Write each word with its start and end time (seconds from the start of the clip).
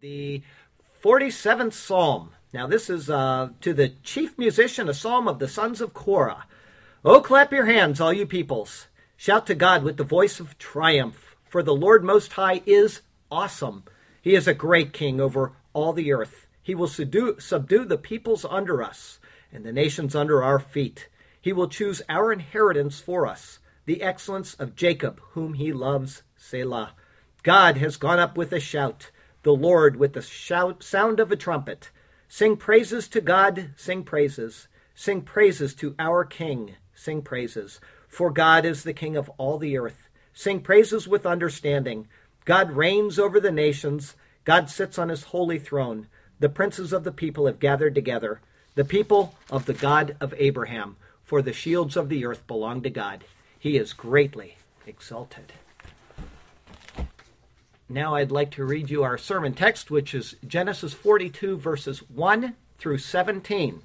The 0.00 0.44
47th 1.02 1.72
Psalm. 1.72 2.30
Now, 2.52 2.68
this 2.68 2.88
is 2.88 3.10
uh, 3.10 3.48
to 3.62 3.74
the 3.74 3.88
chief 4.04 4.38
musician, 4.38 4.88
a 4.88 4.94
psalm 4.94 5.26
of 5.26 5.40
the 5.40 5.48
sons 5.48 5.80
of 5.80 5.92
Korah. 5.92 6.46
Oh, 7.04 7.20
clap 7.20 7.50
your 7.50 7.64
hands, 7.64 8.00
all 8.00 8.12
you 8.12 8.24
peoples. 8.24 8.86
Shout 9.16 9.48
to 9.48 9.56
God 9.56 9.82
with 9.82 9.96
the 9.96 10.04
voice 10.04 10.38
of 10.38 10.56
triumph, 10.56 11.34
for 11.42 11.64
the 11.64 11.74
Lord 11.74 12.04
Most 12.04 12.34
High 12.34 12.62
is 12.64 13.00
awesome. 13.28 13.82
He 14.22 14.36
is 14.36 14.46
a 14.46 14.54
great 14.54 14.92
king 14.92 15.20
over 15.20 15.50
all 15.72 15.92
the 15.92 16.12
earth. 16.12 16.46
He 16.62 16.76
will 16.76 16.86
subdue, 16.86 17.40
subdue 17.40 17.84
the 17.84 17.98
peoples 17.98 18.44
under 18.48 18.84
us 18.84 19.18
and 19.52 19.64
the 19.64 19.72
nations 19.72 20.14
under 20.14 20.44
our 20.44 20.60
feet. 20.60 21.08
He 21.40 21.52
will 21.52 21.68
choose 21.68 22.02
our 22.08 22.32
inheritance 22.32 23.00
for 23.00 23.26
us, 23.26 23.58
the 23.84 24.02
excellence 24.02 24.54
of 24.54 24.76
Jacob, 24.76 25.20
whom 25.32 25.54
he 25.54 25.72
loves, 25.72 26.22
Selah. 26.36 26.92
God 27.42 27.78
has 27.78 27.96
gone 27.96 28.20
up 28.20 28.36
with 28.36 28.52
a 28.52 28.60
shout 28.60 29.10
the 29.42 29.54
Lord 29.54 29.96
with 29.96 30.14
the 30.14 30.22
shout, 30.22 30.82
sound 30.82 31.20
of 31.20 31.30
a 31.30 31.36
trumpet. 31.36 31.90
Sing 32.28 32.56
praises 32.56 33.08
to 33.08 33.20
God, 33.20 33.70
sing 33.76 34.02
praises. 34.02 34.68
Sing 34.94 35.22
praises 35.22 35.74
to 35.76 35.94
our 35.98 36.24
King, 36.24 36.74
sing 36.92 37.22
praises. 37.22 37.80
For 38.08 38.30
God 38.30 38.64
is 38.64 38.82
the 38.82 38.92
King 38.92 39.16
of 39.16 39.30
all 39.38 39.58
the 39.58 39.78
earth. 39.78 40.08
Sing 40.32 40.60
praises 40.60 41.06
with 41.06 41.24
understanding. 41.24 42.08
God 42.44 42.72
reigns 42.72 43.18
over 43.18 43.38
the 43.38 43.52
nations. 43.52 44.16
God 44.44 44.68
sits 44.68 44.98
on 44.98 45.08
his 45.08 45.24
holy 45.24 45.58
throne. 45.58 46.08
The 46.40 46.48
princes 46.48 46.92
of 46.92 47.04
the 47.04 47.12
people 47.12 47.46
have 47.46 47.60
gathered 47.60 47.94
together. 47.94 48.40
The 48.74 48.84
people 48.84 49.34
of 49.50 49.66
the 49.66 49.74
God 49.74 50.16
of 50.20 50.34
Abraham. 50.36 50.96
For 51.22 51.42
the 51.42 51.52
shields 51.52 51.96
of 51.96 52.08
the 52.08 52.24
earth 52.24 52.46
belong 52.46 52.82
to 52.82 52.90
God. 52.90 53.24
He 53.58 53.76
is 53.76 53.92
greatly 53.92 54.56
exalted. 54.86 55.52
Now 57.90 58.16
I'd 58.16 58.30
like 58.30 58.50
to 58.52 58.66
read 58.66 58.90
you 58.90 59.02
our 59.02 59.16
sermon 59.16 59.54
text, 59.54 59.90
which 59.90 60.14
is 60.14 60.36
Genesis 60.46 60.92
42, 60.92 61.56
verses 61.56 62.00
1 62.10 62.54
through 62.76 62.98
17. 62.98 63.80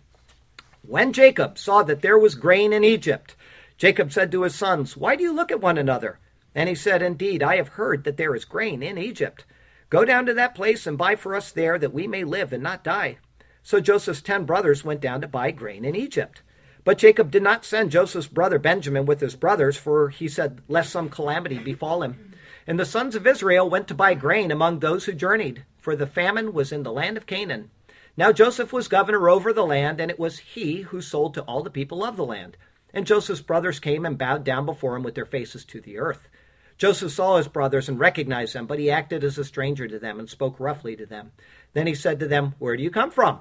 When 0.86 1.14
Jacob 1.14 1.58
saw 1.58 1.84
that 1.84 2.02
there 2.02 2.18
was 2.18 2.36
grain 2.36 2.74
in 2.74 2.84
Egypt, 2.84 3.36
Jacob 3.78 4.12
said 4.12 4.30
to 4.34 4.44
his 4.44 4.56
sons, 4.56 4.98
Why 4.98 5.16
do 5.16 5.24
you 5.24 5.34
look 5.34 5.52
at 5.52 5.62
one 5.62 5.78
another? 5.78 6.20
And 6.54 6.68
he 6.68 6.76
said, 6.76 7.02
Indeed, 7.02 7.42
I 7.42 7.56
have 7.56 7.70
heard 7.70 8.04
that 8.04 8.18
there 8.18 8.36
is 8.36 8.44
grain 8.44 8.84
in 8.84 8.98
Egypt. 8.98 9.46
Go 9.90 10.04
down 10.04 10.26
to 10.26 10.34
that 10.34 10.54
place 10.54 10.86
and 10.86 10.98
buy 10.98 11.16
for 11.16 11.34
us 11.34 11.54
there, 11.54 11.80
that 11.80 11.94
we 11.94 12.06
may 12.06 12.26
live 12.26 12.52
and 12.52 12.62
not 12.62 12.84
die. 12.84 13.20
So 13.62 13.80
Joseph's 13.80 14.22
ten 14.22 14.44
brothers 14.44 14.84
went 14.84 15.00
down 15.00 15.22
to 15.22 15.30
buy 15.30 15.52
grain 15.52 15.86
in 15.86 15.96
Egypt. 15.96 16.42
But 16.84 16.98
Jacob 16.98 17.32
did 17.32 17.44
not 17.44 17.64
send 17.64 17.92
Joseph's 17.92 18.28
brother 18.28 18.60
Benjamin 18.60 19.06
with 19.06 19.22
his 19.22 19.38
brothers, 19.38 19.78
for 19.78 20.10
he 20.10 20.28
said, 20.28 20.62
Lest 20.68 20.92
some 20.92 21.08
calamity 21.08 21.58
befall 21.58 22.04
him. 22.04 22.33
And 22.66 22.80
the 22.80 22.86
sons 22.86 23.16
of 23.16 23.28
Israel 23.28 23.70
went 23.70 23.88
to 23.90 23.94
buy 23.94 24.14
grain 24.14 24.52
among 24.52 24.80
those 24.80 25.06
who 25.06 25.14
journeyed, 25.14 25.66
for 25.78 25.96
the 25.96 26.08
famine 26.08 26.54
was 26.54 26.72
in 26.72 26.84
the 26.84 26.92
land 26.92 27.18
of 27.18 27.26
Canaan. 27.26 27.72
Now 28.16 28.32
Joseph 28.32 28.72
was 28.72 28.88
governor 28.88 29.28
over 29.28 29.52
the 29.52 29.66
land, 29.66 30.00
and 30.00 30.12
it 30.12 30.20
was 30.20 30.40
he 30.40 30.82
who 30.82 31.02
sold 31.02 31.34
to 31.34 31.42
all 31.42 31.64
the 31.64 31.70
people 31.70 32.04
of 32.04 32.16
the 32.16 32.26
land. 32.26 32.58
And 32.94 33.08
Joseph's 33.08 33.42
brothers 33.42 33.80
came 33.80 34.06
and 34.06 34.18
bowed 34.18 34.44
down 34.44 34.66
before 34.66 34.96
him 34.96 35.04
with 35.04 35.16
their 35.16 35.26
faces 35.26 35.66
to 35.66 35.82
the 35.82 35.98
earth. 35.98 36.30
Joseph 36.78 37.12
saw 37.12 37.38
his 37.38 37.48
brothers 37.48 37.90
and 37.90 38.00
recognized 38.00 38.54
them, 38.54 38.68
but 38.68 38.80
he 38.80 38.92
acted 38.92 39.24
as 39.24 39.38
a 39.38 39.44
stranger 39.44 39.88
to 39.88 40.00
them 40.00 40.20
and 40.20 40.30
spoke 40.30 40.60
roughly 40.60 40.96
to 40.96 41.06
them. 41.06 41.32
Then 41.74 41.88
he 41.88 41.96
said 41.96 42.20
to 42.20 42.28
them, 42.28 42.56
Where 42.60 42.78
do 42.78 42.84
you 42.84 42.92
come 42.92 43.12
from? 43.12 43.40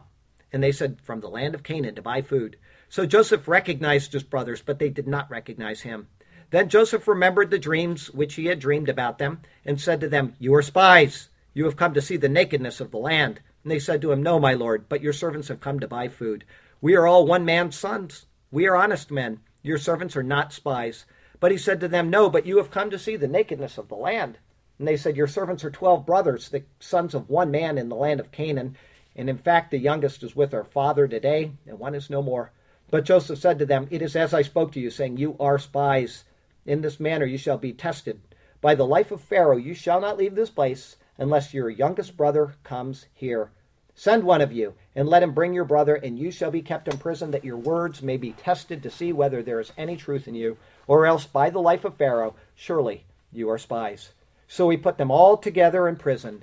And 0.52 0.62
they 0.62 0.72
said, 0.72 1.00
From 1.02 1.20
the 1.20 1.28
land 1.28 1.54
of 1.54 1.62
Canaan 1.62 1.94
to 1.94 2.02
buy 2.02 2.22
food. 2.22 2.56
So 2.88 3.06
Joseph 3.06 3.48
recognized 3.48 4.12
his 4.12 4.22
brothers, 4.22 4.62
but 4.62 4.78
they 4.78 4.90
did 4.90 5.08
not 5.08 5.30
recognize 5.30 5.80
him. 5.80 6.08
Then 6.52 6.68
Joseph 6.68 7.08
remembered 7.08 7.50
the 7.50 7.58
dreams 7.58 8.10
which 8.10 8.34
he 8.34 8.44
had 8.44 8.58
dreamed 8.58 8.90
about 8.90 9.16
them, 9.16 9.40
and 9.64 9.80
said 9.80 10.02
to 10.02 10.08
them, 10.08 10.36
You 10.38 10.54
are 10.54 10.60
spies. 10.60 11.30
You 11.54 11.64
have 11.64 11.76
come 11.76 11.94
to 11.94 12.02
see 12.02 12.18
the 12.18 12.28
nakedness 12.28 12.78
of 12.78 12.90
the 12.90 12.98
land. 12.98 13.40
And 13.64 13.70
they 13.70 13.78
said 13.78 14.02
to 14.02 14.12
him, 14.12 14.22
No, 14.22 14.38
my 14.38 14.52
lord, 14.52 14.86
but 14.86 15.00
your 15.00 15.14
servants 15.14 15.48
have 15.48 15.62
come 15.62 15.80
to 15.80 15.88
buy 15.88 16.08
food. 16.08 16.44
We 16.82 16.94
are 16.94 17.06
all 17.06 17.26
one 17.26 17.46
man's 17.46 17.78
sons. 17.78 18.26
We 18.50 18.68
are 18.68 18.76
honest 18.76 19.10
men. 19.10 19.40
Your 19.62 19.78
servants 19.78 20.14
are 20.14 20.22
not 20.22 20.52
spies. 20.52 21.06
But 21.40 21.52
he 21.52 21.56
said 21.56 21.80
to 21.80 21.88
them, 21.88 22.10
No, 22.10 22.28
but 22.28 22.44
you 22.44 22.58
have 22.58 22.70
come 22.70 22.90
to 22.90 22.98
see 22.98 23.16
the 23.16 23.26
nakedness 23.26 23.78
of 23.78 23.88
the 23.88 23.94
land. 23.94 24.36
And 24.78 24.86
they 24.86 24.98
said, 24.98 25.16
Your 25.16 25.28
servants 25.28 25.64
are 25.64 25.70
twelve 25.70 26.04
brothers, 26.04 26.50
the 26.50 26.64
sons 26.80 27.14
of 27.14 27.30
one 27.30 27.50
man 27.50 27.78
in 27.78 27.88
the 27.88 27.96
land 27.96 28.20
of 28.20 28.30
Canaan. 28.30 28.76
And 29.16 29.30
in 29.30 29.38
fact, 29.38 29.70
the 29.70 29.78
youngest 29.78 30.22
is 30.22 30.36
with 30.36 30.52
our 30.52 30.64
father 30.64 31.08
today, 31.08 31.52
and 31.66 31.78
one 31.78 31.94
is 31.94 32.10
no 32.10 32.20
more. 32.20 32.52
But 32.90 33.06
Joseph 33.06 33.38
said 33.38 33.58
to 33.58 33.64
them, 33.64 33.88
It 33.90 34.02
is 34.02 34.14
as 34.16 34.34
I 34.34 34.42
spoke 34.42 34.72
to 34.72 34.80
you, 34.80 34.90
saying, 34.90 35.16
You 35.16 35.34
are 35.40 35.58
spies. 35.58 36.24
In 36.64 36.80
this 36.80 37.00
manner 37.00 37.26
you 37.26 37.38
shall 37.38 37.58
be 37.58 37.72
tested. 37.72 38.20
By 38.60 38.74
the 38.74 38.86
life 38.86 39.10
of 39.10 39.20
Pharaoh 39.20 39.56
you 39.56 39.74
shall 39.74 40.00
not 40.00 40.16
leave 40.16 40.34
this 40.34 40.50
place 40.50 40.96
unless 41.18 41.52
your 41.52 41.68
youngest 41.68 42.16
brother 42.16 42.54
comes 42.62 43.06
here. 43.12 43.50
Send 43.94 44.24
one 44.24 44.40
of 44.40 44.52
you, 44.52 44.74
and 44.96 45.06
let 45.06 45.22
him 45.22 45.32
bring 45.32 45.52
your 45.52 45.66
brother, 45.66 45.94
and 45.94 46.18
you 46.18 46.30
shall 46.30 46.50
be 46.50 46.62
kept 46.62 46.88
in 46.88 46.96
prison, 46.96 47.30
that 47.32 47.44
your 47.44 47.58
words 47.58 48.02
may 48.02 48.16
be 48.16 48.32
tested 48.32 48.82
to 48.82 48.90
see 48.90 49.12
whether 49.12 49.42
there 49.42 49.60
is 49.60 49.72
any 49.76 49.96
truth 49.96 50.26
in 50.26 50.34
you, 50.34 50.56
or 50.86 51.04
else 51.04 51.26
by 51.26 51.50
the 51.50 51.60
life 51.60 51.84
of 51.84 51.96
Pharaoh, 51.96 52.34
surely 52.54 53.04
you 53.30 53.50
are 53.50 53.58
spies. 53.58 54.12
So 54.48 54.70
he 54.70 54.78
put 54.78 54.96
them 54.96 55.10
all 55.10 55.36
together 55.36 55.86
in 55.88 55.96
prison 55.96 56.42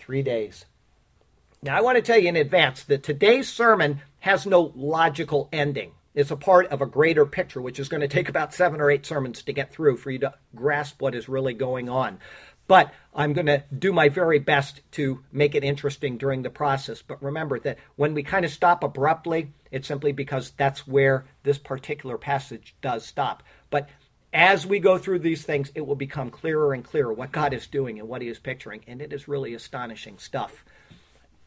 three 0.00 0.22
days. 0.22 0.64
Now, 1.62 1.76
I 1.76 1.80
want 1.80 1.96
to 1.96 2.02
tell 2.02 2.18
you 2.18 2.28
in 2.28 2.36
advance 2.36 2.82
that 2.84 3.02
today's 3.02 3.48
sermon 3.48 4.00
has 4.20 4.44
no 4.44 4.72
logical 4.74 5.48
ending. 5.52 5.92
It's 6.14 6.30
a 6.30 6.36
part 6.36 6.66
of 6.68 6.82
a 6.82 6.86
greater 6.86 7.24
picture, 7.24 7.60
which 7.60 7.78
is 7.78 7.88
going 7.88 8.00
to 8.00 8.08
take 8.08 8.28
about 8.28 8.52
seven 8.52 8.80
or 8.80 8.90
eight 8.90 9.06
sermons 9.06 9.42
to 9.42 9.52
get 9.52 9.72
through 9.72 9.96
for 9.96 10.10
you 10.10 10.18
to 10.20 10.34
grasp 10.54 11.00
what 11.00 11.14
is 11.14 11.28
really 11.28 11.54
going 11.54 11.88
on. 11.88 12.18
But 12.66 12.92
I'm 13.12 13.32
going 13.32 13.46
to 13.46 13.64
do 13.76 13.92
my 13.92 14.08
very 14.08 14.38
best 14.38 14.80
to 14.92 15.24
make 15.32 15.56
it 15.56 15.64
interesting 15.64 16.18
during 16.18 16.42
the 16.42 16.50
process. 16.50 17.02
But 17.02 17.22
remember 17.22 17.58
that 17.60 17.78
when 17.96 18.14
we 18.14 18.22
kind 18.22 18.44
of 18.44 18.52
stop 18.52 18.84
abruptly, 18.84 19.52
it's 19.72 19.88
simply 19.88 20.12
because 20.12 20.52
that's 20.56 20.86
where 20.86 21.26
this 21.42 21.58
particular 21.58 22.16
passage 22.16 22.76
does 22.80 23.04
stop. 23.04 23.42
But 23.70 23.88
as 24.32 24.64
we 24.64 24.78
go 24.78 24.98
through 24.98 25.18
these 25.18 25.42
things, 25.42 25.72
it 25.74 25.84
will 25.84 25.96
become 25.96 26.30
clearer 26.30 26.72
and 26.72 26.84
clearer 26.84 27.12
what 27.12 27.32
God 27.32 27.52
is 27.52 27.66
doing 27.66 27.98
and 27.98 28.08
what 28.08 28.22
He 28.22 28.28
is 28.28 28.38
picturing. 28.38 28.82
And 28.86 29.02
it 29.02 29.12
is 29.12 29.26
really 29.26 29.54
astonishing 29.54 30.18
stuff. 30.18 30.64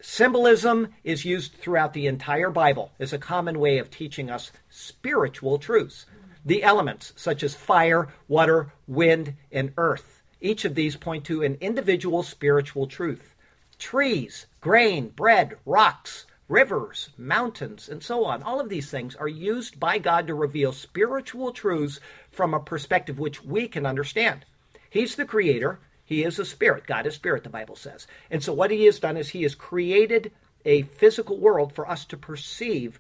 Symbolism 0.05 0.89
is 1.05 1.23
used 1.23 1.53
throughout 1.53 1.93
the 1.93 2.07
entire 2.07 2.49
Bible 2.49 2.91
as 2.99 3.13
a 3.13 3.17
common 3.17 3.57
way 3.57 3.77
of 3.77 3.89
teaching 3.89 4.29
us 4.29 4.51
spiritual 4.69 5.57
truths. 5.57 6.05
The 6.45 6.61
elements, 6.61 7.13
such 7.15 7.41
as 7.41 7.55
fire, 7.55 8.09
water, 8.27 8.73
wind, 8.85 9.35
and 9.49 9.71
earth, 9.77 10.21
each 10.41 10.65
of 10.65 10.75
these 10.75 10.97
point 10.97 11.23
to 11.27 11.41
an 11.41 11.57
individual 11.61 12.21
spiritual 12.21 12.85
truth. 12.85 13.33
Trees, 13.79 14.45
grain, 14.59 15.07
bread, 15.07 15.55
rocks, 15.65 16.25
rivers, 16.49 17.11
mountains, 17.17 17.87
and 17.87 18.03
so 18.03 18.25
on, 18.25 18.43
all 18.43 18.59
of 18.59 18.67
these 18.67 18.91
things 18.91 19.15
are 19.15 19.29
used 19.29 19.79
by 19.79 19.99
God 19.99 20.27
to 20.27 20.35
reveal 20.35 20.73
spiritual 20.73 21.53
truths 21.53 22.01
from 22.29 22.53
a 22.53 22.59
perspective 22.59 23.19
which 23.19 23.41
we 23.45 23.69
can 23.69 23.85
understand. 23.85 24.43
He's 24.89 25.15
the 25.15 25.23
creator, 25.23 25.79
he 26.05 26.23
is 26.23 26.39
a 26.39 26.45
spirit. 26.45 26.85
God 26.85 27.07
is 27.07 27.15
spirit, 27.15 27.43
the 27.43 27.49
Bible 27.49 27.75
says. 27.75 28.07
And 28.29 28.43
so 28.43 28.53
what 28.53 28.71
he 28.71 28.85
has 28.85 28.99
done 28.99 29.17
is 29.17 29.29
he 29.29 29.43
has 29.43 29.55
created 29.55 30.31
a 30.65 30.83
physical 30.83 31.37
world 31.37 31.73
for 31.73 31.89
us 31.89 32.05
to 32.05 32.17
perceive 32.17 32.99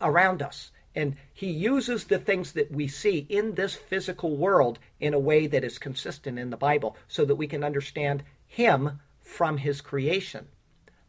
around 0.00 0.42
us. 0.42 0.70
And 0.94 1.16
he 1.32 1.50
uses 1.50 2.04
the 2.04 2.18
things 2.18 2.52
that 2.52 2.70
we 2.72 2.88
see 2.88 3.26
in 3.28 3.54
this 3.54 3.74
physical 3.74 4.36
world 4.36 4.78
in 4.98 5.14
a 5.14 5.18
way 5.18 5.46
that 5.46 5.64
is 5.64 5.78
consistent 5.78 6.38
in 6.38 6.50
the 6.50 6.56
Bible 6.56 6.96
so 7.08 7.24
that 7.24 7.36
we 7.36 7.46
can 7.46 7.62
understand 7.62 8.24
him 8.46 9.00
from 9.22 9.58
his 9.58 9.80
creation. 9.80 10.48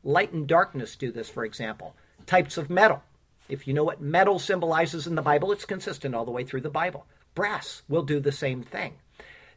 Light 0.03 0.31
and 0.31 0.47
darkness 0.47 0.95
do 0.95 1.11
this, 1.11 1.29
for 1.29 1.43
example. 1.43 1.95
Types 2.25 2.57
of 2.57 2.69
metal. 2.69 3.01
If 3.49 3.67
you 3.67 3.73
know 3.73 3.83
what 3.83 4.01
metal 4.01 4.39
symbolizes 4.39 5.07
in 5.07 5.15
the 5.15 5.21
Bible, 5.21 5.51
it's 5.51 5.65
consistent 5.65 6.15
all 6.15 6.25
the 6.25 6.31
way 6.31 6.43
through 6.43 6.61
the 6.61 6.69
Bible. 6.69 7.05
Brass 7.33 7.81
will 7.89 8.03
do 8.03 8.19
the 8.19 8.31
same 8.31 8.61
thing 8.61 8.93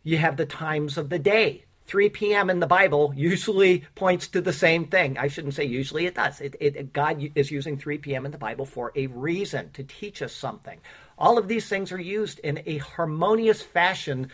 you 0.05 0.19
have 0.19 0.37
the 0.37 0.47
times 0.47 0.97
of 0.97 1.09
the 1.09 1.19
day. 1.19 1.65
3 1.87 2.09
p.m. 2.11 2.49
in 2.49 2.61
the 2.61 2.67
Bible 2.67 3.13
usually 3.15 3.85
points 3.95 4.29
to 4.29 4.41
the 4.41 4.53
same 4.53 4.87
thing. 4.87 5.19
I 5.19 5.29
shouldn't 5.29 5.55
say 5.55 5.65
usually, 5.65 6.07
it 6.07 6.15
does. 6.15 6.41
It, 6.41 6.57
it, 6.61 6.93
God 6.93 7.23
is 7.35 7.51
using 7.51 7.77
3 7.77 7.99
p.m. 7.99 8.25
in 8.25 8.33
the 8.33 8.39
Bible 8.39 8.65
for 8.65 8.93
a 8.95 9.07
reason, 9.09 9.71
to 9.73 9.83
teach 9.83 10.23
us 10.23 10.33
something. 10.33 10.81
All 11.19 11.37
of 11.37 11.49
these 11.49 11.69
things 11.69 11.93
are 11.93 12.01
used 12.01 12.39
in 12.39 12.63
a 12.65 12.79
harmonious 12.79 13.61
fashion 13.61 14.31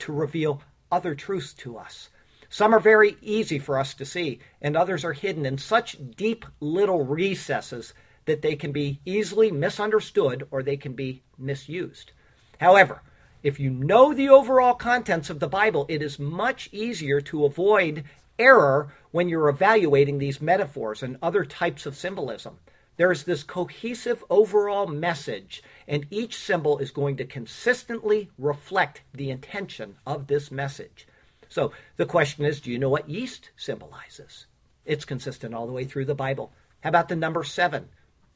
to 0.00 0.12
reveal 0.12 0.62
other 0.92 1.14
truths 1.14 1.54
to 1.54 1.76
us. 1.76 2.10
Some 2.48 2.74
are 2.74 2.80
very 2.80 3.16
easy 3.20 3.58
for 3.58 3.78
us 3.78 3.94
to 3.94 4.04
see, 4.04 4.40
and 4.60 4.76
others 4.76 5.04
are 5.04 5.12
hidden 5.12 5.46
in 5.46 5.58
such 5.58 5.96
deep 6.16 6.44
little 6.60 7.04
recesses 7.04 7.94
that 8.26 8.42
they 8.42 8.56
can 8.56 8.72
be 8.72 9.00
easily 9.04 9.50
misunderstood 9.50 10.46
or 10.50 10.62
they 10.62 10.76
can 10.76 10.92
be 10.92 11.22
misused. 11.38 12.12
However, 12.58 13.02
if 13.42 13.58
you 13.58 13.70
know 13.70 14.12
the 14.12 14.28
overall 14.28 14.74
contents 14.74 15.30
of 15.30 15.40
the 15.40 15.48
Bible, 15.48 15.86
it 15.88 16.02
is 16.02 16.18
much 16.18 16.68
easier 16.72 17.20
to 17.22 17.44
avoid 17.44 18.04
error 18.38 18.92
when 19.10 19.28
you're 19.28 19.48
evaluating 19.48 20.18
these 20.18 20.40
metaphors 20.40 21.02
and 21.02 21.16
other 21.22 21.44
types 21.44 21.86
of 21.86 21.96
symbolism. 21.96 22.58
There 22.96 23.10
is 23.10 23.24
this 23.24 23.42
cohesive 23.42 24.22
overall 24.28 24.86
message, 24.86 25.62
and 25.88 26.06
each 26.10 26.36
symbol 26.36 26.78
is 26.78 26.90
going 26.90 27.16
to 27.16 27.24
consistently 27.24 28.30
reflect 28.36 29.00
the 29.14 29.30
intention 29.30 29.96
of 30.06 30.26
this 30.26 30.50
message. 30.50 31.06
So 31.48 31.72
the 31.96 32.06
question 32.06 32.44
is 32.44 32.60
do 32.60 32.70
you 32.70 32.78
know 32.78 32.90
what 32.90 33.08
yeast 33.08 33.50
symbolizes? 33.56 34.46
It's 34.84 35.06
consistent 35.06 35.54
all 35.54 35.66
the 35.66 35.72
way 35.72 35.84
through 35.84 36.04
the 36.04 36.14
Bible. 36.14 36.52
How 36.80 36.90
about 36.90 37.08
the 37.08 37.16
number 37.16 37.42
seven? 37.42 37.88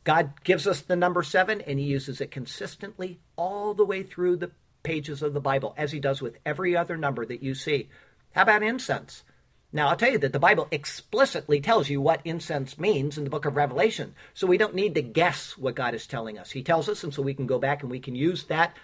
God 0.02 0.32
gives 0.44 0.66
us 0.66 0.80
the 0.80 0.96
number 0.96 1.22
seven, 1.22 1.60
and 1.60 1.78
He 1.78 1.84
uses 1.84 2.20
it 2.20 2.30
consistently 2.30 3.18
all 3.36 3.74
the 3.74 3.84
way 3.84 4.02
through 4.02 4.36
the 4.36 4.50
pages 4.84 5.20
of 5.22 5.34
the 5.34 5.40
Bible, 5.40 5.75
as 5.76 5.90
He 5.90 5.98
does 5.98 6.22
with 6.22 6.38
every 6.46 6.76
other 6.76 6.96
number 6.96 7.26
that 7.26 7.42
you 7.42 7.56
see. 7.56 7.88
How 8.32 8.42
about 8.42 8.62
incense? 8.62 9.25
Now, 9.72 9.88
I'll 9.88 9.96
tell 9.96 10.12
you 10.12 10.19
that 10.19 10.32
the 10.32 10.38
Bible 10.38 10.69
explicitly 10.70 11.60
tells 11.60 11.88
you 11.88 12.00
what 12.00 12.20
incense 12.25 12.78
means 12.78 13.19
in 13.19 13.25
the 13.25 13.31
book 13.31 13.44
of 13.44 13.56
Revelation. 13.56 14.14
So 14.32 14.46
we 14.46 14.56
don't 14.56 14.76
need 14.76 14.94
to 14.94 15.02
guess 15.02 15.58
what 15.58 15.75
God 15.75 15.94
is 15.94 16.06
telling 16.06 16.38
us. 16.38 16.52
He 16.52 16.62
tells 16.62 16.88
us, 16.88 17.02
and 17.02 17.12
so 17.12 17.22
we 17.22 17.34
can 17.34 17.48
go 17.48 17.58
back 17.58 17.82
and 17.82 17.90
we 17.90 17.98
can 17.98 18.14
use 18.14 18.44
that 18.44 18.76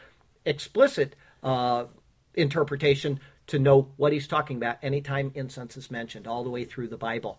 explicit 0.44 1.14
uh, 1.44 1.84
interpretation 2.34 3.20
to 3.46 3.60
know 3.60 3.88
what 3.96 4.12
he's 4.12 4.26
talking 4.26 4.56
about 4.56 4.78
anytime 4.82 5.30
incense 5.36 5.76
is 5.76 5.92
mentioned, 5.92 6.26
all 6.26 6.42
the 6.42 6.50
way 6.50 6.64
through 6.64 6.88
the 6.88 6.96
Bible. 6.96 7.38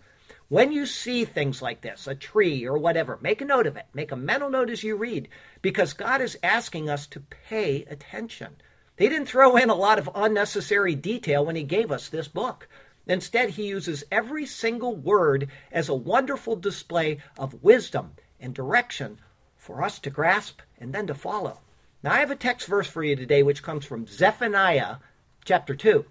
When 0.51 0.73
you 0.73 0.85
see 0.85 1.23
things 1.23 1.61
like 1.61 1.79
this, 1.79 2.07
a 2.07 2.13
tree 2.13 2.67
or 2.67 2.77
whatever, 2.77 3.17
make 3.21 3.39
a 3.39 3.45
note 3.45 3.67
of 3.67 3.77
it. 3.77 3.85
Make 3.93 4.11
a 4.11 4.17
mental 4.17 4.49
note 4.49 4.69
as 4.69 4.83
you 4.83 4.97
read, 4.97 5.29
because 5.61 5.93
God 5.93 6.19
is 6.19 6.37
asking 6.43 6.89
us 6.89 7.07
to 7.07 7.21
pay 7.21 7.85
attention. 7.85 8.57
He 8.97 9.07
didn't 9.07 9.29
throw 9.29 9.55
in 9.55 9.69
a 9.69 9.75
lot 9.75 9.97
of 9.97 10.09
unnecessary 10.13 10.93
detail 10.93 11.45
when 11.45 11.55
he 11.55 11.63
gave 11.63 11.89
us 11.89 12.09
this 12.09 12.27
book. 12.27 12.67
Instead, 13.07 13.51
he 13.51 13.67
uses 13.67 14.03
every 14.11 14.45
single 14.45 14.93
word 14.93 15.47
as 15.71 15.87
a 15.87 15.95
wonderful 15.95 16.57
display 16.57 17.19
of 17.37 17.63
wisdom 17.63 18.15
and 18.37 18.53
direction 18.53 19.19
for 19.55 19.81
us 19.81 19.99
to 19.99 20.09
grasp 20.09 20.59
and 20.77 20.91
then 20.91 21.07
to 21.07 21.13
follow. 21.13 21.61
Now, 22.03 22.11
I 22.11 22.19
have 22.19 22.29
a 22.29 22.35
text 22.35 22.67
verse 22.67 22.87
for 22.87 23.05
you 23.05 23.15
today 23.15 23.41
which 23.41 23.63
comes 23.63 23.85
from 23.85 24.05
Zephaniah 24.05 24.97
chapter 25.45 25.75
2. 25.75 26.03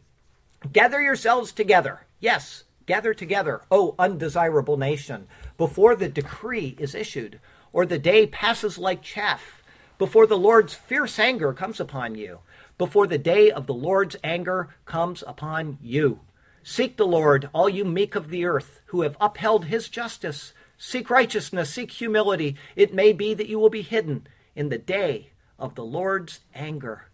Gather 0.72 1.02
yourselves 1.02 1.52
together. 1.52 2.06
Yes, 2.20 2.64
gather 2.90 3.14
together, 3.14 3.62
O 3.70 3.94
undesirable 4.00 4.76
nation, 4.76 5.28
before 5.56 5.94
the 5.94 6.08
decree 6.08 6.74
is 6.76 6.92
issued, 6.92 7.38
or 7.72 7.86
the 7.86 8.00
day 8.00 8.26
passes 8.26 8.78
like 8.78 9.00
chaff, 9.00 9.62
before 9.96 10.26
the 10.26 10.36
Lord's 10.36 10.74
fierce 10.74 11.16
anger 11.20 11.52
comes 11.52 11.78
upon 11.78 12.16
you, 12.16 12.40
before 12.78 13.06
the 13.06 13.16
day 13.16 13.48
of 13.48 13.68
the 13.68 13.74
Lord's 13.74 14.16
anger 14.24 14.74
comes 14.86 15.22
upon 15.24 15.78
you. 15.80 16.18
Seek 16.64 16.96
the 16.96 17.06
Lord, 17.06 17.48
all 17.52 17.68
you 17.68 17.84
meek 17.84 18.16
of 18.16 18.28
the 18.28 18.44
earth, 18.44 18.80
who 18.86 19.02
have 19.02 19.16
upheld 19.20 19.66
his 19.66 19.88
justice. 19.88 20.52
Seek 20.76 21.08
righteousness, 21.10 21.72
seek 21.72 21.92
humility. 21.92 22.56
It 22.74 22.92
may 22.92 23.12
be 23.12 23.34
that 23.34 23.48
you 23.48 23.60
will 23.60 23.70
be 23.70 23.82
hidden 23.82 24.26
in 24.56 24.68
the 24.68 24.78
day 24.78 25.30
of 25.60 25.76
the 25.76 25.84
Lord's 25.84 26.40
anger. 26.56 27.04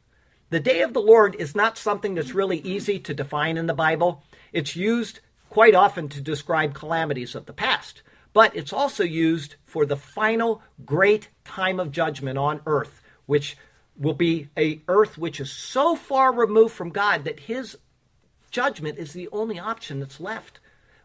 The 0.49 0.61
day 0.61 0.81
of 0.81 0.95
the 0.95 1.03
Lord 1.03 1.35
is 1.35 1.55
not 1.55 1.77
something 1.77 2.15
that's 2.15 2.33
really 2.33 2.61
easy 2.61 2.99
to 3.01 3.13
define 3.13 3.59
in 3.59 3.67
the 3.67 3.75
Bible. 3.75 4.23
It's 4.55 4.75
used 4.75 5.21
quite 5.49 5.75
often 5.75 6.09
to 6.09 6.21
describe 6.21 6.75
calamities 6.75 7.35
of 7.35 7.47
the 7.47 7.53
past, 7.53 8.03
but 8.33 8.55
it's 8.55 8.73
also 8.73 9.05
used 9.05 9.57
for 9.65 9.87
the 9.87 9.97
final 9.97 10.63
great 10.85 11.29
time 11.45 11.81
of 11.81 11.93
judgment 11.93 12.39
on 12.39 12.61
earth, 12.67 13.01
which 13.27 13.57
will 13.99 14.15
be 14.15 14.49
a 14.59 14.81
earth 14.89 15.17
which 15.17 15.41
is 15.41 15.51
so 15.51 15.97
far 15.97 16.33
removed 16.33 16.75
from 16.75 16.91
God 16.91 17.25
that 17.25 17.41
his 17.41 17.77
Judgment 18.57 18.99
is 18.99 19.13
the 19.13 19.29
only 19.33 19.59
option 19.59 20.01
that's 20.01 20.19
left. 20.19 20.61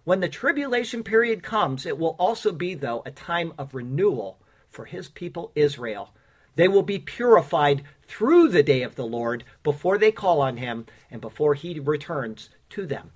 When 0.05 0.21
the 0.21 0.29
tribulation 0.29 1.03
period 1.03 1.43
comes, 1.43 1.85
it 1.85 1.97
will 1.97 2.15
also 2.17 2.53
be, 2.53 2.75
though, 2.75 3.03
a 3.05 3.11
time 3.11 3.53
of 3.57 3.75
renewal 3.75 4.39
for 4.69 4.85
his 4.85 5.09
people 5.09 5.51
Israel. 5.53 6.13
They 6.55 6.69
will 6.69 6.81
be 6.81 6.97
purified 6.97 7.83
through 8.07 8.49
the 8.49 8.63
day 8.63 8.83
of 8.83 8.95
the 8.95 9.05
Lord 9.05 9.43
before 9.63 9.97
they 9.97 10.13
call 10.13 10.39
on 10.39 10.55
him 10.55 10.85
and 11.09 11.19
before 11.19 11.53
he 11.53 11.77
returns 11.79 12.49
to 12.69 12.85
them. 12.85 13.11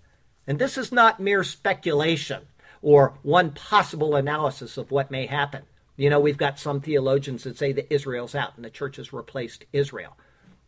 And 0.48 0.60
this 0.60 0.78
is 0.78 0.92
not 0.92 1.20
mere 1.20 1.44
speculation 1.44 2.44
or 2.82 3.18
one 3.24 3.52
possible 3.52 4.16
analysis 4.16 4.78
of 4.78 4.92
what 4.92 5.12
may 5.12 5.26
happen. 5.26 5.64
You 5.98 6.10
know, 6.10 6.20
we've 6.20 6.38
got 6.38 6.60
some 6.60 6.82
theologians 6.82 7.44
that 7.44 7.58
say 7.58 7.72
that 7.74 7.92
Israel's 7.94 8.36
out 8.36 8.56
and 8.56 8.66
the 8.66 8.70
church 8.70 8.98
has 8.98 9.14
replaced 9.14 9.66
Israel. 9.72 10.18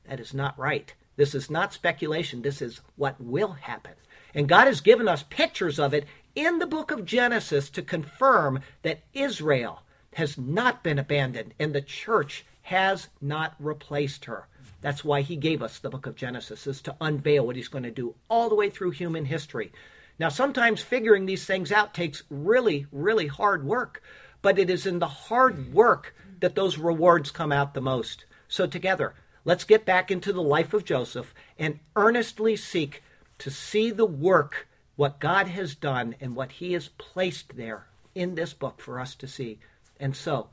That 0.08 0.20
is 0.20 0.34
not 0.34 0.58
right. 0.58 0.94
This 1.18 1.36
is 1.36 1.50
not 1.50 1.74
speculation. 1.74 2.42
This 2.42 2.62
is 2.62 2.82
what 2.96 3.20
will 3.20 3.54
happen. 3.54 3.94
And 4.34 4.48
God 4.48 4.68
has 4.68 4.82
given 4.82 5.08
us 5.08 5.24
pictures 5.30 5.80
of 5.80 5.94
it 5.94 6.06
in 6.36 6.60
the 6.60 6.68
book 6.68 6.92
of 6.92 7.06
Genesis 7.06 7.70
to 7.72 7.82
confirm 7.82 8.62
that 8.84 9.02
Israel 9.14 9.82
has 10.14 10.38
not 10.38 10.84
been 10.84 11.00
abandoned 11.00 11.54
and 11.60 11.74
the 11.74 11.82
church 11.82 12.46
has 12.64 13.10
not 13.22 13.56
replaced 13.60 14.26
her. 14.26 14.48
That's 14.88 15.04
why 15.04 15.20
he 15.20 15.36
gave 15.36 15.62
us 15.62 15.80
the 15.80 15.90
book 15.90 16.06
of 16.06 16.16
Genesis, 16.16 16.66
is 16.66 16.82
to 16.84 16.96
unveil 17.02 17.46
what 17.46 17.58
he's 17.58 17.68
going 17.68 17.84
to 17.84 17.92
do 17.92 18.16
all 18.30 18.48
the 18.48 18.56
way 18.56 18.70
through 18.70 18.92
human 18.92 19.26
history. 19.26 19.74
Now, 20.18 20.30
sometimes 20.30 20.82
figuring 20.82 21.26
these 21.26 21.46
things 21.46 21.74
out 21.74 21.94
takes 21.94 22.24
really, 22.30 22.88
really 22.94 23.28
hard 23.28 23.66
work, 23.66 24.02
but 24.42 24.58
it 24.58 24.70
is 24.70 24.86
in 24.86 25.00
the 25.00 25.08
hard 25.08 25.74
work 25.74 26.16
that 26.40 26.56
those 26.56 26.78
rewards 26.78 27.32
come 27.32 27.52
out 27.52 27.74
the 27.74 27.82
most. 27.82 28.24
So, 28.48 28.66
together, 28.66 29.14
Let's 29.44 29.66
get 29.66 29.84
back 29.84 30.10
into 30.10 30.32
the 30.32 30.42
life 30.42 30.74
of 30.74 30.86
Joseph 30.86 31.34
and 31.60 31.80
earnestly 31.98 32.56
seek 32.56 33.04
to 33.40 33.52
see 33.52 33.92
the 33.92 34.06
work, 34.06 34.70
what 34.96 35.20
God 35.20 35.48
has 35.48 35.76
done, 35.76 36.16
and 36.22 36.34
what 36.34 36.54
He 36.54 36.72
has 36.74 36.88
placed 36.98 37.58
there 37.58 37.88
in 38.16 38.36
this 38.36 38.54
book 38.54 38.80
for 38.80 39.02
us 39.02 39.16
to 39.16 39.28
see. 39.28 39.60
And 40.00 40.16
so, 40.16 40.48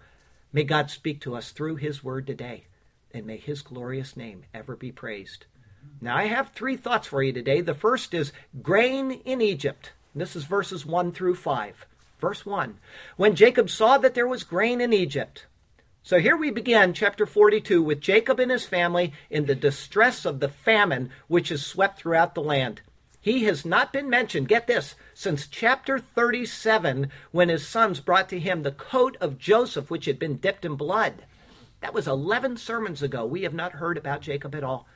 may 0.52 0.64
God 0.64 0.90
speak 0.90 1.20
to 1.20 1.36
us 1.36 1.50
through 1.50 1.76
His 1.76 2.04
word 2.04 2.26
today, 2.26 2.66
and 3.14 3.26
may 3.26 3.36
His 3.36 3.62
glorious 3.62 4.16
name 4.16 4.44
ever 4.52 4.76
be 4.76 4.92
praised. 4.92 5.46
Now, 6.00 6.16
I 6.16 6.24
have 6.24 6.50
three 6.50 6.76
thoughts 6.76 7.06
for 7.06 7.22
you 7.22 7.32
today. 7.32 7.60
The 7.60 7.74
first 7.74 8.12
is 8.12 8.32
grain 8.62 9.12
in 9.24 9.40
Egypt. 9.40 9.92
This 10.14 10.36
is 10.36 10.44
verses 10.44 10.84
1 10.84 11.12
through 11.12 11.36
5. 11.36 11.86
Verse 12.18 12.44
1 12.44 12.78
When 13.16 13.34
Jacob 13.34 13.70
saw 13.70 13.98
that 13.98 14.14
there 14.14 14.28
was 14.28 14.44
grain 14.44 14.80
in 14.80 14.92
Egypt, 14.92 15.46
so 16.02 16.18
here 16.18 16.36
we 16.36 16.50
begin 16.50 16.92
chapter 16.92 17.24
42 17.24 17.82
with 17.82 18.00
Jacob 18.00 18.38
and 18.38 18.50
his 18.50 18.66
family 18.66 19.14
in 19.30 19.46
the 19.46 19.54
distress 19.54 20.26
of 20.26 20.40
the 20.40 20.50
famine 20.50 21.10
which 21.28 21.48
has 21.48 21.64
swept 21.64 21.98
throughout 21.98 22.34
the 22.34 22.42
land. 22.42 22.82
He 23.20 23.44
has 23.44 23.64
not 23.64 23.90
been 23.90 24.10
mentioned, 24.10 24.48
get 24.48 24.66
this, 24.66 24.96
since 25.14 25.46
chapter 25.46 25.98
37 25.98 27.10
when 27.30 27.48
his 27.48 27.66
sons 27.66 28.00
brought 28.00 28.28
to 28.28 28.38
him 28.38 28.62
the 28.62 28.70
coat 28.70 29.16
of 29.18 29.38
Joseph 29.38 29.90
which 29.90 30.04
had 30.04 30.18
been 30.18 30.36
dipped 30.36 30.66
in 30.66 30.76
blood. 30.76 31.24
That 31.84 31.92
was 31.92 32.08
11 32.08 32.56
sermons 32.56 33.02
ago. 33.02 33.26
We 33.26 33.42
have 33.42 33.52
not 33.52 33.72
heard 33.72 33.98
about 33.98 34.22
Jacob 34.22 34.54
at 34.54 34.64
all. 34.64 34.88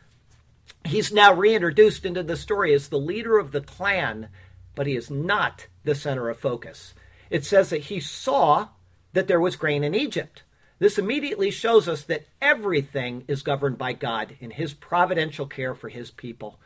He's 0.87 1.13
now 1.13 1.35
reintroduced 1.35 2.07
into 2.07 2.23
the 2.23 2.35
story 2.35 2.73
as 2.73 2.89
the 2.89 2.99
leader 2.99 3.37
of 3.37 3.53
the 3.53 3.61
clan, 3.61 4.31
but 4.75 4.87
he 4.87 4.97
is 4.97 5.11
not 5.11 5.67
the 5.85 5.95
center 5.95 6.31
of 6.31 6.39
focus. 6.39 6.95
It 7.29 7.45
says 7.45 7.69
that 7.69 7.83
he 7.83 8.01
saw 8.01 8.69
that 9.13 9.29
there 9.29 9.39
was 9.39 9.55
grain 9.55 9.85
in 9.85 9.95
Egypt. 9.95 10.45
This 10.79 10.97
immediately 10.97 11.51
shows 11.51 11.89
us 11.89 12.05
that 12.05 12.27
everything 12.41 13.23
is 13.29 13.43
governed 13.43 13.77
by 13.77 13.93
God 13.93 14.37
in 14.41 14.53
his 14.53 14.73
providential 14.73 15.45
care 15.45 15.75
for 15.75 15.91
his 15.91 16.11
people. 16.11 16.59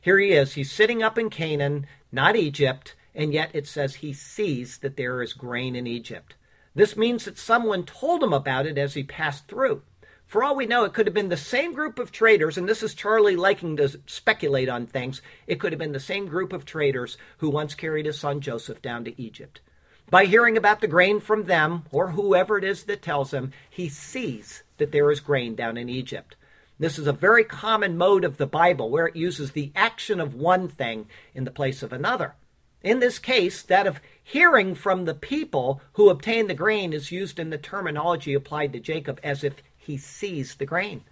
Here 0.00 0.20
he 0.20 0.30
is. 0.30 0.52
He's 0.52 0.70
sitting 0.70 1.02
up 1.02 1.18
in 1.18 1.30
Canaan, 1.30 1.88
not 2.12 2.36
Egypt, 2.36 2.94
and 3.12 3.32
yet 3.32 3.50
it 3.54 3.66
says 3.66 3.96
he 3.96 4.12
sees 4.12 4.78
that 4.78 4.96
there 4.96 5.20
is 5.20 5.32
grain 5.32 5.74
in 5.74 5.88
Egypt. 5.88 6.36
This 6.78 6.96
means 6.96 7.24
that 7.24 7.36
someone 7.36 7.82
told 7.82 8.22
him 8.22 8.32
about 8.32 8.64
it 8.64 8.78
as 8.78 8.94
he 8.94 9.02
passed 9.02 9.48
through. 9.48 9.82
For 10.26 10.44
all 10.44 10.54
we 10.54 10.64
know, 10.64 10.84
it 10.84 10.92
could 10.92 11.08
have 11.08 11.14
been 11.14 11.28
the 11.28 11.36
same 11.36 11.74
group 11.74 11.98
of 11.98 12.12
traders, 12.12 12.56
and 12.56 12.68
this 12.68 12.84
is 12.84 12.94
Charlie 12.94 13.34
liking 13.34 13.76
to 13.78 13.98
speculate 14.06 14.68
on 14.68 14.86
things. 14.86 15.20
It 15.48 15.58
could 15.58 15.72
have 15.72 15.80
been 15.80 15.90
the 15.90 15.98
same 15.98 16.26
group 16.26 16.52
of 16.52 16.64
traders 16.64 17.18
who 17.38 17.50
once 17.50 17.74
carried 17.74 18.06
his 18.06 18.20
son 18.20 18.40
Joseph 18.40 18.80
down 18.80 19.04
to 19.06 19.20
Egypt. 19.20 19.60
By 20.08 20.26
hearing 20.26 20.56
about 20.56 20.80
the 20.80 20.86
grain 20.86 21.18
from 21.18 21.46
them, 21.46 21.82
or 21.90 22.12
whoever 22.12 22.58
it 22.58 22.62
is 22.62 22.84
that 22.84 23.02
tells 23.02 23.34
him, 23.34 23.50
he 23.68 23.88
sees 23.88 24.62
that 24.76 24.92
there 24.92 25.10
is 25.10 25.18
grain 25.18 25.56
down 25.56 25.76
in 25.76 25.88
Egypt. 25.88 26.36
This 26.78 26.96
is 26.96 27.08
a 27.08 27.12
very 27.12 27.42
common 27.42 27.98
mode 27.98 28.22
of 28.22 28.36
the 28.36 28.46
Bible 28.46 28.88
where 28.88 29.08
it 29.08 29.16
uses 29.16 29.50
the 29.50 29.72
action 29.74 30.20
of 30.20 30.36
one 30.36 30.68
thing 30.68 31.08
in 31.34 31.42
the 31.42 31.50
place 31.50 31.82
of 31.82 31.92
another. 31.92 32.36
In 32.82 33.00
this 33.00 33.18
case, 33.18 33.62
that 33.62 33.86
of 33.86 34.00
hearing 34.22 34.74
from 34.74 35.04
the 35.04 35.14
people 35.14 35.80
who 35.94 36.10
obtain 36.10 36.46
the 36.46 36.54
grain 36.54 36.92
is 36.92 37.10
used 37.10 37.38
in 37.38 37.50
the 37.50 37.58
terminology 37.58 38.34
applied 38.34 38.72
to 38.72 38.80
Jacob 38.80 39.18
as 39.22 39.42
if 39.42 39.62
he 39.76 39.96
sees 39.96 40.54
the 40.54 40.66
grain. 40.66 41.02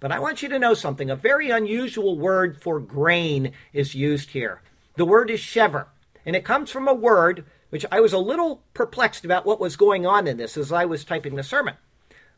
But 0.00 0.12
I 0.12 0.18
want 0.18 0.42
you 0.42 0.48
to 0.48 0.58
know 0.58 0.74
something. 0.74 1.10
A 1.10 1.16
very 1.16 1.50
unusual 1.50 2.18
word 2.18 2.60
for 2.60 2.80
grain 2.80 3.52
is 3.72 3.94
used 3.94 4.30
here. 4.30 4.60
The 4.96 5.04
word 5.04 5.30
is 5.30 5.40
shever, 5.40 5.86
and 6.26 6.34
it 6.34 6.44
comes 6.44 6.70
from 6.70 6.88
a 6.88 6.94
word 6.94 7.44
which 7.70 7.86
I 7.90 8.00
was 8.00 8.12
a 8.12 8.18
little 8.18 8.62
perplexed 8.72 9.24
about 9.24 9.46
what 9.46 9.60
was 9.60 9.76
going 9.76 10.06
on 10.06 10.26
in 10.26 10.36
this 10.36 10.56
as 10.56 10.72
I 10.72 10.84
was 10.84 11.04
typing 11.04 11.34
the 11.34 11.42
sermon. 11.42 11.74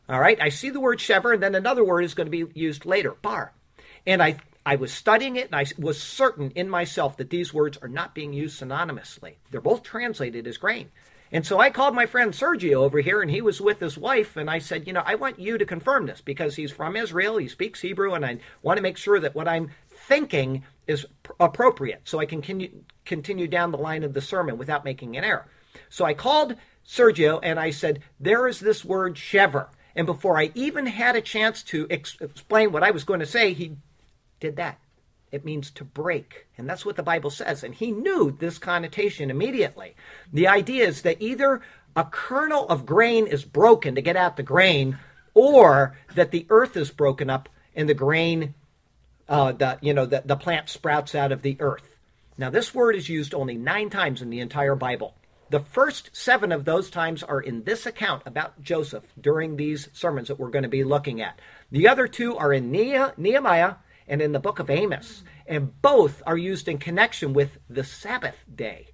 All 0.08 0.20
right, 0.20 0.40
I 0.40 0.48
see 0.48 0.70
the 0.70 0.80
word 0.80 0.98
shever, 0.98 1.34
and 1.34 1.42
then 1.42 1.54
another 1.54 1.84
word 1.84 2.02
is 2.02 2.14
going 2.14 2.30
to 2.30 2.30
be 2.46 2.58
used 2.58 2.86
later, 2.86 3.16
bar. 3.20 3.52
And 4.06 4.22
I, 4.22 4.36
I 4.66 4.74
was 4.74 4.92
studying 4.92 5.36
it, 5.36 5.46
and 5.46 5.54
I 5.54 5.64
was 5.78 6.02
certain 6.02 6.50
in 6.50 6.68
myself 6.68 7.16
that 7.18 7.30
these 7.30 7.54
words 7.54 7.78
are 7.80 7.88
not 7.88 8.16
being 8.16 8.32
used 8.32 8.60
synonymously. 8.60 9.36
They're 9.52 9.60
both 9.60 9.84
translated 9.84 10.44
as 10.48 10.56
grain. 10.56 10.90
And 11.30 11.46
so 11.46 11.60
I 11.60 11.70
called 11.70 11.94
my 11.94 12.06
friend 12.06 12.32
Sergio 12.32 12.74
over 12.74 13.00
here, 13.00 13.22
and 13.22 13.30
he 13.30 13.40
was 13.40 13.60
with 13.60 13.78
his 13.78 13.96
wife, 13.96 14.36
and 14.36 14.50
I 14.50 14.58
said, 14.58 14.88
You 14.88 14.92
know, 14.92 15.04
I 15.06 15.14
want 15.14 15.38
you 15.38 15.56
to 15.56 15.64
confirm 15.64 16.06
this 16.06 16.20
because 16.20 16.56
he's 16.56 16.72
from 16.72 16.96
Israel, 16.96 17.36
he 17.36 17.46
speaks 17.46 17.80
Hebrew, 17.80 18.14
and 18.14 18.26
I 18.26 18.38
want 18.60 18.76
to 18.78 18.82
make 18.82 18.96
sure 18.96 19.20
that 19.20 19.36
what 19.36 19.46
I'm 19.46 19.70
thinking 19.88 20.64
is 20.88 21.06
pr- 21.22 21.32
appropriate 21.38 22.00
so 22.02 22.18
I 22.18 22.26
can 22.26 22.42
continue, 22.42 22.82
continue 23.04 23.46
down 23.46 23.70
the 23.70 23.78
line 23.78 24.02
of 24.02 24.14
the 24.14 24.20
sermon 24.20 24.58
without 24.58 24.84
making 24.84 25.16
an 25.16 25.22
error. 25.22 25.46
So 25.88 26.04
I 26.04 26.14
called 26.14 26.56
Sergio 26.84 27.38
and 27.40 27.60
I 27.60 27.70
said, 27.70 28.00
There 28.18 28.48
is 28.48 28.58
this 28.58 28.84
word 28.84 29.14
shever. 29.14 29.68
And 29.94 30.06
before 30.06 30.38
I 30.38 30.50
even 30.54 30.86
had 30.86 31.16
a 31.16 31.22
chance 31.22 31.62
to 31.64 31.86
ex- 31.88 32.18
explain 32.20 32.70
what 32.70 32.82
I 32.82 32.90
was 32.90 33.04
going 33.04 33.20
to 33.20 33.26
say, 33.26 33.52
he 33.52 33.76
did 34.46 34.56
that. 34.56 34.78
It 35.32 35.44
means 35.44 35.70
to 35.72 35.84
break. 35.84 36.46
And 36.56 36.68
that's 36.68 36.86
what 36.86 36.96
the 36.96 37.02
Bible 37.02 37.30
says. 37.30 37.64
And 37.64 37.74
he 37.74 37.90
knew 37.90 38.30
this 38.30 38.58
connotation 38.58 39.28
immediately. 39.28 39.96
The 40.32 40.46
idea 40.46 40.86
is 40.86 41.02
that 41.02 41.20
either 41.20 41.62
a 41.96 42.04
kernel 42.04 42.68
of 42.68 42.86
grain 42.86 43.26
is 43.26 43.44
broken 43.44 43.96
to 43.96 44.02
get 44.02 44.16
out 44.16 44.36
the 44.36 44.42
grain, 44.44 44.98
or 45.34 45.98
that 46.14 46.30
the 46.30 46.46
earth 46.48 46.76
is 46.76 46.90
broken 46.90 47.28
up 47.28 47.48
and 47.74 47.88
the 47.88 47.94
grain, 47.94 48.54
uh, 49.28 49.52
the, 49.52 49.78
you 49.82 49.92
know, 49.92 50.06
the, 50.06 50.22
the 50.24 50.36
plant 50.36 50.68
sprouts 50.68 51.14
out 51.14 51.32
of 51.32 51.42
the 51.42 51.56
earth. 51.60 51.98
Now, 52.38 52.50
this 52.50 52.74
word 52.74 52.94
is 52.94 53.08
used 53.08 53.34
only 53.34 53.56
nine 53.56 53.90
times 53.90 54.22
in 54.22 54.30
the 54.30 54.40
entire 54.40 54.76
Bible. 54.76 55.14
The 55.50 55.60
first 55.60 56.10
seven 56.12 56.52
of 56.52 56.64
those 56.64 56.88
times 56.90 57.22
are 57.22 57.40
in 57.40 57.64
this 57.64 57.86
account 57.86 58.22
about 58.26 58.62
Joseph 58.62 59.04
during 59.20 59.56
these 59.56 59.88
sermons 59.92 60.28
that 60.28 60.38
we're 60.38 60.50
going 60.50 60.62
to 60.62 60.68
be 60.68 60.84
looking 60.84 61.20
at. 61.20 61.40
The 61.70 61.88
other 61.88 62.06
two 62.08 62.36
are 62.36 62.52
in 62.52 62.70
Nehemiah 62.70 63.76
and 64.08 64.22
in 64.22 64.32
the 64.32 64.40
book 64.40 64.58
of 64.58 64.70
Amos, 64.70 65.22
and 65.46 65.80
both 65.82 66.22
are 66.26 66.36
used 66.36 66.68
in 66.68 66.78
connection 66.78 67.32
with 67.32 67.58
the 67.68 67.84
Sabbath 67.84 68.44
day. 68.54 68.88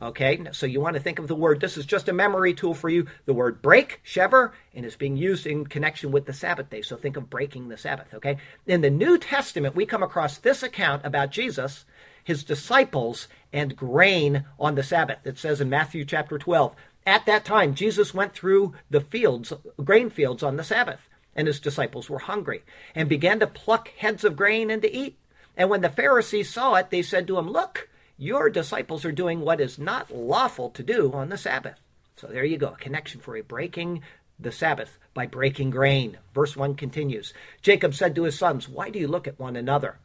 Okay, 0.00 0.38
so 0.52 0.66
you 0.66 0.82
want 0.82 0.94
to 0.94 1.02
think 1.02 1.18
of 1.18 1.26
the 1.26 1.34
word, 1.34 1.58
this 1.58 1.78
is 1.78 1.86
just 1.86 2.08
a 2.08 2.12
memory 2.12 2.52
tool 2.52 2.74
for 2.74 2.90
you. 2.90 3.06
The 3.24 3.32
word 3.32 3.62
break, 3.62 4.02
shever, 4.04 4.52
and 4.74 4.84
it's 4.84 4.94
being 4.94 5.16
used 5.16 5.46
in 5.46 5.66
connection 5.66 6.12
with 6.12 6.26
the 6.26 6.34
Sabbath 6.34 6.68
day. 6.68 6.82
So 6.82 6.96
think 6.96 7.16
of 7.16 7.30
breaking 7.30 7.68
the 7.68 7.78
Sabbath, 7.78 8.12
okay? 8.12 8.36
In 8.66 8.82
the 8.82 8.90
New 8.90 9.16
Testament, 9.16 9.74
we 9.74 9.86
come 9.86 10.02
across 10.02 10.36
this 10.36 10.62
account 10.62 11.06
about 11.06 11.30
Jesus, 11.30 11.86
his 12.22 12.44
disciples, 12.44 13.26
and 13.54 13.74
grain 13.74 14.44
on 14.60 14.74
the 14.74 14.82
Sabbath. 14.82 15.26
It 15.26 15.38
says 15.38 15.62
in 15.62 15.70
Matthew 15.70 16.04
chapter 16.04 16.36
12, 16.36 16.76
at 17.06 17.24
that 17.24 17.46
time, 17.46 17.74
Jesus 17.74 18.12
went 18.12 18.34
through 18.34 18.74
the 18.90 19.00
fields, 19.00 19.52
grain 19.82 20.10
fields 20.10 20.42
on 20.42 20.56
the 20.56 20.64
Sabbath, 20.64 21.08
and 21.36 21.46
his 21.46 21.60
disciples 21.60 22.10
were 22.10 22.18
hungry 22.18 22.64
and 22.94 23.08
began 23.08 23.38
to 23.38 23.46
pluck 23.46 23.90
heads 23.98 24.24
of 24.24 24.34
grain 24.34 24.70
and 24.70 24.82
to 24.82 24.92
eat. 24.92 25.16
And 25.56 25.70
when 25.70 25.82
the 25.82 25.88
Pharisees 25.88 26.50
saw 26.50 26.74
it, 26.74 26.90
they 26.90 27.02
said 27.02 27.26
to 27.28 27.38
him, 27.38 27.48
Look, 27.48 27.88
your 28.18 28.50
disciples 28.50 29.04
are 29.04 29.12
doing 29.12 29.40
what 29.40 29.60
is 29.60 29.78
not 29.78 30.12
lawful 30.12 30.70
to 30.70 30.82
do 30.82 31.12
on 31.12 31.28
the 31.28 31.38
Sabbath. 31.38 31.78
So 32.16 32.26
there 32.26 32.44
you 32.44 32.56
go, 32.56 32.68
a 32.68 32.76
connection 32.76 33.20
for 33.20 33.36
a 33.36 33.42
breaking 33.42 34.02
the 34.38 34.52
Sabbath 34.52 34.98
by 35.14 35.26
breaking 35.26 35.70
grain. 35.70 36.18
Verse 36.34 36.56
1 36.56 36.74
continues 36.74 37.32
Jacob 37.62 37.94
said 37.94 38.14
to 38.14 38.24
his 38.24 38.38
sons, 38.38 38.68
Why 38.68 38.90
do 38.90 38.98
you 38.98 39.08
look 39.08 39.28
at 39.28 39.38
one 39.38 39.56
another? 39.56 39.98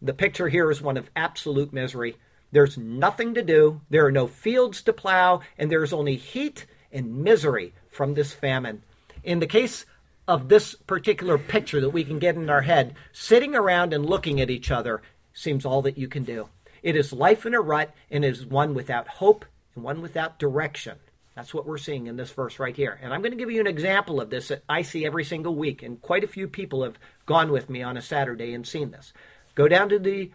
The 0.00 0.14
picture 0.14 0.48
here 0.48 0.70
is 0.70 0.80
one 0.80 0.96
of 0.96 1.10
absolute 1.16 1.72
misery. 1.72 2.16
There's 2.52 2.78
nothing 2.78 3.34
to 3.34 3.42
do, 3.42 3.80
there 3.90 4.06
are 4.06 4.12
no 4.12 4.26
fields 4.26 4.80
to 4.82 4.92
plow, 4.92 5.40
and 5.58 5.70
there's 5.70 5.92
only 5.92 6.16
heat 6.16 6.66
and 6.90 7.22
misery 7.22 7.74
from 7.90 8.14
this 8.14 8.32
famine. 8.32 8.82
In 9.22 9.40
the 9.40 9.46
case 9.46 9.84
of 10.28 10.48
this 10.48 10.74
particular 10.74 11.38
picture 11.38 11.80
that 11.80 11.90
we 11.90 12.04
can 12.04 12.18
get 12.18 12.36
in 12.36 12.50
our 12.50 12.60
head, 12.60 12.94
sitting 13.12 13.54
around 13.54 13.94
and 13.94 14.04
looking 14.04 14.40
at 14.40 14.50
each 14.50 14.70
other 14.70 15.02
seems 15.32 15.64
all 15.64 15.82
that 15.82 15.96
you 15.96 16.06
can 16.06 16.22
do. 16.22 16.48
It 16.82 16.94
is 16.94 17.12
life 17.12 17.46
in 17.46 17.54
a 17.54 17.60
rut 17.60 17.92
and 18.10 18.24
is 18.24 18.46
one 18.46 18.74
without 18.74 19.08
hope 19.08 19.46
and 19.74 19.82
one 19.82 20.02
without 20.02 20.38
direction. 20.38 20.98
That's 21.34 21.54
what 21.54 21.66
we're 21.66 21.78
seeing 21.78 22.08
in 22.08 22.16
this 22.16 22.30
verse 22.30 22.58
right 22.58 22.76
here. 22.76 22.98
And 23.00 23.14
I'm 23.14 23.22
going 23.22 23.32
to 23.32 23.38
give 23.38 23.50
you 23.50 23.60
an 23.60 23.66
example 23.66 24.20
of 24.20 24.28
this 24.28 24.48
that 24.48 24.64
I 24.68 24.82
see 24.82 25.06
every 25.06 25.24
single 25.24 25.54
week. 25.54 25.82
And 25.82 26.02
quite 26.02 26.24
a 26.24 26.28
few 26.28 26.46
people 26.46 26.82
have 26.82 26.98
gone 27.26 27.50
with 27.50 27.70
me 27.70 27.82
on 27.82 27.96
a 27.96 28.02
Saturday 28.02 28.52
and 28.52 28.66
seen 28.66 28.90
this. 28.90 29.12
Go 29.54 29.66
down 29.66 29.88
to 29.88 29.98
the 29.98 30.32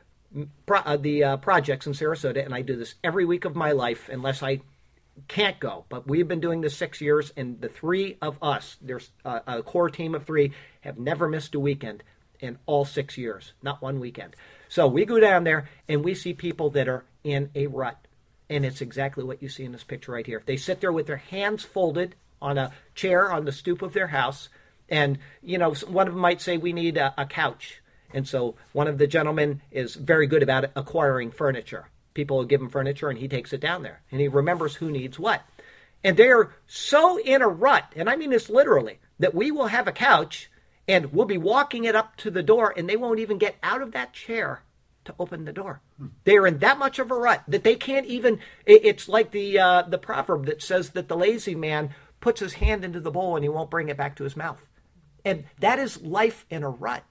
uh, 0.68 0.98
the 0.98 1.24
uh, 1.24 1.38
projects 1.38 1.86
in 1.86 1.94
Sarasota, 1.94 2.44
and 2.44 2.56
I 2.56 2.64
do 2.64 2.76
this 2.76 2.96
every 3.04 3.26
week 3.26 3.46
of 3.46 3.56
my 3.56 3.72
life 3.72 4.10
unless 4.12 4.42
I 4.42 4.62
can't 5.28 5.60
go. 5.60 5.86
But 5.90 6.08
we've 6.08 6.28
been 6.28 6.40
doing 6.40 6.62
this 6.62 6.76
six 6.76 7.02
years, 7.02 7.32
and 7.38 7.60
the 7.62 7.70
three 7.70 8.18
of 8.22 8.38
us, 8.42 8.78
there's 8.82 9.12
a, 9.26 9.42
a 9.48 9.64
core 9.64 9.90
team 9.90 10.16
of 10.16 10.26
three, 10.26 10.54
have 10.82 10.98
never 10.98 11.28
missed 11.28 11.56
a 11.56 11.60
weekend 11.60 12.04
in 12.40 12.58
all 12.66 12.84
six 12.86 13.18
years, 13.18 13.54
not 13.62 13.82
one 13.82 14.00
weekend. 14.00 14.36
So 14.68 14.88
we 14.88 15.06
go 15.06 15.20
down 15.20 15.44
there 15.44 15.70
and 15.88 16.04
we 16.04 16.14
see 16.14 16.34
people 16.34 16.72
that 16.72 16.88
are 16.88 17.06
in 17.24 17.50
a 17.56 17.68
rut. 17.68 17.98
And 18.50 18.66
it's 18.66 18.82
exactly 18.82 19.24
what 19.24 19.42
you 19.42 19.50
see 19.50 19.64
in 19.64 19.72
this 19.72 19.84
picture 19.84 20.12
right 20.12 20.26
here. 20.26 20.44
They 20.46 20.58
sit 20.58 20.82
there 20.82 20.92
with 20.92 21.08
their 21.08 21.18
hands 21.18 21.64
folded 21.64 22.16
on 22.42 22.58
a 22.58 22.72
chair 22.94 23.32
on 23.32 23.46
the 23.46 23.52
stoop 23.52 23.82
of 23.82 23.94
their 23.94 24.08
house. 24.08 24.50
And, 24.90 25.20
you 25.42 25.58
know, 25.58 25.74
one 25.88 26.08
of 26.08 26.14
them 26.14 26.22
might 26.22 26.42
say, 26.42 26.58
We 26.58 26.74
need 26.74 26.98
a, 26.98 27.14
a 27.18 27.26
couch. 27.26 27.82
And 28.14 28.28
so 28.28 28.56
one 28.74 28.88
of 28.88 28.98
the 28.98 29.08
gentlemen 29.08 29.62
is 29.72 29.96
very 29.96 30.28
good 30.28 30.44
about 30.44 30.66
acquiring 30.76 31.32
furniture. 31.32 31.88
People 32.14 32.38
will 32.38 32.46
give 32.46 32.62
him 32.62 32.70
furniture 32.70 33.10
and 33.10 33.20
he 33.20 33.28
takes 33.28 33.54
it 33.54 33.62
down 33.62 33.84
there. 33.84 34.02
And 34.12 34.22
he 34.22 34.28
remembers 34.28 34.76
who 34.76 34.92
needs 34.92 35.18
what. 35.18 35.42
And 36.04 36.18
they're 36.18 36.56
so 36.68 37.18
in 37.18 37.42
a 37.42 37.48
rut, 37.48 37.94
and 37.96 38.10
I 38.10 38.16
mean 38.16 38.32
this 38.32 38.50
literally, 38.50 39.00
that 39.20 39.34
we 39.34 39.52
will 39.52 39.68
have 39.68 39.88
a 39.88 39.94
couch 39.94 40.50
and 40.88 41.14
we'll 41.14 41.26
be 41.26 41.38
walking 41.38 41.86
it 41.86 41.96
up 41.96 42.18
to 42.18 42.30
the 42.30 42.44
door 42.44 42.74
and 42.76 42.90
they 42.90 42.98
won't 42.98 43.20
even 43.20 43.38
get 43.38 43.56
out 43.64 43.82
of 43.82 43.94
that 43.94 44.14
chair 44.14 44.64
to 45.06 45.16
open 45.20 45.46
the 45.46 45.54
door. 45.54 45.82
They're 46.24 46.48
in 46.48 46.60
that 46.60 46.78
much 46.78 47.00
of 47.00 47.12
a 47.12 47.16
rut 47.16 47.44
that 47.48 47.64
they 47.64 47.76
can't 47.76 48.06
even. 48.06 48.40
It's 48.66 49.08
like 49.10 49.32
the 49.32 49.60
uh, 49.60 49.82
the 49.84 49.98
proverb 49.98 50.46
that 50.46 50.62
says 50.62 50.92
that 50.92 51.08
the 51.08 51.18
lazy 51.18 51.56
man 51.56 51.94
puts 52.22 52.40
his 52.40 52.54
hand 52.54 52.86
into 52.86 53.00
the 53.00 53.12
bowl 53.12 53.36
and 53.36 53.44
he 53.44 53.50
won't 53.50 53.70
bring 53.70 53.90
it 53.90 53.98
back 53.98 54.16
to 54.18 54.24
his 54.24 54.38
mouth, 54.38 54.66
and 55.26 55.46
that 55.60 55.80
is 55.80 56.02
life 56.02 56.46
in 56.50 56.64
a 56.64 56.70
rut. 56.70 57.04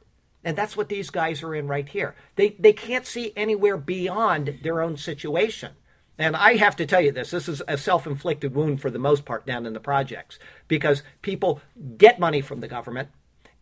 And 0.45 0.55
mm-hmm. 0.55 0.61
that's 0.63 0.77
what 0.77 0.89
these 0.89 1.11
guys 1.11 1.43
are 1.43 1.55
in 1.55 1.67
right 1.69 1.89
here. 1.89 2.15
They 2.37 2.51
they 2.59 2.73
can't 2.73 3.07
see 3.07 3.33
anywhere 3.37 3.77
beyond 3.77 4.61
their 4.63 4.81
own 4.81 4.97
situation. 4.97 5.73
And 6.19 6.37
I 6.37 6.57
have 6.57 6.77
to 6.77 6.87
tell 6.87 7.01
you 7.01 7.13
this 7.13 7.31
this 7.31 7.49
is 7.49 7.63
a 7.67 7.79
self 7.79 8.07
inflicted 8.07 8.55
wound 8.55 8.81
for 8.81 8.91
the 8.91 8.99
most 8.99 9.25
part 9.25 9.47
down 9.47 9.67
in 9.67 9.73
the 9.73 9.81
projects 9.81 10.39
because 10.69 11.03
people 11.23 11.61
get 11.97 12.21
money 12.21 12.41
from 12.41 12.61
the 12.61 12.69
government 12.69 13.09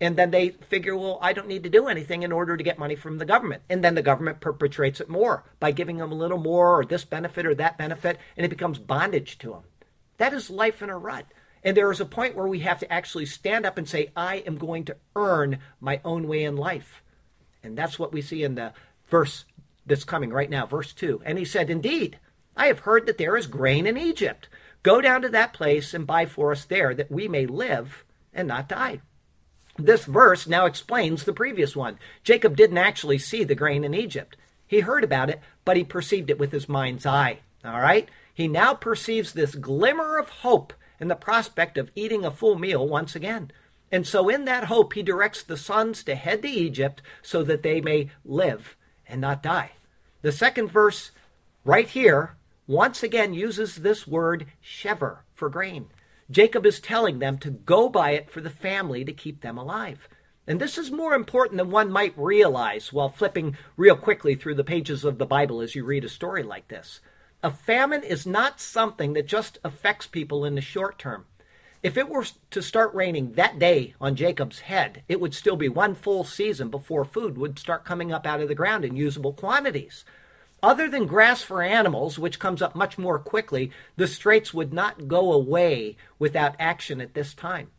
and 0.01 0.17
then 0.17 0.31
they 0.31 0.51
figure, 0.51 0.97
well, 0.97 1.19
I 1.21 1.35
don't 1.35 1.47
need 1.47 1.63
to 1.65 1.69
do 1.69 1.87
anything 1.87 2.23
in 2.23 2.33
order 2.33 2.57
to 2.57 2.65
get 2.65 2.79
money 2.79 2.97
from 2.97 3.19
the 3.19 3.27
government. 3.27 3.63
And 3.69 3.85
then 3.85 3.95
the 3.95 4.03
government 4.03 4.41
perpetrates 4.41 5.01
it 5.01 5.11
more 5.11 5.45
by 5.61 5.73
giving 5.73 5.99
them 5.99 6.11
a 6.11 6.15
little 6.15 6.39
more 6.39 6.81
or 6.81 6.85
this 6.87 7.05
benefit 7.05 7.45
or 7.45 7.55
that 7.57 7.77
benefit, 7.77 8.19
and 8.37 8.47
it 8.47 8.49
becomes 8.49 8.79
bondage 8.79 9.37
to 9.39 9.51
them. 9.51 9.63
That 10.17 10.33
is 10.33 10.49
life 10.49 10.83
in 10.83 10.89
a 10.89 10.97
rut. 10.97 11.27
And 11.63 11.77
there 11.77 11.91
is 11.91 12.01
a 12.01 12.07
point 12.07 12.35
where 12.35 12.47
we 12.47 12.61
have 12.61 12.79
to 12.81 12.93
actually 12.93 13.27
stand 13.27 13.67
up 13.67 13.77
and 13.77 13.89
say, 13.89 14.11
I 14.17 14.37
am 14.47 14.57
going 14.57 14.85
to 14.87 14.97
earn 15.15 15.59
my 15.81 16.01
own 16.05 16.27
way 16.27 16.45
in 16.45 16.57
life. 16.57 17.03
And 17.63 17.77
that's 17.77 17.99
what 17.99 18.13
we 18.13 18.23
see 18.23 18.43
in 18.43 18.55
the 18.55 18.73
verse 19.09 19.45
that's 19.87 20.05
coming 20.05 20.31
right 20.31 20.49
now, 20.49 20.67
verse 20.67 20.93
2. 20.93 21.23
And 21.25 21.39
he 21.39 21.45
said, 21.45 21.69
Indeed, 21.69 22.19
I 22.57 22.67
have 22.67 22.81
heard 22.81 23.07
that 23.07 23.19
there 23.19 23.37
is 23.37 23.47
grain 23.47 23.87
in 23.87 23.99
Egypt. 23.99 24.49
Go 24.83 25.01
down 25.01 25.21
to 25.23 25.29
that 25.29 25.53
place 25.53 25.93
and 25.93 26.07
buy 26.07 26.27
for 26.27 26.53
us 26.53 26.65
there, 26.65 26.95
that 26.95 27.11
we 27.11 27.29
may 27.29 27.47
live 27.47 28.05
and 28.33 28.49
not 28.49 28.69
die. 28.69 29.01
This 29.77 30.05
verse 30.05 30.47
now 30.47 30.67
explains 30.67 31.25
the 31.25 31.33
previous 31.33 31.77
one. 31.77 31.99
Jacob 32.25 32.57
didn't 32.57 32.79
actually 32.79 33.19
see 33.19 33.45
the 33.45 33.55
grain 33.55 33.85
in 33.85 33.95
Egypt. 33.95 34.37
He 34.67 34.81
heard 34.81 35.05
about 35.05 35.31
it, 35.31 35.41
but 35.65 35.77
he 35.77 35.85
perceived 35.85 36.31
it 36.31 36.39
with 36.39 36.53
his 36.53 36.69
mind's 36.69 37.07
eye. 37.07 37.41
All 37.65 37.81
right? 37.81 38.09
He 38.33 38.49
now 38.49 38.75
perceives 38.75 39.33
this 39.33 39.55
glimmer 39.55 40.19
of 40.19 40.29
hope 40.29 40.73
in 41.01 41.09
the 41.09 41.17
prospect 41.17 41.79
of 41.79 41.91
eating 41.95 42.25
a 42.25 42.31
full 42.31 42.59
meal 42.59 42.87
once 42.87 43.17
again. 43.17 43.51
And 43.91 44.07
so, 44.07 44.29
in 44.29 44.45
that 44.45 44.65
hope, 44.65 44.93
he 44.93 45.03
directs 45.03 45.43
the 45.43 45.57
sons 45.57 46.05
to 46.05 46.15
head 46.15 46.43
to 46.43 46.49
Egypt 46.49 47.03
so 47.23 47.43
that 47.43 47.63
they 47.63 47.81
may 47.81 48.11
live 48.25 48.77
and 49.07 49.21
not 49.21 49.43
die. 49.43 49.73
The 50.23 50.31
second 50.31 50.71
verse, 50.71 51.11
right 51.65 51.89
here, 51.89 52.37
once 52.67 53.03
again 53.03 53.35
uses 53.35 53.77
this 53.77 54.07
word 54.07 54.47
shever 54.63 55.21
for 55.33 55.49
grain. 55.49 55.87
Jacob 56.31 56.65
is 56.65 56.79
telling 56.79 57.19
them 57.19 57.39
to 57.39 57.51
go 57.51 57.89
buy 57.89 58.13
it 58.13 58.31
for 58.31 58.41
the 58.41 58.51
family 58.51 59.05
to 59.05 59.13
keep 59.13 59.41
them 59.41 59.59
alive. 59.59 60.09
And 60.47 60.61
this 60.61 60.79
is 60.79 60.91
more 60.91 61.15
important 61.15 61.59
than 61.59 61.71
one 61.71 61.91
might 61.91 62.17
realize 62.17 62.93
while 62.93 63.09
flipping 63.09 63.57
real 63.77 63.97
quickly 63.97 64.37
through 64.37 64.55
the 64.55 64.65
pages 64.65 65.05
of 65.05 65.19
the 65.19 65.27
Bible 65.27 65.61
as 65.61 65.75
you 65.75 65.85
read 65.85 66.05
a 66.05 66.09
story 66.09 66.43
like 66.43 66.69
this. 66.69 67.01
A 67.43 67.51
famine 67.51 68.03
is 68.03 68.27
not 68.27 68.61
something 68.61 69.15
that 69.15 69.27
just 69.27 69.59
affects 69.65 70.07
people 70.07 70.45
in 70.45 70.57
the 70.57 70.61
short 70.61 70.99
term. 70.99 71.25
If 71.83 71.97
it 71.97 72.11
were 72.11 72.27
to 72.51 72.61
start 72.61 72.95
raining 72.95 73.33
that 73.33 73.59
day 73.59 73.95
on 73.99 74.15
Jacob's 74.15 74.61
head, 74.61 75.03
it 75.09 75.19
would 75.19 75.33
still 75.33 75.57
be 75.57 75.71
one 75.71 75.95
full 75.95 76.23
season 76.25 76.69
before 76.69 77.07
food 77.07 77.39
would 77.39 77.59
start 77.59 77.87
coming 77.87 78.13
up 78.13 78.27
out 78.27 78.43
of 78.43 78.49
the 78.49 78.55
ground 78.55 78.85
in 78.85 78.95
usable 78.95 79.33
quantities. 79.33 80.05
Other 80.63 80.87
than 80.91 81.07
grass 81.07 81.41
for 81.41 81.63
animals, 81.63 82.19
which 82.19 82.39
comes 82.39 82.61
up 82.61 82.77
much 82.77 82.99
more 82.99 83.19
quickly, 83.19 83.71
the 83.97 84.07
straits 84.07 84.53
would 84.53 84.75
not 84.75 85.09
go 85.09 85.33
away 85.33 85.97
without 86.19 86.57
action 86.59 87.01
at 87.01 87.15
this 87.15 87.33
time. 87.33 87.71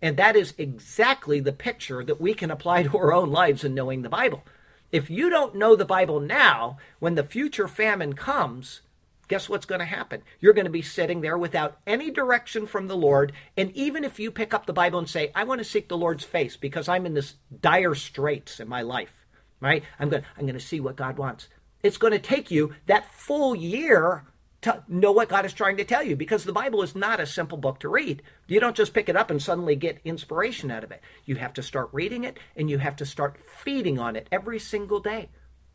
And 0.00 0.16
that 0.16 0.34
is 0.34 0.54
exactly 0.56 1.40
the 1.40 1.52
picture 1.52 2.02
that 2.02 2.22
we 2.22 2.32
can 2.32 2.50
apply 2.50 2.84
to 2.84 2.96
our 2.96 3.12
own 3.12 3.30
lives 3.30 3.64
in 3.64 3.74
knowing 3.74 4.00
the 4.00 4.08
Bible. 4.08 4.44
If 4.90 5.10
you 5.10 5.28
don't 5.28 5.56
know 5.56 5.76
the 5.76 5.84
Bible 5.84 6.20
now, 6.20 6.78
when 7.00 7.16
the 7.16 7.24
future 7.24 7.68
famine 7.68 8.14
comes, 8.14 8.80
guess 9.28 9.48
what's 9.48 9.66
going 9.66 9.80
to 9.80 9.84
happen? 9.84 10.22
You're 10.40 10.52
going 10.52 10.66
to 10.66 10.70
be 10.70 10.82
sitting 10.82 11.20
there 11.20 11.38
without 11.38 11.78
any 11.86 12.10
direction 12.10 12.66
from 12.66 12.86
the 12.86 12.96
Lord. 12.96 13.32
And 13.56 13.70
even 13.72 14.04
if 14.04 14.18
you 14.18 14.30
pick 14.30 14.54
up 14.54 14.66
the 14.66 14.72
Bible 14.72 14.98
and 14.98 15.08
say, 15.08 15.30
I 15.34 15.44
want 15.44 15.58
to 15.58 15.64
seek 15.64 15.88
the 15.88 15.96
Lord's 15.96 16.24
face 16.24 16.56
because 16.56 16.88
I'm 16.88 17.06
in 17.06 17.14
this 17.14 17.34
dire 17.60 17.94
straits 17.94 18.60
in 18.60 18.68
my 18.68 18.82
life, 18.82 19.26
right? 19.60 19.82
I'm 19.98 20.08
going 20.08 20.22
I'm 20.36 20.46
going 20.46 20.58
to 20.58 20.60
see 20.60 20.80
what 20.80 20.96
God 20.96 21.18
wants. 21.18 21.48
It's 21.82 21.98
going 21.98 22.12
to 22.12 22.18
take 22.18 22.50
you 22.50 22.74
that 22.86 23.12
full 23.12 23.54
year 23.54 24.24
to 24.64 24.82
know 24.88 25.12
what 25.12 25.28
God 25.28 25.44
is 25.44 25.52
trying 25.52 25.76
to 25.76 25.84
tell 25.84 26.02
you 26.02 26.16
because 26.16 26.44
the 26.44 26.52
Bible 26.52 26.82
is 26.82 26.96
not 26.96 27.20
a 27.20 27.26
simple 27.26 27.58
book 27.58 27.80
to 27.80 27.88
read. 27.90 28.22
You 28.46 28.60
don't 28.60 28.74
just 28.74 28.94
pick 28.94 29.10
it 29.10 29.16
up 29.16 29.30
and 29.30 29.40
suddenly 29.40 29.76
get 29.76 30.00
inspiration 30.06 30.70
out 30.70 30.82
of 30.82 30.90
it. 30.90 31.02
You 31.26 31.36
have 31.36 31.52
to 31.54 31.62
start 31.62 31.90
reading 31.92 32.24
it 32.24 32.38
and 32.56 32.70
you 32.70 32.78
have 32.78 32.96
to 32.96 33.04
start 33.04 33.36
feeding 33.62 33.98
on 33.98 34.16
it 34.16 34.26
every 34.32 34.58
single 34.58 35.00
day. 35.00 35.28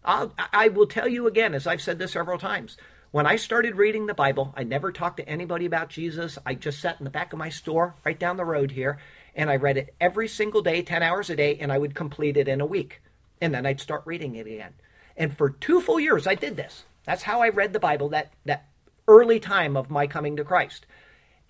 I'll, 0.04 0.34
I 0.52 0.70
will 0.70 0.88
tell 0.88 1.08
you 1.08 1.28
again, 1.28 1.54
as 1.54 1.68
I've 1.68 1.84
said 1.84 2.00
this 2.00 2.14
several 2.14 2.40
times, 2.40 2.78
when 3.12 3.26
I 3.26 3.38
started 3.38 3.76
reading 3.76 4.06
the 4.06 4.14
Bible, 4.14 4.54
I 4.56 4.64
never 4.64 4.92
talked 4.92 5.18
to 5.18 5.28
anybody 5.28 5.66
about 5.66 5.90
Jesus. 5.90 6.38
I 6.46 6.54
just 6.54 6.80
sat 6.80 7.00
in 7.00 7.06
the 7.06 7.10
back 7.10 7.34
of 7.34 7.40
my 7.40 7.50
store 7.50 7.96
right 8.06 8.20
down 8.20 8.38
the 8.38 8.46
road 8.46 8.72
here 8.72 9.00
and 9.36 9.50
I 9.50 9.56
read 9.56 9.78
it 9.78 9.96
every 10.00 10.28
single 10.28 10.62
day, 10.62 10.82
10 10.82 11.02
hours 11.02 11.30
a 11.30 11.36
day, 11.36 11.58
and 11.60 11.72
I 11.72 11.78
would 11.78 11.96
complete 11.96 12.38
it 12.38 12.48
in 12.48 12.62
a 12.62 12.66
week. 12.66 13.02
And 13.42 13.54
then 13.54 13.66
I'd 13.66 13.80
start 13.80 14.04
reading 14.06 14.36
it 14.36 14.46
again. 14.46 14.74
And 15.18 15.36
for 15.36 15.50
two 15.50 15.82
full 15.82 16.00
years, 16.00 16.28
I 16.28 16.36
did 16.36 16.56
this. 16.56 16.84
That's 17.06 17.24
how 17.24 17.42
I 17.42 17.50
read 17.50 17.74
the 17.74 17.80
Bible 17.80 18.10
that, 18.10 18.32
that 18.46 18.68
early 19.08 19.40
time 19.40 19.76
of 19.76 19.90
my 19.90 20.08
coming 20.08 20.36
to 20.38 20.44
Christ. 20.44 20.86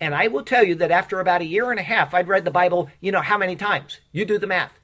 And 0.00 0.14
I 0.14 0.28
will 0.28 0.44
tell 0.44 0.64
you 0.64 0.76
that 0.76 0.90
after 0.90 1.20
about 1.20 1.42
a 1.42 1.46
year 1.46 1.70
and 1.70 1.80
a 1.80 1.82
half, 1.82 2.14
I'd 2.14 2.28
read 2.28 2.44
the 2.44 2.50
Bible, 2.50 2.88
you 3.00 3.12
know, 3.12 3.20
how 3.20 3.36
many 3.36 3.56
times? 3.56 4.00
You 4.12 4.24
do 4.24 4.38
the 4.38 4.46
math. 4.46 4.80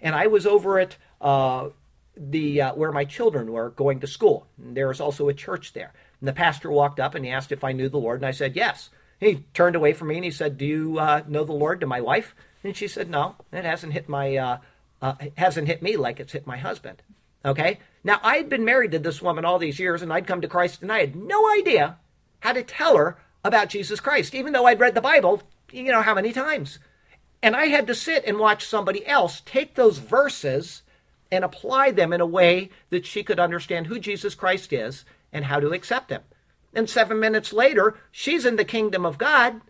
And 0.00 0.14
I 0.14 0.28
was 0.28 0.46
over 0.46 0.78
at 0.78 0.96
uh, 1.20 1.68
the 2.16 2.62
uh, 2.62 2.74
where 2.74 2.92
my 2.92 3.04
children 3.04 3.52
were 3.52 3.70
going 3.70 4.00
to 4.00 4.06
school. 4.06 4.46
There 4.58 4.88
was 4.88 5.00
also 5.00 5.28
a 5.28 5.34
church 5.34 5.72
there. 5.72 5.92
And 6.24 6.28
the 6.30 6.32
pastor 6.32 6.70
walked 6.70 7.00
up 7.00 7.14
and 7.14 7.22
he 7.22 7.30
asked 7.30 7.52
if 7.52 7.62
I 7.62 7.72
knew 7.72 7.90
the 7.90 7.98
Lord, 7.98 8.20
and 8.20 8.26
I 8.26 8.30
said 8.30 8.56
yes. 8.56 8.88
He 9.20 9.44
turned 9.52 9.76
away 9.76 9.92
from 9.92 10.08
me 10.08 10.14
and 10.14 10.24
he 10.24 10.30
said, 10.30 10.56
"Do 10.56 10.64
you 10.64 10.98
uh, 10.98 11.22
know 11.28 11.44
the 11.44 11.52
Lord?" 11.52 11.80
To 11.80 11.86
my 11.86 12.00
wife, 12.00 12.34
and 12.62 12.74
she 12.74 12.88
said, 12.88 13.10
"No, 13.10 13.36
it 13.52 13.66
hasn't 13.66 13.92
hit 13.92 14.08
my 14.08 14.34
uh, 14.34 14.58
uh, 15.02 15.16
hasn't 15.36 15.66
hit 15.66 15.82
me 15.82 15.98
like 15.98 16.20
it's 16.20 16.32
hit 16.32 16.46
my 16.46 16.56
husband." 16.56 17.02
Okay. 17.44 17.78
Now 18.02 18.20
I 18.22 18.38
had 18.38 18.48
been 18.48 18.64
married 18.64 18.92
to 18.92 18.98
this 18.98 19.20
woman 19.20 19.44
all 19.44 19.58
these 19.58 19.78
years, 19.78 20.00
and 20.00 20.10
I'd 20.14 20.26
come 20.26 20.40
to 20.40 20.48
Christ, 20.48 20.80
and 20.80 20.90
I 20.90 21.00
had 21.00 21.14
no 21.14 21.46
idea 21.58 21.98
how 22.40 22.54
to 22.54 22.62
tell 22.62 22.96
her 22.96 23.18
about 23.44 23.68
Jesus 23.68 24.00
Christ, 24.00 24.34
even 24.34 24.54
though 24.54 24.64
I'd 24.64 24.80
read 24.80 24.94
the 24.94 25.02
Bible, 25.02 25.42
you 25.72 25.92
know, 25.92 26.00
how 26.00 26.14
many 26.14 26.32
times. 26.32 26.78
And 27.42 27.54
I 27.54 27.66
had 27.66 27.86
to 27.88 27.94
sit 27.94 28.24
and 28.24 28.38
watch 28.38 28.64
somebody 28.64 29.06
else 29.06 29.42
take 29.44 29.74
those 29.74 29.98
verses 29.98 30.84
and 31.30 31.44
apply 31.44 31.90
them 31.90 32.14
in 32.14 32.22
a 32.22 32.26
way 32.26 32.70
that 32.88 33.04
she 33.04 33.22
could 33.22 33.38
understand 33.38 33.88
who 33.88 33.98
Jesus 33.98 34.34
Christ 34.34 34.72
is 34.72 35.04
and 35.34 35.44
how 35.44 35.60
to 35.60 35.72
accept 35.72 36.10
him. 36.10 36.22
And 36.72 36.88
seven 36.88 37.20
minutes 37.20 37.52
later, 37.52 37.98
she's 38.10 38.46
in 38.46 38.56
the 38.56 38.64
kingdom 38.64 39.04
of 39.04 39.18
God. 39.18 39.60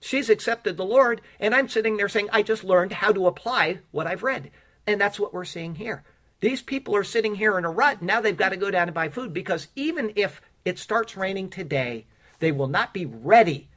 She's 0.00 0.30
accepted 0.30 0.76
the 0.76 0.84
Lord. 0.84 1.20
And 1.38 1.54
I'm 1.54 1.68
sitting 1.68 1.96
there 1.96 2.08
saying, 2.08 2.28
I 2.32 2.42
just 2.42 2.64
learned 2.64 2.92
how 2.92 3.12
to 3.12 3.26
apply 3.26 3.80
what 3.90 4.06
I've 4.06 4.22
read. 4.22 4.50
And 4.86 5.00
that's 5.00 5.20
what 5.20 5.32
we're 5.32 5.44
seeing 5.44 5.76
here. 5.76 6.02
These 6.40 6.62
people 6.62 6.96
are 6.96 7.04
sitting 7.04 7.34
here 7.34 7.58
in 7.58 7.66
a 7.66 7.70
rut. 7.70 8.00
Now 8.00 8.20
they've 8.20 8.36
got 8.36 8.48
to 8.48 8.56
go 8.56 8.70
down 8.70 8.88
and 8.88 8.94
buy 8.94 9.10
food 9.10 9.32
because 9.32 9.68
even 9.76 10.12
if 10.16 10.40
it 10.64 10.78
starts 10.78 11.16
raining 11.16 11.50
today, 11.50 12.06
they 12.38 12.50
will 12.50 12.66
not 12.66 12.94
be 12.94 13.04
ready 13.04 13.68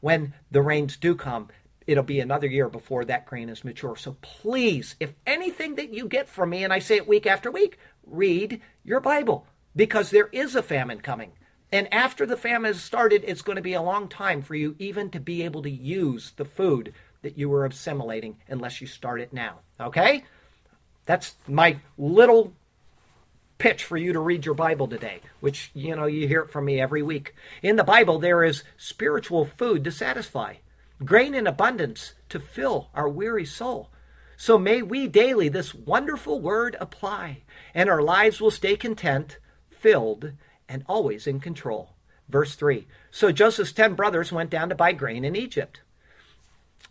when 0.00 0.34
the 0.50 0.62
rains 0.62 0.96
do 0.96 1.14
come. 1.14 1.48
It'll 1.86 2.02
be 2.02 2.20
another 2.20 2.48
year 2.48 2.68
before 2.68 3.04
that 3.04 3.26
grain 3.26 3.48
is 3.48 3.64
mature. 3.64 3.96
So 3.96 4.16
please, 4.20 4.96
if 4.98 5.14
anything 5.26 5.76
that 5.76 5.94
you 5.94 6.08
get 6.08 6.28
from 6.28 6.50
me, 6.50 6.64
and 6.64 6.72
I 6.72 6.80
say 6.80 6.96
it 6.96 7.08
week 7.08 7.26
after 7.26 7.50
week, 7.50 7.78
read 8.04 8.60
your 8.84 9.00
Bible 9.00 9.46
because 9.74 10.10
there 10.10 10.28
is 10.32 10.54
a 10.54 10.62
famine 10.62 11.00
coming. 11.00 11.32
And 11.70 11.92
after 11.92 12.26
the 12.26 12.36
famine 12.36 12.72
has 12.72 12.82
started, 12.82 13.24
it's 13.26 13.42
going 13.42 13.56
to 13.56 13.62
be 13.62 13.72
a 13.72 13.82
long 13.82 14.08
time 14.08 14.42
for 14.42 14.54
you 14.54 14.76
even 14.78 15.10
to 15.10 15.20
be 15.20 15.42
able 15.42 15.62
to 15.62 15.70
use 15.70 16.32
the 16.36 16.44
food 16.44 16.92
that 17.22 17.38
you 17.38 17.48
were 17.48 17.64
assimilating 17.64 18.36
unless 18.48 18.80
you 18.80 18.86
start 18.86 19.20
it 19.20 19.32
now. 19.32 19.60
Okay? 19.80 20.24
That's 21.06 21.34
my 21.48 21.78
little 21.96 22.52
pitch 23.58 23.84
for 23.84 23.96
you 23.96 24.12
to 24.12 24.18
read 24.18 24.44
your 24.44 24.54
Bible 24.54 24.88
today, 24.88 25.20
which, 25.40 25.70
you 25.72 25.94
know, 25.96 26.06
you 26.06 26.28
hear 26.28 26.40
it 26.40 26.50
from 26.50 26.64
me 26.64 26.80
every 26.80 27.02
week. 27.02 27.34
In 27.62 27.76
the 27.76 27.84
Bible, 27.84 28.18
there 28.18 28.44
is 28.44 28.64
spiritual 28.76 29.44
food 29.44 29.84
to 29.84 29.92
satisfy, 29.92 30.56
grain 31.04 31.34
in 31.34 31.46
abundance 31.46 32.14
to 32.28 32.40
fill 32.40 32.90
our 32.92 33.08
weary 33.08 33.46
soul. 33.46 33.88
So 34.36 34.58
may 34.58 34.82
we 34.82 35.06
daily 35.06 35.48
this 35.48 35.74
wonderful 35.74 36.40
word 36.40 36.76
apply, 36.80 37.42
and 37.72 37.88
our 37.88 38.02
lives 38.02 38.40
will 38.40 38.50
stay 38.50 38.76
content, 38.76 39.38
filled, 39.82 40.32
and 40.68 40.84
always 40.86 41.26
in 41.26 41.40
control. 41.40 41.90
Verse 42.28 42.54
3 42.54 42.86
So 43.10 43.32
Joseph's 43.32 43.72
ten 43.72 43.94
brothers 43.94 44.32
went 44.32 44.48
down 44.48 44.68
to 44.68 44.74
buy 44.74 44.92
grain 44.92 45.24
in 45.24 45.36
Egypt. 45.36 45.80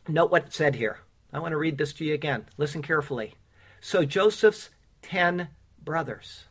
Note 0.08 0.30
what 0.30 0.48
it 0.48 0.54
said 0.54 0.76
here. 0.76 1.00
I 1.34 1.40
want 1.40 1.54
to 1.54 1.58
read 1.58 1.78
this 1.78 1.94
to 1.94 2.06
you 2.06 2.14
again. 2.14 2.46
Listen 2.58 2.82
carefully. 2.82 3.36
So 3.80 4.04
Joseph's 4.04 4.70
ten 5.02 5.48
brothers. 5.84 6.46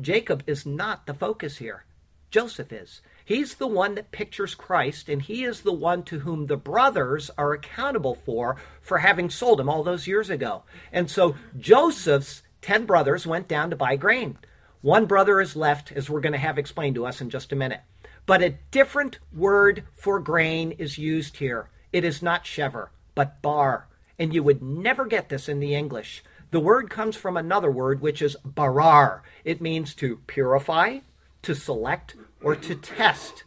Jacob 0.00 0.42
is 0.46 0.66
not 0.66 1.06
the 1.06 1.14
focus 1.14 1.58
here. 1.58 1.84
Joseph 2.30 2.72
is. 2.72 3.02
He's 3.24 3.54
the 3.54 3.66
one 3.66 3.94
that 3.94 4.12
pictures 4.12 4.54
Christ, 4.54 5.08
and 5.08 5.22
he 5.22 5.44
is 5.44 5.60
the 5.60 5.72
one 5.72 6.02
to 6.04 6.20
whom 6.20 6.46
the 6.46 6.56
brothers 6.56 7.30
are 7.36 7.52
accountable 7.52 8.14
for 8.14 8.56
for 8.80 8.98
having 8.98 9.30
sold 9.30 9.60
him 9.60 9.68
all 9.68 9.82
those 9.82 10.06
years 10.06 10.30
ago. 10.30 10.64
And 10.92 11.10
so 11.10 11.36
Joseph's 11.58 12.42
ten 12.60 12.86
brothers 12.86 13.26
went 13.26 13.48
down 13.48 13.70
to 13.70 13.76
buy 13.76 13.96
grain. 13.96 14.38
One 14.86 15.06
brother 15.06 15.40
is 15.40 15.56
left, 15.56 15.90
as 15.90 16.08
we're 16.08 16.20
going 16.20 16.32
to 16.32 16.38
have 16.38 16.58
explained 16.58 16.94
to 16.94 17.06
us 17.06 17.20
in 17.20 17.28
just 17.28 17.50
a 17.50 17.56
minute. 17.56 17.80
But 18.24 18.40
a 18.40 18.54
different 18.70 19.18
word 19.34 19.82
for 19.92 20.20
grain 20.20 20.70
is 20.70 20.96
used 20.96 21.38
here. 21.38 21.70
It 21.92 22.04
is 22.04 22.22
not 22.22 22.44
shever, 22.44 22.90
but 23.16 23.42
bar. 23.42 23.88
And 24.16 24.32
you 24.32 24.44
would 24.44 24.62
never 24.62 25.04
get 25.04 25.28
this 25.28 25.48
in 25.48 25.58
the 25.58 25.74
English. 25.74 26.22
The 26.52 26.60
word 26.60 26.88
comes 26.88 27.16
from 27.16 27.36
another 27.36 27.68
word, 27.68 28.00
which 28.00 28.22
is 28.22 28.36
barar. 28.44 29.24
It 29.44 29.60
means 29.60 29.92
to 29.96 30.20
purify, 30.28 31.00
to 31.42 31.56
select, 31.56 32.14
or 32.40 32.54
to 32.54 32.76
test. 32.76 33.42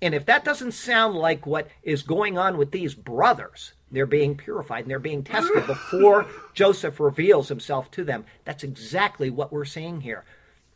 And 0.00 0.14
if 0.14 0.24
that 0.24 0.42
doesn't 0.42 0.72
sound 0.72 1.14
like 1.14 1.44
what 1.44 1.68
is 1.82 2.02
going 2.02 2.38
on 2.38 2.56
with 2.56 2.70
these 2.70 2.94
brothers, 2.94 3.74
they're 3.90 4.06
being 4.06 4.38
purified 4.38 4.84
and 4.84 4.90
they're 4.90 4.98
being 4.98 5.22
tested 5.22 5.66
before 5.66 6.28
Joseph 6.54 6.98
reveals 6.98 7.48
himself 7.48 7.90
to 7.90 8.04
them. 8.04 8.24
That's 8.46 8.64
exactly 8.64 9.28
what 9.28 9.52
we're 9.52 9.66
seeing 9.66 10.00
here. 10.00 10.24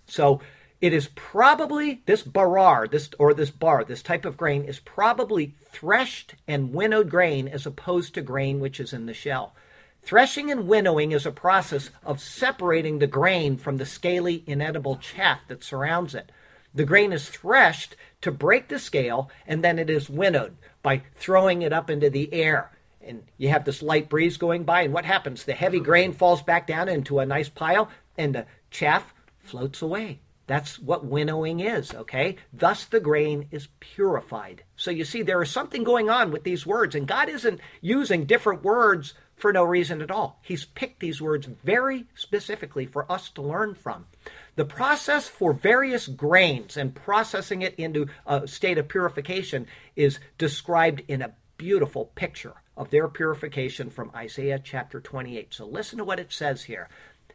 So 0.07 0.41
it 0.81 0.93
is 0.93 1.09
probably 1.15 2.03
this 2.07 2.23
barar, 2.23 2.87
this 2.87 3.11
or 3.19 3.35
this 3.35 3.51
bar, 3.51 3.85
this 3.85 4.03
type 4.03 4.25
of 4.25 4.37
grain 4.37 4.65
is 4.65 4.79
probably 4.79 5.55
threshed 5.71 6.35
and 6.47 6.73
winnowed 6.73 7.11
grain 7.11 7.49
as 7.49 7.67
opposed 7.67 8.15
to 8.15 8.23
grain 8.23 8.61
which 8.61 8.81
is 8.81 8.93
in 8.93 9.07
the 9.07 9.15
shell. 9.15 9.55
Threshing 10.03 10.51
and 10.53 10.69
winnowing 10.69 11.13
is 11.13 11.27
a 11.27 11.33
process 11.33 11.91
of 12.05 12.21
separating 12.21 12.99
the 12.99 13.09
grain 13.09 13.57
from 13.57 13.79
the 13.79 13.87
scaly, 13.87 14.45
inedible 14.47 14.97
chaff 14.97 15.41
that 15.49 15.65
surrounds 15.65 16.15
it. 16.15 16.31
The 16.73 16.85
grain 16.85 17.13
is 17.13 17.29
threshed 17.29 17.97
to 18.21 18.31
break 18.31 18.69
the 18.69 18.79
scale, 18.79 19.31
and 19.47 19.65
then 19.65 19.79
it 19.79 19.91
is 19.91 20.11
winnowed 20.11 20.57
by 20.83 21.03
throwing 21.17 21.63
it 21.63 21.73
up 21.73 21.91
into 21.91 22.11
the 22.11 22.33
air. 22.33 22.71
And 23.01 23.25
you 23.39 23.49
have 23.49 23.65
this 23.65 23.83
light 23.83 24.09
breeze 24.09 24.37
going 24.37 24.65
by, 24.65 24.83
and 24.83 24.93
what 24.93 25.07
happens? 25.07 25.45
The 25.45 25.55
heavy 25.55 25.81
grain 25.81 26.13
falls 26.13 26.43
back 26.43 26.67
down 26.67 26.89
into 26.89 27.19
a 27.19 27.27
nice 27.27 27.49
pile, 27.49 27.89
and 28.17 28.35
the 28.35 28.47
chaff 28.71 29.13
floats 29.47 29.83
away. 29.83 30.21
That's 30.47 30.79
what 30.79 31.05
winnowing 31.05 31.59
is, 31.61 31.93
okay? 31.93 32.37
Thus 32.53 32.85
the 32.85 33.01
grain 33.01 33.49
is 33.51 33.69
purified. 33.81 34.63
So 34.77 34.93
you 34.93 35.05
see, 35.05 35.23
there 35.23 35.43
is 35.43 35.51
something 35.51 35.83
going 35.83 36.09
on 36.09 36.31
with 36.31 36.45
these 36.45 36.65
words, 36.65 36.95
and 36.95 37.07
God 37.07 37.29
isn't 37.29 37.61
using 37.81 38.27
different 38.27 38.63
words 38.63 39.15
for 39.35 39.53
no 39.53 39.65
reason 39.65 40.01
at 40.01 40.11
all. 40.11 40.39
He's 40.43 40.65
picked 40.65 41.01
these 41.01 41.21
words 41.21 41.47
very 41.47 42.07
specifically 42.15 42.87
for 42.87 43.11
us 43.11 43.29
to 43.31 43.43
learn 43.43 43.75
from. 43.75 44.07
The 44.55 44.65
process 44.65 45.29
for 45.29 45.53
various 45.53 46.07
grains 46.07 46.77
and 46.77 46.95
processing 46.95 47.63
it 47.63 47.75
into 47.75 48.07
a 48.25 48.47
state 48.47 48.79
of 48.79 48.89
purification 48.89 49.67
is 49.97 50.21
described 50.39 51.03
in 51.09 51.23
a 51.23 51.35
beautiful 51.59 52.07
picture 52.15 52.55
of 52.77 52.91
their 52.91 53.09
purification 53.09 53.91
from 53.91 54.11
Isaiah 54.15 54.61
chapter 54.63 55.01
28. 55.01 55.53
So 55.53 55.67
listen 55.67 55.99
to 55.99 56.05
what 56.05 56.21
it 56.21 56.33
says 56.33 56.65
here. 56.65 56.89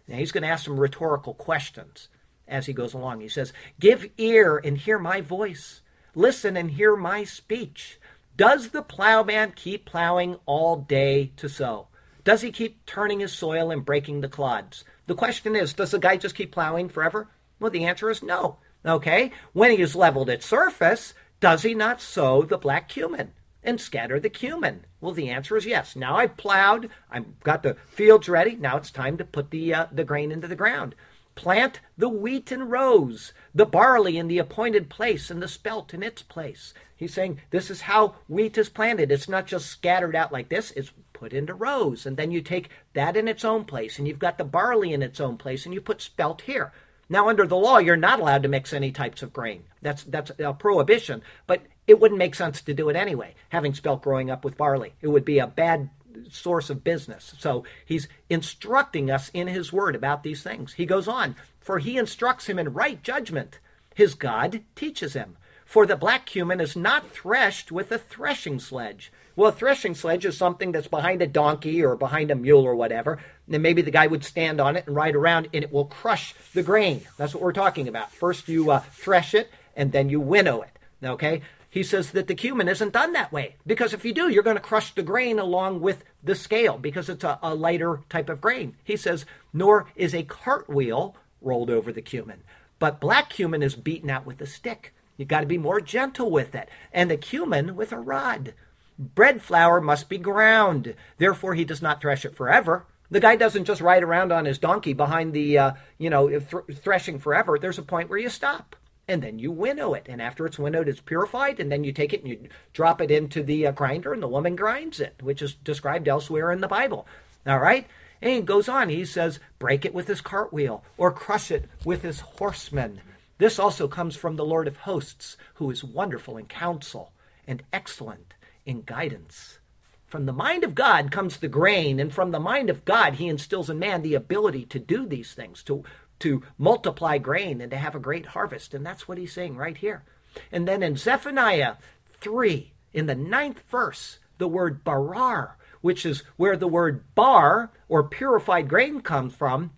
Now 0.08 0.18
he's 0.18 0.32
going 0.32 0.44
to 0.44 0.50
ask 0.50 0.66
some 0.66 0.80
rhetorical 0.80 1.34
questions 1.34 2.10
as 2.48 2.66
he 2.66 2.74
goes 2.74 2.94
along. 2.94 3.22
He 3.22 3.28
says, 3.28 3.54
Give 3.80 4.10
ear 4.18 4.58
and 4.58 4.78
hear 4.78 5.00
my 5.00 5.22
voice, 5.22 5.82
listen 6.16 6.58
and 6.58 6.72
hear 6.72 6.96
my 6.96 7.24
speech. 7.24 8.00
Does 8.36 8.70
the 8.70 8.82
plowman 8.82 9.54
keep 9.56 9.86
plowing 9.86 10.38
all 10.46 10.78
day 10.78 11.32
to 11.38 11.48
sow? 11.48 11.88
Does 12.24 12.42
he 12.42 12.52
keep 12.52 12.86
turning 12.86 13.20
his 13.20 13.34
soil 13.34 13.72
and 13.72 13.86
breaking 13.86 14.22
the 14.22 14.28
clods? 14.28 14.84
The 15.08 15.16
question 15.16 15.56
is, 15.56 15.74
does 15.74 15.92
the 15.92 16.00
guy 16.00 16.18
just 16.18 16.36
keep 16.36 16.52
plowing 16.52 16.90
forever? 16.90 17.30
Well, 17.60 17.72
the 17.72 17.86
answer 17.86 18.10
is 18.10 18.24
no. 18.24 18.58
Okay? 18.86 19.32
When 19.54 19.72
he 19.72 19.78
has 19.78 19.96
leveled 19.96 20.30
its 20.30 20.46
surface, 20.46 21.14
does 21.40 21.64
he 21.64 21.74
not 21.74 22.02
sow 22.02 22.44
the 22.44 22.58
black 22.58 22.90
cumin 22.90 23.34
and 23.64 23.82
scatter 23.82 24.20
the 24.20 24.30
cumin? 24.30 24.86
Well, 25.02 25.14
the 25.14 25.30
answer 25.30 25.58
is 25.58 25.66
yes. 25.66 25.96
Now 25.96 26.16
I've 26.16 26.38
plowed, 26.38 26.90
I've 27.10 27.40
got 27.42 27.64
the 27.64 27.76
fields 27.88 28.30
ready. 28.30 28.56
Now 28.56 28.78
it's 28.78 28.92
time 28.92 29.18
to 29.18 29.26
put 29.26 29.50
the 29.50 29.74
uh, 29.74 29.88
the 29.92 30.04
grain 30.04 30.32
into 30.32 30.48
the 30.48 30.56
ground. 30.56 30.96
Plant 31.34 31.80
the 31.98 32.10
wheat 32.10 32.52
in 32.52 32.70
rows, 32.70 33.34
the 33.56 33.66
barley 33.66 34.18
in 34.18 34.28
the 34.28 34.38
appointed 34.38 34.90
place, 34.90 35.32
and 35.32 35.42
the 35.42 35.48
spelt 35.48 35.94
in 35.94 36.04
its 36.04 36.22
place. 36.22 36.74
He's 36.96 37.14
saying 37.14 37.42
this 37.50 37.72
is 37.72 37.82
how 37.82 38.16
wheat 38.28 38.58
is 38.58 38.70
planted. 38.70 39.12
It's 39.12 39.30
not 39.30 39.48
just 39.48 39.66
scattered 39.66 40.16
out 40.16 40.32
like 40.32 40.50
this, 40.50 40.72
it's 40.72 40.92
put 41.14 41.34
into 41.34 41.54
rows. 41.54 42.06
And 42.06 42.16
then 42.16 42.32
you 42.32 42.42
take 42.42 42.70
that 42.94 43.18
in 43.18 43.28
its 43.28 43.44
own 43.44 43.66
place, 43.66 43.98
and 43.98 44.08
you've 44.08 44.20
got 44.20 44.38
the 44.38 44.44
barley 44.44 44.94
in 44.94 45.02
its 45.02 45.20
own 45.20 45.38
place, 45.38 45.66
and 45.66 45.74
you 45.74 45.82
put 45.82 46.02
spelt 46.02 46.42
here. 46.42 46.74
Now, 47.12 47.28
under 47.28 47.46
the 47.46 47.58
law, 47.58 47.78
you're 47.78 47.98
not 47.98 48.22
allowed 48.22 48.44
to 48.44 48.48
mix 48.48 48.72
any 48.72 48.90
types 48.90 49.22
of 49.22 49.34
grain. 49.34 49.66
That's 49.82 50.06
that's 50.06 50.32
a 50.40 50.54
prohibition. 50.54 51.22
But 51.46 51.64
it 51.86 52.00
wouldn't 52.00 52.18
make 52.18 52.36
sense 52.36 52.62
to 52.62 52.74
do 52.74 52.88
it 52.88 52.96
anyway. 52.96 53.36
Having 53.50 53.74
spelt 53.74 54.02
growing 54.02 54.32
up 54.32 54.46
with 54.46 54.58
barley, 54.58 54.94
it 55.02 55.10
would 55.10 55.26
be 55.26 55.38
a 55.38 55.46
bad 55.46 55.90
source 56.30 56.70
of 56.70 56.86
business. 56.86 57.34
So 57.38 57.66
he's 57.86 58.08
instructing 58.30 59.12
us 59.12 59.30
in 59.34 59.48
his 59.48 59.74
word 59.74 59.94
about 59.94 60.24
these 60.24 60.42
things. 60.42 60.76
He 60.76 60.86
goes 60.86 61.10
on, 61.10 61.36
for 61.60 61.80
he 61.80 61.98
instructs 61.98 62.48
him 62.48 62.58
in 62.58 62.72
right 62.72 63.04
judgment. 63.04 63.60
His 63.94 64.14
God 64.14 64.64
teaches 64.78 65.12
him. 65.12 65.36
For 65.66 65.86
the 65.86 65.98
black 65.98 66.26
cumin 66.26 66.62
is 66.62 66.78
not 66.78 67.12
threshed 67.12 67.74
with 67.74 67.92
a 67.92 67.98
threshing 67.98 68.58
sledge. 68.58 69.12
Well, 69.42 69.50
a 69.50 69.54
threshing 69.54 69.96
sledge 69.96 70.24
is 70.28 70.38
something 70.38 70.72
that's 70.72 70.88
behind 70.88 71.24
a 71.24 71.26
donkey 71.26 71.84
or 71.84 71.96
behind 71.96 72.30
a 72.30 72.36
mule 72.36 72.62
or 72.62 72.76
whatever. 72.76 73.14
And 73.14 73.56
then 73.56 73.64
maybe 73.64 73.82
the 73.82 73.90
guy 73.90 74.06
would 74.06 74.24
stand 74.24 74.62
on 74.62 74.76
it 74.76 74.86
and 74.86 74.96
ride 74.96 75.16
around 75.16 75.48
and 75.52 75.64
it 75.64 75.74
will 75.74 75.86
crush 75.86 76.36
the 76.54 76.62
grain. 76.62 77.02
That's 77.18 77.34
what 77.34 77.42
we're 77.42 77.52
talking 77.52 77.88
about. 77.88 78.12
First 78.12 78.48
you 78.48 78.70
uh, 78.70 78.82
thresh 78.92 79.34
it 79.34 79.50
and 79.76 79.94
then 79.94 80.10
you 80.10 80.20
winnow 80.20 80.62
it. 80.62 80.78
Okay? 81.04 81.42
He 81.72 81.82
says 81.82 82.12
that 82.12 82.28
the 82.28 82.36
cumin 82.36 82.68
isn't 82.68 82.94
done 82.94 83.14
that 83.14 83.32
way 83.32 83.56
because 83.66 83.96
if 83.96 84.06
you 84.06 84.14
do, 84.14 84.30
you're 84.30 84.44
going 84.44 84.58
to 84.58 84.62
crush 84.62 84.94
the 84.94 85.02
grain 85.02 85.40
along 85.40 85.82
with 85.82 86.04
the 86.24 86.36
scale 86.36 86.78
because 86.78 87.10
it's 87.10 87.24
a, 87.24 87.40
a 87.42 87.56
lighter 87.56 88.02
type 88.10 88.30
of 88.30 88.42
grain. 88.42 88.76
He 88.84 88.96
says, 88.96 89.26
nor 89.52 89.88
is 89.96 90.14
a 90.14 90.22
cartwheel 90.22 91.16
rolled 91.42 91.72
over 91.72 91.92
the 91.92 92.04
cumin, 92.04 92.44
but 92.78 93.02
black 93.02 93.32
cumin 93.32 93.64
is 93.64 93.76
beaten 93.76 94.12
out 94.12 94.28
with 94.28 94.40
a 94.40 94.46
stick. 94.46 94.94
You've 95.18 95.30
got 95.30 95.42
to 95.42 95.48
be 95.48 95.58
more 95.58 95.82
gentle 95.82 96.30
with 96.30 96.54
it. 96.54 96.70
And 96.94 97.10
the 97.10 97.18
cumin 97.18 97.76
with 97.76 97.92
a 97.92 98.00
rod. 98.00 98.54
Bread 98.98 99.42
flour 99.42 99.82
must 99.82 100.10
be 100.10 100.18
ground. 100.18 100.96
Therefore, 101.18 101.56
he 101.56 101.66
does 101.66 101.82
not 101.82 102.02
thresh 102.02 102.26
it 102.26 102.36
forever. 102.36 102.86
The 103.10 103.20
guy 103.20 103.36
doesn't 103.36 103.66
just 103.66 103.82
ride 103.82 104.04
around 104.04 104.32
on 104.32 104.46
his 104.46 104.58
donkey 104.58 104.94
behind 104.94 105.34
the, 105.34 105.58
uh, 105.58 105.72
you 105.98 106.10
know, 106.10 106.30
th- 106.30 106.80
threshing 106.82 107.20
forever. 107.20 107.60
There's 107.60 107.78
a 107.78 107.84
point 107.84 108.10
where 108.10 108.20
you 108.20 108.30
stop 108.30 108.76
and 109.08 109.22
then 109.22 109.40
you 109.40 109.52
winnow 109.52 109.94
it. 109.94 110.06
And 110.08 110.22
after 110.22 110.46
it's 110.46 110.60
winnowed, 110.60 110.88
it's 110.88 111.02
purified, 111.02 111.60
and 111.60 111.70
then 111.72 111.84
you 111.84 111.92
take 111.92 112.14
it 112.14 112.22
and 112.22 112.30
you 112.30 112.48
drop 112.72 113.02
it 113.02 113.12
into 113.12 113.44
the 113.44 113.68
uh, 113.68 113.72
grinder, 113.72 114.14
and 114.14 114.24
the 114.24 114.28
woman 114.28 114.56
grinds 114.56 115.02
it, 115.02 115.16
which 115.22 115.42
is 115.42 115.54
described 115.54 116.08
elsewhere 116.08 116.52
in 116.52 116.62
the 116.62 116.68
Bible. 116.68 117.06
All 117.46 117.60
right? 117.60 117.88
And 118.22 118.32
he 118.32 118.42
goes 118.42 118.70
on. 118.70 118.90
He 118.90 119.04
says, 119.04 119.40
break 119.60 119.84
it 119.84 119.94
with 119.94 120.08
his 120.08 120.22
cartwheel 120.22 120.84
or 120.98 121.12
crush 121.12 121.52
it 121.52 121.68
with 121.84 122.04
his 122.04 122.22
horsemen. 122.22 123.02
This 123.40 123.58
also 123.58 123.88
comes 123.88 124.16
from 124.16 124.36
the 124.36 124.46
Lord 124.46 124.68
of 124.68 124.78
hosts, 124.78 125.36
who 125.56 125.72
is 125.72 125.84
wonderful 125.84 126.38
in 126.38 126.46
counsel 126.46 127.12
and 127.48 127.64
excellent 127.74 128.36
in 128.66 128.82
guidance. 128.82 129.60
From 130.06 130.26
the 130.26 130.34
mind 130.34 130.64
of 130.64 130.76
God 130.76 131.12
comes 131.12 131.38
the 131.38 131.48
grain, 131.48 132.00
and 132.00 132.14
from 132.14 132.32
the 132.32 132.40
mind 132.40 132.70
of 132.70 132.84
God, 132.84 133.14
he 133.16 133.28
instills 133.28 133.70
in 133.70 133.80
man 133.80 134.02
the 134.02 134.14
ability 134.14 134.66
to 134.66 134.80
do 134.80 135.06
these 135.06 135.34
things, 135.34 135.64
to, 135.64 135.84
to 136.20 136.44
multiply 136.58 137.18
grain 137.18 137.62
and 137.62 137.72
to 137.72 137.78
have 137.78 137.96
a 137.96 138.00
great 138.00 138.28
harvest. 138.28 138.74
And 138.74 138.86
that's 138.86 139.08
what 139.08 139.18
he's 139.18 139.32
saying 139.32 139.56
right 139.56 139.78
here. 139.78 140.04
And 140.52 140.68
then 140.68 140.84
in 140.84 140.98
Zephaniah 140.98 141.76
3, 142.20 142.74
in 142.94 143.06
the 143.06 143.16
ninth 143.16 143.64
verse, 143.70 144.20
the 144.38 144.48
word 144.48 144.84
barar, 144.84 145.58
which 145.82 146.06
is 146.06 146.24
where 146.36 146.58
the 146.58 146.68
word 146.68 147.04
bar 147.16 147.72
or 147.88 148.04
purified 148.04 148.68
grain 148.68 149.02
comes 149.02 149.34
from, 149.34 149.72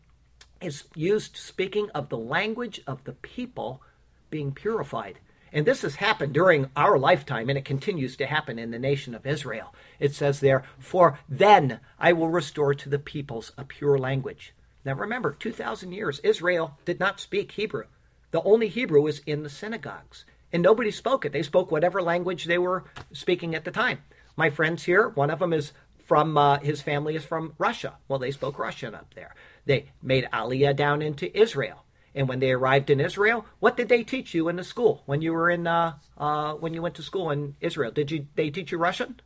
is 0.61 0.85
used 0.95 1.37
speaking 1.37 1.89
of 1.91 2.09
the 2.09 2.17
language 2.17 2.81
of 2.87 3.03
the 3.03 3.13
people 3.13 3.81
being 4.29 4.51
purified. 4.51 5.19
And 5.53 5.67
this 5.67 5.83
has 5.83 5.95
happened 5.95 6.33
during 6.33 6.71
our 6.75 6.97
lifetime, 6.97 7.47
and 7.47 7.57
it 7.57 7.63
continues 7.63 8.17
to 8.17 8.25
happen 8.25 8.57
in 8.57 8.71
the 8.71 8.79
nation 8.79 9.13
of 9.13 9.27
Israel. 9.27 9.73
It 9.99 10.15
says 10.15 10.39
there, 10.39 10.63
For 10.79 11.19
then 11.29 11.79
I 11.99 12.11
will 12.11 12.29
restore 12.29 12.73
to 12.73 12.89
the 12.89 12.97
peoples 12.97 13.51
a 13.55 13.63
pure 13.63 13.99
language. 13.99 14.55
Now 14.83 14.95
remember, 14.95 15.31
2,000 15.31 15.91
years, 15.91 16.19
Israel 16.23 16.79
did 16.85 16.99
not 16.99 17.19
speak 17.19 17.51
Hebrew. 17.51 17.85
The 18.31 18.41
only 18.41 18.67
Hebrew 18.67 19.01
was 19.01 19.19
in 19.27 19.43
the 19.43 19.49
synagogues, 19.49 20.25
and 20.51 20.63
nobody 20.63 20.89
spoke 20.89 21.23
it. 21.23 21.31
They 21.31 21.43
spoke 21.43 21.71
whatever 21.71 22.01
language 22.01 22.45
they 22.45 22.57
were 22.57 22.85
speaking 23.11 23.53
at 23.53 23.63
the 23.63 23.71
time. 23.71 23.99
My 24.35 24.49
friends 24.49 24.83
here, 24.83 25.09
one 25.09 25.29
of 25.29 25.37
them 25.37 25.53
is 25.53 25.71
from, 26.03 26.35
uh, 26.35 26.59
his 26.59 26.81
family 26.81 27.15
is 27.15 27.23
from 27.23 27.53
Russia. 27.59 27.93
Well, 28.07 28.17
they 28.17 28.31
spoke 28.31 28.57
Russian 28.57 28.95
up 28.95 29.13
there. 29.13 29.35
They 29.65 29.91
made 30.01 30.27
Aliyah 30.33 30.75
down 30.75 31.03
into 31.03 31.35
Israel. 31.39 31.85
And 32.15 32.27
when 32.27 32.39
they 32.39 32.51
arrived 32.51 32.89
in 32.89 32.99
Israel, 32.99 33.45
what 33.59 33.75
did 33.75 33.89
they 33.89 34.03
teach 34.03 34.33
you 34.33 34.47
in 34.47 34.55
the 34.55 34.63
school 34.63 35.01
when 35.05 35.21
you 35.21 35.33
were 35.33 35.49
in 35.49 35.65
uh, 35.65 35.93
uh, 36.17 36.53
when 36.53 36.73
you 36.73 36.81
went 36.81 36.95
to 36.95 37.03
school 37.03 37.31
in 37.31 37.55
Israel? 37.59 37.91
Did 37.91 38.11
you 38.11 38.27
they 38.35 38.49
teach 38.49 38.71
you 38.71 38.77
Russian? 38.77 39.19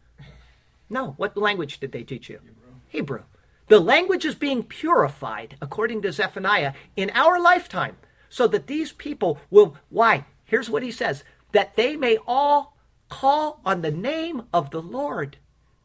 No. 0.89 1.13
What 1.17 1.35
language 1.35 1.79
did 1.79 1.91
they 1.91 2.03
teach 2.03 2.29
you? 2.29 2.39
Hebrew. 2.39 2.73
Hebrew. 2.87 3.23
The 3.67 3.79
language 3.81 4.23
is 4.23 4.35
being 4.35 4.63
purified, 4.63 5.57
according 5.61 6.01
to 6.03 6.13
Zephaniah, 6.13 6.73
in 6.95 7.11
our 7.13 7.41
lifetime, 7.41 7.97
so 8.29 8.47
that 8.47 8.67
these 8.67 8.93
people 8.93 9.39
will. 9.49 9.75
Why? 9.89 10.25
Here's 10.45 10.69
what 10.69 10.83
he 10.83 10.91
says: 10.91 11.23
that 11.51 11.75
they 11.75 11.97
may 11.97 12.17
all 12.25 12.77
call 13.09 13.59
on 13.65 13.81
the 13.81 13.91
name 13.91 14.43
of 14.53 14.71
the 14.71 14.81
Lord 14.81 15.37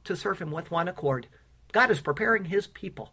to 0.05 0.17
serve 0.17 0.41
Him 0.41 0.53
with 0.53 0.71
one 0.71 0.89
accord. 0.89 1.27
God 1.73 1.91
is 1.91 2.01
preparing 2.01 2.45
His 2.45 2.67
people 2.67 3.13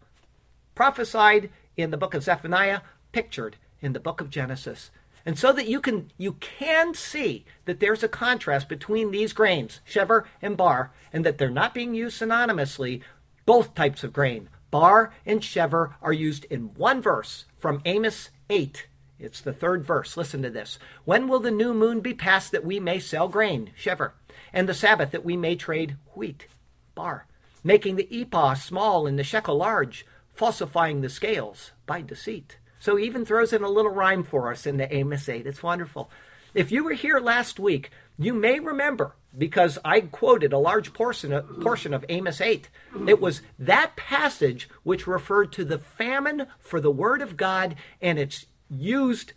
prophesied 0.80 1.50
in 1.76 1.92
the 1.92 1.98
book 1.98 2.14
of 2.14 2.24
Zephaniah, 2.24 2.80
pictured 3.12 3.58
in 3.82 3.94
the 3.94 4.00
book 4.00 4.22
of 4.22 4.30
Genesis. 4.30 4.92
And 5.26 5.38
so 5.38 5.52
that 5.52 5.68
you 5.68 5.82
can 5.82 6.12
you 6.18 6.34
can 6.34 6.94
see 6.94 7.46
that 7.66 7.80
there's 7.80 8.04
a 8.04 8.08
contrast 8.08 8.70
between 8.70 9.12
these 9.12 9.34
grains, 9.34 9.82
shever 9.88 10.26
and 10.42 10.56
bar, 10.56 10.92
and 11.12 11.26
that 11.26 11.38
they're 11.38 11.50
not 11.50 11.74
being 11.74 11.94
used 11.94 12.22
synonymously. 12.22 13.02
Both 13.46 13.76
types 13.76 14.04
of 14.04 14.14
grain, 14.14 14.50
bar 14.72 15.14
and 15.26 15.42
shever, 15.42 15.94
are 16.02 16.14
used 16.14 16.46
in 16.46 16.74
one 16.76 17.02
verse 17.02 17.46
from 17.58 17.82
Amos 17.86 18.30
8. 18.50 18.88
It's 19.20 19.42
the 19.42 19.52
third 19.52 19.86
verse. 19.86 20.16
Listen 20.16 20.42
to 20.44 20.50
this. 20.50 20.80
When 21.04 21.28
will 21.28 21.40
the 21.40 21.52
new 21.52 21.74
moon 21.74 22.00
be 22.00 22.14
passed 22.14 22.52
that 22.54 22.64
we 22.64 22.80
may 22.80 23.00
sell 23.00 23.28
grain, 23.28 23.72
shever, 23.78 24.12
and 24.54 24.70
the 24.70 24.74
Sabbath 24.74 25.12
that 25.12 25.26
we 25.26 25.36
may 25.36 25.56
trade 25.56 25.98
wheat, 26.16 26.48
bar, 26.96 27.28
making 27.64 27.98
the 27.98 28.08
ephah 28.22 28.54
small 28.54 29.06
and 29.06 29.20
the 29.20 29.24
shekel 29.24 29.58
large? 29.58 30.06
falsifying 30.40 31.02
the 31.02 31.10
scales 31.10 31.74
by 31.86 32.02
deceit. 32.02 32.59
So 32.80 32.96
he 32.96 33.06
even 33.06 33.26
throws 33.26 33.54
in 33.54 33.64
a 33.64 33.70
little 33.70 33.92
rhyme 33.92 34.24
for 34.24 34.52
us 34.52 34.66
in 34.66 34.78
the 34.78 34.94
Amos 34.94 35.28
8. 35.28 35.46
It's 35.46 35.62
wonderful. 35.62 36.10
If 36.54 36.72
you 36.72 36.84
were 36.84 36.94
here 36.94 37.20
last 37.20 37.60
week, 37.60 37.92
you 38.18 38.34
may 38.34 38.60
remember 38.60 39.16
because 39.38 39.78
I 39.86 40.02
quoted 40.02 40.52
a 40.52 40.58
large 40.58 40.94
portion 40.94 41.32
of, 41.32 41.60
portion 41.62 41.94
of 41.94 42.04
Amos 42.10 42.42
8. 42.42 42.70
It 43.08 43.22
was 43.22 43.42
that 43.60 43.96
passage 43.96 44.70
which 44.84 45.06
referred 45.06 45.52
to 45.54 45.66
the 45.66 45.78
famine 45.78 46.48
for 46.60 46.82
the 46.82 46.90
Word 46.90 47.22
of 47.22 47.38
God, 47.38 47.76
and 48.02 48.18
it's 48.18 48.48
used 48.70 49.34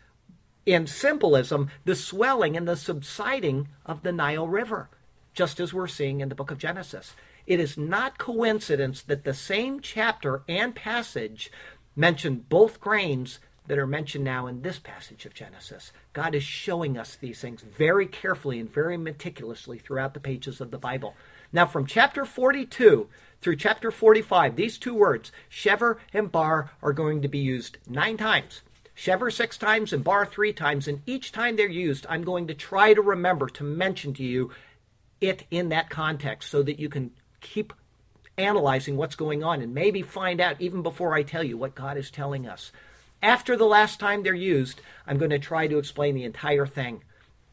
in 0.64 0.86
symbolism 0.86 1.70
the 1.84 1.94
swelling 1.94 2.56
and 2.56 2.66
the 2.66 2.76
subsiding 2.76 3.68
of 3.84 4.02
the 4.02 4.12
Nile 4.12 4.48
River, 4.48 4.88
just 5.34 5.60
as 5.60 5.74
we're 5.74 5.86
seeing 5.86 6.20
in 6.20 6.28
the 6.28 6.34
book 6.34 6.50
of 6.50 6.58
Genesis. 6.58 7.14
It 7.46 7.60
is 7.60 7.76
not 7.76 8.18
coincidence 8.18 9.02
that 9.02 9.24
the 9.24 9.34
same 9.34 9.80
chapter 9.80 10.42
and 10.48 10.74
passage 10.74 11.50
mention 11.96 12.44
both 12.48 12.80
grains 12.80 13.38
that 13.66 13.78
are 13.78 13.86
mentioned 13.86 14.24
now 14.24 14.46
in 14.46 14.62
this 14.62 14.78
passage 14.78 15.24
of 15.24 15.34
Genesis. 15.34 15.92
God 16.12 16.34
is 16.34 16.42
showing 16.42 16.98
us 16.98 17.16
these 17.16 17.40
things 17.40 17.62
very 17.62 18.06
carefully 18.06 18.58
and 18.58 18.72
very 18.72 18.96
meticulously 18.96 19.78
throughout 19.78 20.14
the 20.14 20.20
pages 20.20 20.60
of 20.60 20.70
the 20.70 20.78
Bible. 20.78 21.14
Now, 21.52 21.66
from 21.66 21.86
chapter 21.86 22.24
42 22.24 23.08
through 23.40 23.56
chapter 23.56 23.90
45, 23.90 24.56
these 24.56 24.78
two 24.78 24.94
words, 24.94 25.30
shever 25.50 25.98
and 26.12 26.32
bar, 26.32 26.70
are 26.82 26.92
going 26.92 27.22
to 27.22 27.28
be 27.28 27.38
used 27.38 27.78
nine 27.86 28.16
times. 28.16 28.62
Shever 28.96 29.32
six 29.32 29.56
times 29.56 29.92
and 29.92 30.04
bar 30.04 30.26
three 30.26 30.52
times, 30.52 30.88
and 30.88 31.02
each 31.06 31.32
time 31.32 31.56
they're 31.56 31.68
used, 31.68 32.06
I'm 32.08 32.22
going 32.22 32.46
to 32.48 32.54
try 32.54 32.94
to 32.94 33.00
remember 33.00 33.48
to 33.48 33.64
mention 33.64 34.12
to 34.14 34.22
you 34.22 34.50
it 35.20 35.44
in 35.50 35.68
that 35.68 35.88
context 35.88 36.50
so 36.50 36.62
that 36.62 36.78
you 36.78 36.88
can 36.88 37.12
keep 37.40 37.72
analyzing 38.38 38.96
what's 38.96 39.14
going 39.14 39.42
on 39.42 39.60
and 39.60 39.74
maybe 39.74 40.02
find 40.02 40.40
out 40.40 40.60
even 40.60 40.82
before 40.82 41.14
I 41.14 41.22
tell 41.22 41.42
you 41.42 41.56
what 41.56 41.74
God 41.74 41.96
is 41.96 42.10
telling 42.10 42.46
us. 42.46 42.72
After 43.22 43.56
the 43.56 43.66
last 43.66 44.00
time 44.00 44.22
they're 44.22 44.34
used, 44.34 44.80
I'm 45.06 45.18
going 45.18 45.30
to 45.30 45.38
try 45.38 45.66
to 45.68 45.78
explain 45.78 46.14
the 46.14 46.24
entire 46.24 46.66
thing. 46.66 47.02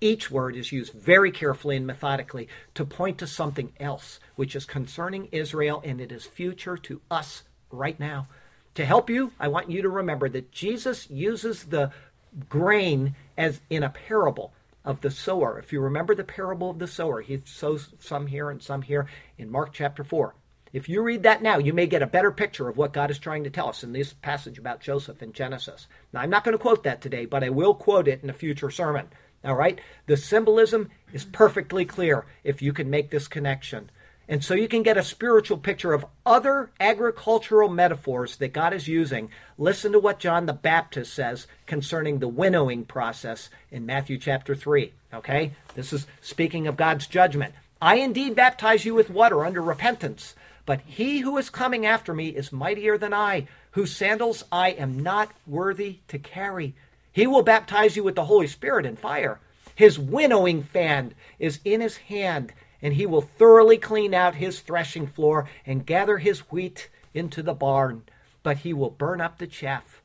Each 0.02 0.32
word 0.32 0.56
is 0.56 0.72
used 0.72 0.94
very 0.94 1.32
carefully 1.32 1.76
and 1.76 1.86
methodically 1.86 2.48
to 2.74 2.86
point 2.86 3.18
to 3.18 3.28
something 3.28 3.74
else, 3.80 4.20
which 4.36 4.56
is 4.56 4.66
concerning 4.66 5.28
Israel 5.32 5.82
and 5.84 6.00
it 6.00 6.12
is 6.12 6.26
future 6.26 6.78
to 6.78 7.02
us 7.12 7.44
right 7.70 8.00
now. 8.00 8.28
To 8.76 8.86
help 8.86 9.10
you, 9.10 9.34
I 9.40 9.50
want 9.50 9.70
you 9.70 9.82
to 9.82 9.90
remember 9.90 10.30
that 10.30 10.52
Jesus 10.52 11.10
uses 11.10 11.66
the 11.66 11.92
grain 12.48 13.16
as 13.38 13.60
in 13.70 13.84
a 13.84 13.90
parable 13.90 14.54
of 14.86 15.02
the 15.02 15.12
sower. 15.12 15.60
If 15.60 15.74
you 15.74 15.82
remember 15.82 16.16
the 16.16 16.24
parable 16.24 16.70
of 16.70 16.80
the 16.80 16.88
sower, 16.88 17.22
he 17.22 17.42
sows 17.46 17.90
some 18.00 18.28
here 18.28 18.50
and 18.50 18.62
some 18.62 18.84
here 18.84 19.08
in 19.38 19.52
Mark 19.52 19.74
chapter 19.74 20.04
4. 20.04 20.34
If 20.72 20.88
you 20.88 21.02
read 21.02 21.24
that 21.24 21.42
now, 21.42 21.58
you 21.58 21.74
may 21.74 21.88
get 21.88 22.02
a 22.02 22.08
better 22.08 22.32
picture 22.32 22.68
of 22.68 22.78
what 22.78 22.94
God 22.94 23.10
is 23.10 23.20
trying 23.20 23.44
to 23.44 23.50
tell 23.50 23.70
us 23.70 23.84
in 23.84 23.92
this 23.92 24.14
passage 24.14 24.58
about 24.60 24.82
Joseph 24.82 25.24
in 25.24 25.34
Genesis. 25.34 25.88
Now, 26.14 26.22
I'm 26.22 26.30
not 26.30 26.44
going 26.44 26.58
to 26.58 26.62
quote 26.62 26.84
that 26.84 27.02
today, 27.02 27.26
but 27.26 27.44
I 27.44 27.50
will 27.50 27.74
quote 27.74 28.08
it 28.08 28.22
in 28.24 28.30
a 28.30 28.34
future 28.34 28.70
sermon. 28.70 29.08
All 29.44 29.56
right? 29.56 29.80
The 30.06 30.18
symbolism 30.18 30.90
is 31.14 31.26
perfectly 31.26 31.86
clear 31.86 32.26
if 32.44 32.62
you 32.62 32.74
can 32.74 32.90
make 32.90 33.10
this 33.10 33.28
connection. 33.28 33.90
And 34.28 34.44
so 34.44 34.54
you 34.54 34.68
can 34.68 34.84
get 34.84 34.96
a 34.96 35.04
spiritual 35.04 35.58
picture 35.58 35.92
of 35.92 36.06
other 36.24 36.70
agricultural 36.80 37.70
metaphors 37.70 38.36
that 38.38 38.54
God 38.54 38.74
is 38.76 38.88
using. 38.88 39.32
Listen 39.58 39.92
to 39.94 40.00
what 40.00 40.20
John 40.20 40.46
the 40.46 40.54
Baptist 40.54 41.16
says 41.16 41.48
concerning 41.66 42.20
the 42.20 42.28
winnowing 42.28 42.86
process 42.86 43.50
in 43.72 43.88
Matthew 43.88 44.20
chapter 44.20 44.54
3. 44.54 44.94
Okay? 45.16 45.54
This 45.74 45.92
is 45.92 46.06
speaking 46.22 46.68
of 46.68 46.78
God's 46.78 47.08
judgment. 47.08 47.56
I 47.82 47.96
indeed 47.96 48.36
baptize 48.36 48.86
you 48.86 48.94
with 48.94 49.10
water 49.10 49.44
under 49.46 49.64
repentance, 49.64 50.36
but 50.70 50.82
he 50.82 51.22
who 51.22 51.36
is 51.40 51.50
coming 51.50 51.88
after 51.88 52.14
me 52.14 52.28
is 52.28 52.52
mightier 52.52 52.96
than 52.96 53.12
I, 53.12 53.48
whose 53.72 53.92
sandals 53.92 54.44
I 54.52 54.70
am 54.70 55.00
not 55.00 55.32
worthy 55.48 56.02
to 56.10 56.20
carry. 56.20 56.76
He 57.12 57.26
will 57.26 57.42
baptize 57.42 57.96
you 57.96 58.04
with 58.04 58.14
the 58.14 58.26
Holy 58.26 58.46
Spirit 58.46 58.86
and 58.86 59.00
fire. 59.00 59.40
His 59.74 59.98
winnowing 59.98 60.62
fan 60.62 61.16
is 61.40 61.60
in 61.66 61.82
his 61.82 61.98
hand 61.98 62.54
and 62.84 62.94
he 62.94 63.08
will 63.08 63.22
thoroughly 63.22 63.80
clean 63.80 64.14
out 64.14 64.36
his 64.36 64.60
threshing 64.60 65.08
floor 65.08 65.50
and 65.66 65.88
gather 65.88 66.20
his 66.20 66.42
wheat 66.52 66.88
into 67.16 67.42
the 67.42 67.56
barn, 67.56 68.04
but 68.44 68.58
he 68.58 68.72
will 68.72 68.92
burn 68.92 69.22
up 69.22 69.40
the 69.40 69.48
chaff 69.48 70.04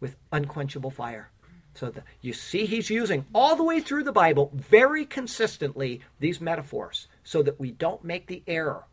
with 0.00 0.16
unquenchable 0.32 0.90
fire. 0.90 1.28
So 1.74 1.90
the, 1.90 2.04
you 2.22 2.32
see, 2.32 2.64
he's 2.64 2.88
using 2.88 3.26
all 3.34 3.54
the 3.54 3.64
way 3.64 3.80
through 3.80 4.04
the 4.04 4.12
Bible 4.12 4.50
very 4.54 5.04
consistently 5.04 6.00
these 6.20 6.40
metaphors 6.40 7.06
so 7.22 7.42
that 7.42 7.60
we 7.60 7.70
don't 7.70 8.02
make 8.02 8.28
the 8.28 8.42
error 8.46 8.84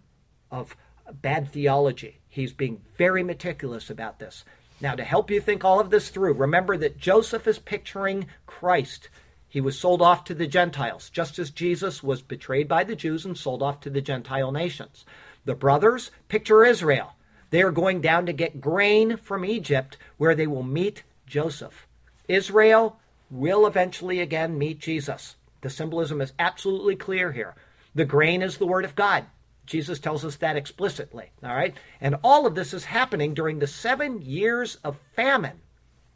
of 0.51 0.75
bad 1.11 1.51
theology. 1.51 2.19
He's 2.29 2.53
being 2.53 2.81
very 2.97 3.23
meticulous 3.23 3.89
about 3.89 4.19
this. 4.19 4.45
Now, 4.79 4.95
to 4.95 5.03
help 5.03 5.29
you 5.29 5.39
think 5.39 5.63
all 5.63 5.79
of 5.79 5.89
this 5.89 6.09
through, 6.09 6.33
remember 6.33 6.77
that 6.77 6.97
Joseph 6.97 7.47
is 7.47 7.59
picturing 7.59 8.27
Christ 8.45 9.09
he 9.53 9.61
was 9.61 9.77
sold 9.77 10.01
off 10.01 10.23
to 10.23 10.33
the 10.33 10.47
Gentiles, 10.47 11.11
just 11.11 11.37
as 11.37 11.51
Jesus 11.51 12.01
was 12.01 12.23
betrayed 12.23 12.67
by 12.67 12.83
the 12.83 12.95
Jews 12.95 13.23
and 13.23 13.37
sold 13.37 13.61
off 13.61 13.81
to 13.81 13.91
the 13.91 14.01
Gentile 14.01 14.51
nations. 14.51 15.05
The 15.45 15.53
brothers 15.53 16.09
picture 16.27 16.65
Israel. 16.65 17.13
They 17.51 17.61
are 17.61 17.69
going 17.69 18.01
down 18.01 18.25
to 18.25 18.33
get 18.33 18.59
grain 18.59 19.15
from 19.15 19.45
Egypt 19.45 19.95
where 20.17 20.33
they 20.33 20.47
will 20.47 20.63
meet 20.63 21.03
Joseph. 21.27 21.85
Israel 22.27 22.99
will 23.29 23.67
eventually 23.67 24.19
again 24.19 24.57
meet 24.57 24.79
Jesus. 24.79 25.35
The 25.61 25.69
symbolism 25.69 26.19
is 26.19 26.33
absolutely 26.39 26.95
clear 26.95 27.31
here. 27.31 27.53
The 27.93 28.05
grain 28.05 28.41
is 28.41 28.57
the 28.57 28.65
word 28.65 28.85
of 28.85 28.95
God. 28.95 29.25
Jesus 29.65 29.99
tells 29.99 30.25
us 30.25 30.35
that 30.37 30.55
explicitly. 30.57 31.31
All 31.43 31.53
right? 31.53 31.75
And 32.01 32.15
all 32.23 32.45
of 32.45 32.55
this 32.55 32.73
is 32.73 32.85
happening 32.85 33.33
during 33.33 33.59
the 33.59 33.67
seven 33.67 34.21
years 34.21 34.75
of 34.83 34.99
famine 35.15 35.61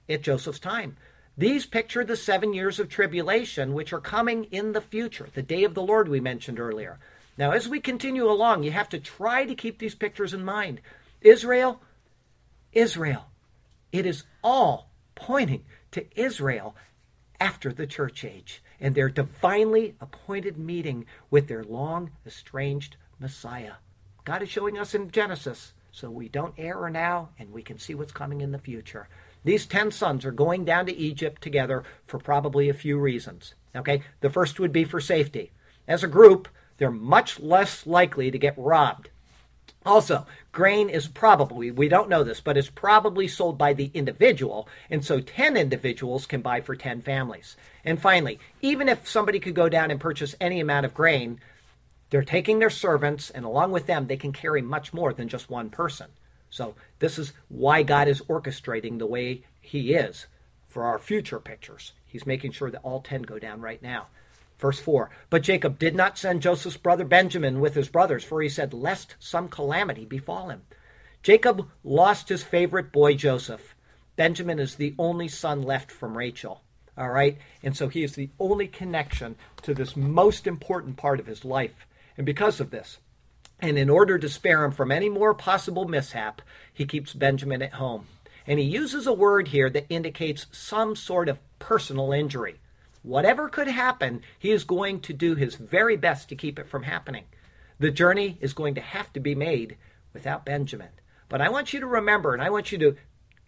at 0.10 0.22
Joseph's 0.22 0.60
time. 0.60 0.98
These 1.38 1.66
picture 1.66 2.04
the 2.04 2.16
seven 2.16 2.54
years 2.54 2.80
of 2.80 2.90
tribulation 2.90 3.74
which 3.74 3.94
are 3.94 4.02
coming 4.02 4.46
in 4.46 4.72
the 4.72 4.82
future, 4.82 5.30
the 5.34 5.44
day 5.44 5.64
of 5.64 5.76
the 5.76 5.84
Lord 5.84 6.08
we 6.10 6.20
mentioned 6.20 6.60
earlier. 6.60 7.00
Now, 7.38 7.52
as 7.52 7.70
we 7.70 7.80
continue 7.80 8.30
along, 8.30 8.64
you 8.64 8.72
have 8.72 8.90
to 8.90 9.00
try 9.00 9.46
to 9.46 9.54
keep 9.54 9.78
these 9.78 9.94
pictures 9.94 10.34
in 10.34 10.44
mind. 10.44 10.82
Israel, 11.22 11.80
Israel. 12.74 13.26
It 13.92 14.06
is 14.06 14.24
all 14.44 14.90
pointing 15.14 15.64
to 15.92 16.06
Israel 16.20 16.76
after 17.40 17.72
the 17.72 17.86
church 17.86 18.26
age 18.26 18.64
and 18.80 18.96
their 18.96 19.10
divinely 19.10 19.96
appointed 20.02 20.58
meeting 20.58 21.06
with 21.30 21.48
their 21.48 21.64
long 21.64 22.12
estranged 22.26 22.98
Messiah. 23.20 23.74
God 24.26 24.44
is 24.44 24.50
showing 24.50 24.78
us 24.78 24.94
in 24.94 25.12
Genesis 25.12 25.74
so 25.92 26.10
we 26.10 26.30
don't 26.30 26.54
err 26.58 26.90
now 26.90 27.30
and 27.40 27.52
we 27.52 27.64
can 27.64 27.80
see 27.80 27.96
what's 27.96 28.12
coming 28.12 28.42
in 28.42 28.52
the 28.52 28.60
future. 28.60 29.08
These 29.44 29.66
10 29.66 29.92
sons 29.92 30.26
are 30.26 30.32
going 30.32 30.66
down 30.66 30.86
to 30.88 30.96
Egypt 30.96 31.42
together 31.42 31.84
for 32.06 32.20
probably 32.20 32.70
a 32.70 32.74
few 32.74 33.00
reasons. 33.00 33.54
Okay? 33.76 34.04
The 34.22 34.30
first 34.30 34.60
would 34.60 34.74
be 34.74 34.84
for 34.84 35.00
safety. 35.00 35.52
As 35.88 36.04
a 36.04 36.08
group, 36.08 36.48
they're 36.78 36.92
much 36.92 37.40
less 37.40 37.88
likely 37.88 38.30
to 38.30 38.38
get 38.38 38.54
robbed. 38.58 39.10
Also, 39.86 40.26
grain 40.52 40.90
is 40.90 41.08
probably, 41.08 41.72
we 41.72 41.88
don't 41.88 42.10
know 42.10 42.24
this, 42.24 42.42
but 42.42 42.58
is 42.58 42.70
probably 42.70 43.28
sold 43.28 43.58
by 43.58 43.74
the 43.74 43.90
individual, 43.94 44.68
and 44.90 45.06
so 45.06 45.22
10 45.22 45.56
individuals 45.56 46.26
can 46.26 46.42
buy 46.42 46.60
for 46.60 46.76
10 46.76 47.02
families. 47.02 47.56
And 47.86 48.02
finally, 48.02 48.38
even 48.62 48.90
if 48.90 49.08
somebody 49.08 49.40
could 49.40 49.56
go 49.56 49.70
down 49.70 49.90
and 49.90 50.00
purchase 50.00 50.36
any 50.42 50.60
amount 50.60 50.86
of 50.86 50.94
grain, 50.94 51.40
they're 52.10 52.24
taking 52.24 52.60
their 52.60 52.70
servants, 52.70 53.30
and 53.30 53.46
along 53.46 53.72
with 53.72 53.86
them, 53.86 54.08
they 54.08 54.18
can 54.18 54.32
carry 54.32 54.62
much 54.62 54.94
more 54.94 55.14
than 55.14 55.28
just 55.28 55.50
one 55.50 55.70
person. 55.70 56.08
So 56.50 56.76
this 57.00 57.20
is 57.20 57.34
why 57.50 57.84
God 57.84 58.08
is 58.08 58.22
orchestrating 58.22 58.98
the 58.98 59.06
way 59.06 59.44
He 59.60 59.94
is 59.94 60.28
for 60.68 60.84
our 60.84 61.00
future 61.00 61.40
pictures. 61.40 61.94
He's 62.06 62.26
making 62.26 62.52
sure 62.52 62.72
that 62.72 62.82
all 62.84 63.02
10 63.02 63.24
go 63.24 63.40
down 63.40 63.62
right 63.62 63.82
now. 63.82 64.08
Verse 64.60 64.80
4 64.80 65.10
But 65.30 65.44
Jacob 65.44 65.78
did 65.78 65.96
not 65.96 66.18
send 66.18 66.42
Joseph's 66.42 66.78
brother 66.78 67.06
Benjamin 67.06 67.60
with 67.60 67.76
his 67.76 67.90
brothers, 67.90 68.24
for 68.24 68.42
he 68.42 68.50
said, 68.50 68.74
Lest 68.74 69.16
some 69.20 69.50
calamity 69.50 70.06
befall 70.06 70.50
him. 70.50 70.64
Jacob 71.22 71.68
lost 71.84 72.30
his 72.30 72.44
favorite 72.44 72.92
boy 72.92 73.14
Joseph. 73.16 73.76
Benjamin 74.16 74.60
is 74.60 74.76
the 74.76 74.96
only 74.98 75.28
son 75.28 75.62
left 75.62 75.92
from 75.92 76.18
Rachel. 76.18 76.62
All 76.98 77.10
right? 77.10 77.38
And 77.62 77.78
so 77.78 77.88
he 77.88 78.04
is 78.04 78.16
the 78.16 78.30
only 78.40 78.68
connection 78.68 79.36
to 79.62 79.74
this 79.74 79.96
most 79.96 80.48
important 80.48 80.98
part 80.98 81.20
of 81.20 81.28
his 81.28 81.46
life. 81.46 81.86
And 82.18 82.26
because 82.26 82.60
of 82.60 82.72
this, 82.72 82.98
and 83.60 83.78
in 83.78 83.90
order 83.90 84.18
to 84.18 84.30
spare 84.30 84.64
him 84.64 84.72
from 84.72 84.92
any 84.92 85.10
more 85.10 85.34
possible 85.34 85.88
mishap, 85.88 86.42
he 86.74 86.86
keeps 86.86 87.14
Benjamin 87.14 87.62
at 87.62 87.74
home. 87.74 88.08
And 88.46 88.60
he 88.60 88.66
uses 88.66 89.08
a 89.08 89.14
word 89.14 89.50
here 89.50 89.70
that 89.70 89.86
indicates 89.90 90.48
some 90.52 90.96
sort 90.96 91.30
of 91.30 91.40
personal 91.60 92.12
injury. 92.12 92.60
Whatever 93.04 93.50
could 93.50 93.68
happen, 93.68 94.22
he 94.38 94.52
is 94.52 94.64
going 94.64 95.02
to 95.02 95.14
do 95.14 95.36
his 95.36 95.56
very 95.56 95.98
best 95.98 96.30
to 96.30 96.36
keep 96.36 96.60
it 96.60 96.68
from 96.68 96.84
happening. 96.84 97.26
The 97.80 97.92
journey 97.92 98.38
is 98.42 98.54
going 98.54 98.76
to 98.76 98.82
have 98.82 99.12
to 99.14 99.20
be 99.20 99.36
made 99.36 99.78
without 100.14 100.46
Benjamin. 100.46 100.90
But 101.30 101.42
I 101.42 101.50
want 101.50 101.74
you 101.74 101.80
to 101.80 101.88
remember, 101.88 102.34
and 102.34 102.42
I 102.42 102.50
want 102.50 102.72
you 102.72 102.78
to 102.80 102.96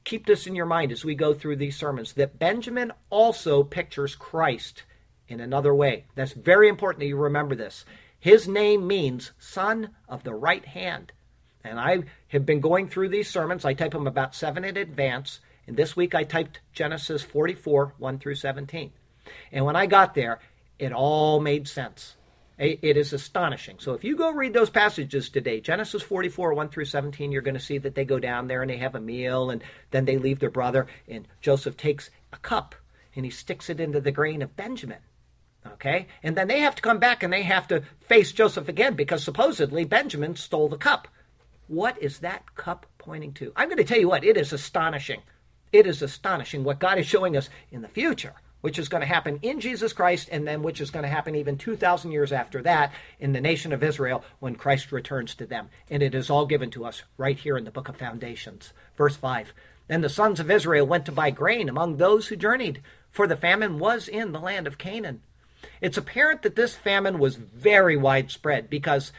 keep 0.03 0.25
this 0.25 0.47
in 0.47 0.55
your 0.55 0.65
mind 0.65 0.91
as 0.91 1.05
we 1.05 1.15
go 1.15 1.33
through 1.33 1.57
these 1.57 1.77
sermons, 1.77 2.13
that 2.13 2.39
Benjamin 2.39 2.91
also 3.09 3.63
pictures 3.63 4.15
Christ 4.15 4.83
in 5.27 5.39
another 5.39 5.73
way. 5.73 6.05
That's 6.15 6.33
very 6.33 6.67
important 6.67 6.99
that 6.99 7.07
you 7.07 7.17
remember 7.17 7.55
this. 7.55 7.85
His 8.19 8.47
name 8.47 8.85
means 8.85 9.31
son 9.39 9.91
of 10.07 10.23
the 10.23 10.33
right 10.33 10.65
hand. 10.65 11.11
And 11.63 11.79
I 11.79 12.03
have 12.29 12.45
been 12.45 12.59
going 12.59 12.87
through 12.87 13.09
these 13.09 13.29
sermons. 13.29 13.65
I 13.65 13.73
type 13.73 13.91
them 13.91 14.07
about 14.07 14.35
seven 14.35 14.63
in 14.63 14.77
advance. 14.77 15.39
And 15.67 15.77
this 15.77 15.95
week 15.95 16.15
I 16.15 16.23
typed 16.23 16.59
Genesis 16.73 17.21
44, 17.23 17.93
1 17.97 18.19
through 18.19 18.35
17. 18.35 18.91
And 19.51 19.65
when 19.65 19.75
I 19.75 19.85
got 19.85 20.15
there, 20.15 20.39
it 20.79 20.91
all 20.91 21.39
made 21.39 21.67
sense. 21.67 22.15
It 22.57 22.97
is 22.97 23.13
astonishing. 23.13 23.77
So 23.79 23.93
if 23.93 24.03
you 24.03 24.17
go 24.17 24.33
read 24.33 24.51
those 24.53 24.69
passages 24.69 25.29
today, 25.29 25.61
Genesis 25.61 26.03
44, 26.03 26.53
1 26.53 26.69
through 26.69 26.85
17, 26.85 27.31
you're 27.31 27.41
going 27.41 27.53
to 27.53 27.59
see 27.59 27.77
that 27.77 27.95
they 27.95 28.03
go 28.03 28.19
down 28.19 28.47
there 28.47 28.61
and 28.61 28.69
they 28.69 28.77
have 28.77 28.95
a 28.95 28.99
meal 28.99 29.49
and 29.49 29.63
then 29.91 30.03
they 30.03 30.17
leave 30.17 30.39
their 30.39 30.49
brother. 30.49 30.87
And 31.07 31.25
Joseph 31.39 31.77
takes 31.77 32.09
a 32.33 32.37
cup 32.37 32.75
and 33.15 33.23
he 33.23 33.31
sticks 33.31 33.69
it 33.69 33.79
into 33.79 34.01
the 34.01 34.11
grain 34.11 34.41
of 34.41 34.57
Benjamin. 34.57 34.99
Okay? 35.73 36.07
And 36.23 36.35
then 36.35 36.47
they 36.47 36.59
have 36.59 36.75
to 36.75 36.81
come 36.81 36.99
back 36.99 37.23
and 37.23 37.31
they 37.31 37.43
have 37.43 37.67
to 37.69 37.83
face 38.01 38.31
Joseph 38.31 38.67
again 38.67 38.95
because 38.95 39.23
supposedly 39.23 39.85
Benjamin 39.85 40.35
stole 40.35 40.69
the 40.69 40.77
cup. 40.77 41.07
What 41.67 42.01
is 42.01 42.19
that 42.19 42.55
cup 42.55 42.85
pointing 42.97 43.33
to? 43.33 43.53
I'm 43.55 43.67
going 43.67 43.77
to 43.77 43.83
tell 43.83 43.99
you 43.99 44.09
what, 44.09 44.23
it 44.23 44.37
is 44.37 44.51
astonishing. 44.53 45.21
It 45.71 45.85
is 45.85 46.01
astonishing 46.01 46.63
what 46.63 46.79
God 46.79 46.97
is 46.97 47.05
showing 47.05 47.37
us 47.37 47.49
in 47.71 47.83
the 47.83 47.87
future, 47.87 48.33
which 48.61 48.79
is 48.79 48.89
going 48.89 49.01
to 49.01 49.07
happen 49.07 49.37
in 49.43 49.59
Jesus 49.59 49.93
Christ 49.93 50.29
and 50.31 50.47
then 50.47 50.63
which 50.63 50.81
is 50.81 50.89
going 50.89 51.03
to 51.03 51.09
happen 51.09 51.35
even 51.35 51.57
2,000 51.57 52.11
years 52.11 52.31
after 52.31 52.61
that 52.63 52.91
in 53.19 53.33
the 53.33 53.41
nation 53.41 53.71
of 53.71 53.83
Israel 53.83 54.23
when 54.39 54.55
Christ 54.55 54.91
returns 54.91 55.35
to 55.35 55.45
them. 55.45 55.69
And 55.89 56.01
it 56.01 56.15
is 56.15 56.29
all 56.29 56.47
given 56.47 56.71
to 56.71 56.85
us 56.85 57.03
right 57.17 57.37
here 57.37 57.57
in 57.57 57.65
the 57.65 57.71
book 57.71 57.87
of 57.87 57.97
Foundations. 57.97 58.73
Verse 58.97 59.15
5 59.15 59.53
Then 59.87 60.01
the 60.01 60.09
sons 60.09 60.39
of 60.39 60.49
Israel 60.49 60.87
went 60.87 61.05
to 61.05 61.11
buy 61.11 61.29
grain 61.29 61.69
among 61.69 61.97
those 61.97 62.27
who 62.27 62.35
journeyed, 62.35 62.81
for 63.11 63.27
the 63.27 63.37
famine 63.37 63.77
was 63.77 64.07
in 64.07 64.31
the 64.31 64.39
land 64.39 64.65
of 64.65 64.79
Canaan. 64.79 65.21
It's 65.81 65.97
apparent 65.97 66.41
that 66.43 66.55
this 66.55 66.75
famine 66.75 67.19
was 67.19 67.35
very 67.35 67.97
widespread 67.97 68.69
because 68.69 69.11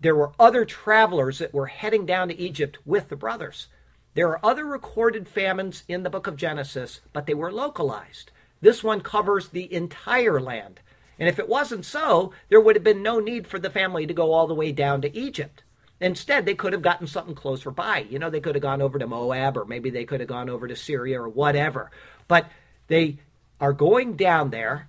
there 0.00 0.16
were 0.16 0.32
other 0.38 0.64
travelers 0.64 1.38
that 1.38 1.54
were 1.54 1.66
heading 1.66 2.06
down 2.06 2.28
to 2.28 2.38
Egypt 2.38 2.78
with 2.84 3.08
the 3.08 3.16
brothers. 3.16 3.68
There 4.14 4.28
are 4.28 4.44
other 4.44 4.64
recorded 4.64 5.28
famines 5.28 5.82
in 5.88 6.04
the 6.04 6.10
book 6.10 6.26
of 6.26 6.36
Genesis, 6.36 7.00
but 7.12 7.26
they 7.26 7.34
were 7.34 7.52
localized. 7.52 8.30
This 8.60 8.84
one 8.84 9.00
covers 9.00 9.48
the 9.48 9.72
entire 9.72 10.40
land. 10.40 10.80
And 11.18 11.28
if 11.28 11.38
it 11.38 11.48
wasn't 11.48 11.84
so, 11.84 12.32
there 12.48 12.60
would 12.60 12.76
have 12.76 12.84
been 12.84 13.02
no 13.02 13.20
need 13.20 13.46
for 13.46 13.58
the 13.58 13.70
family 13.70 14.06
to 14.06 14.14
go 14.14 14.32
all 14.32 14.46
the 14.46 14.54
way 14.54 14.72
down 14.72 15.02
to 15.02 15.16
Egypt. 15.16 15.62
Instead, 16.00 16.44
they 16.44 16.54
could 16.54 16.72
have 16.72 16.82
gotten 16.82 17.06
something 17.06 17.34
closer 17.34 17.70
by. 17.70 17.98
You 18.10 18.18
know, 18.18 18.30
they 18.30 18.40
could 18.40 18.54
have 18.54 18.62
gone 18.62 18.82
over 18.82 18.98
to 18.98 19.06
Moab, 19.06 19.56
or 19.56 19.64
maybe 19.64 19.90
they 19.90 20.04
could 20.04 20.20
have 20.20 20.28
gone 20.28 20.48
over 20.48 20.66
to 20.66 20.76
Syria, 20.76 21.20
or 21.20 21.28
whatever. 21.28 21.90
But 22.26 22.50
they 22.88 23.18
are 23.60 23.72
going 23.72 24.16
down 24.16 24.50
there 24.50 24.88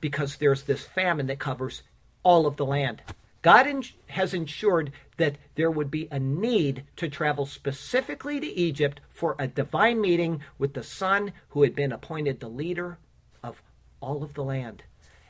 because 0.00 0.36
there's 0.36 0.62
this 0.62 0.84
famine 0.84 1.26
that 1.26 1.38
covers 1.38 1.82
all 2.22 2.46
of 2.46 2.56
the 2.56 2.66
land. 2.66 3.02
God 3.42 3.66
in, 3.66 3.84
has 4.08 4.34
ensured 4.34 4.90
that 5.18 5.36
there 5.54 5.70
would 5.70 5.90
be 5.90 6.08
a 6.10 6.18
need 6.18 6.84
to 6.96 7.08
travel 7.08 7.46
specifically 7.46 8.40
to 8.40 8.46
Egypt 8.46 9.00
for 9.10 9.36
a 9.38 9.46
divine 9.46 10.00
meeting 10.00 10.40
with 10.58 10.74
the 10.74 10.82
son 10.82 11.32
who 11.50 11.62
had 11.62 11.74
been 11.74 11.92
appointed 11.92 12.40
the 12.40 12.48
leader 12.48 12.98
of 13.42 13.62
all 14.00 14.22
of 14.24 14.34
the 14.34 14.42
land. 14.42 14.82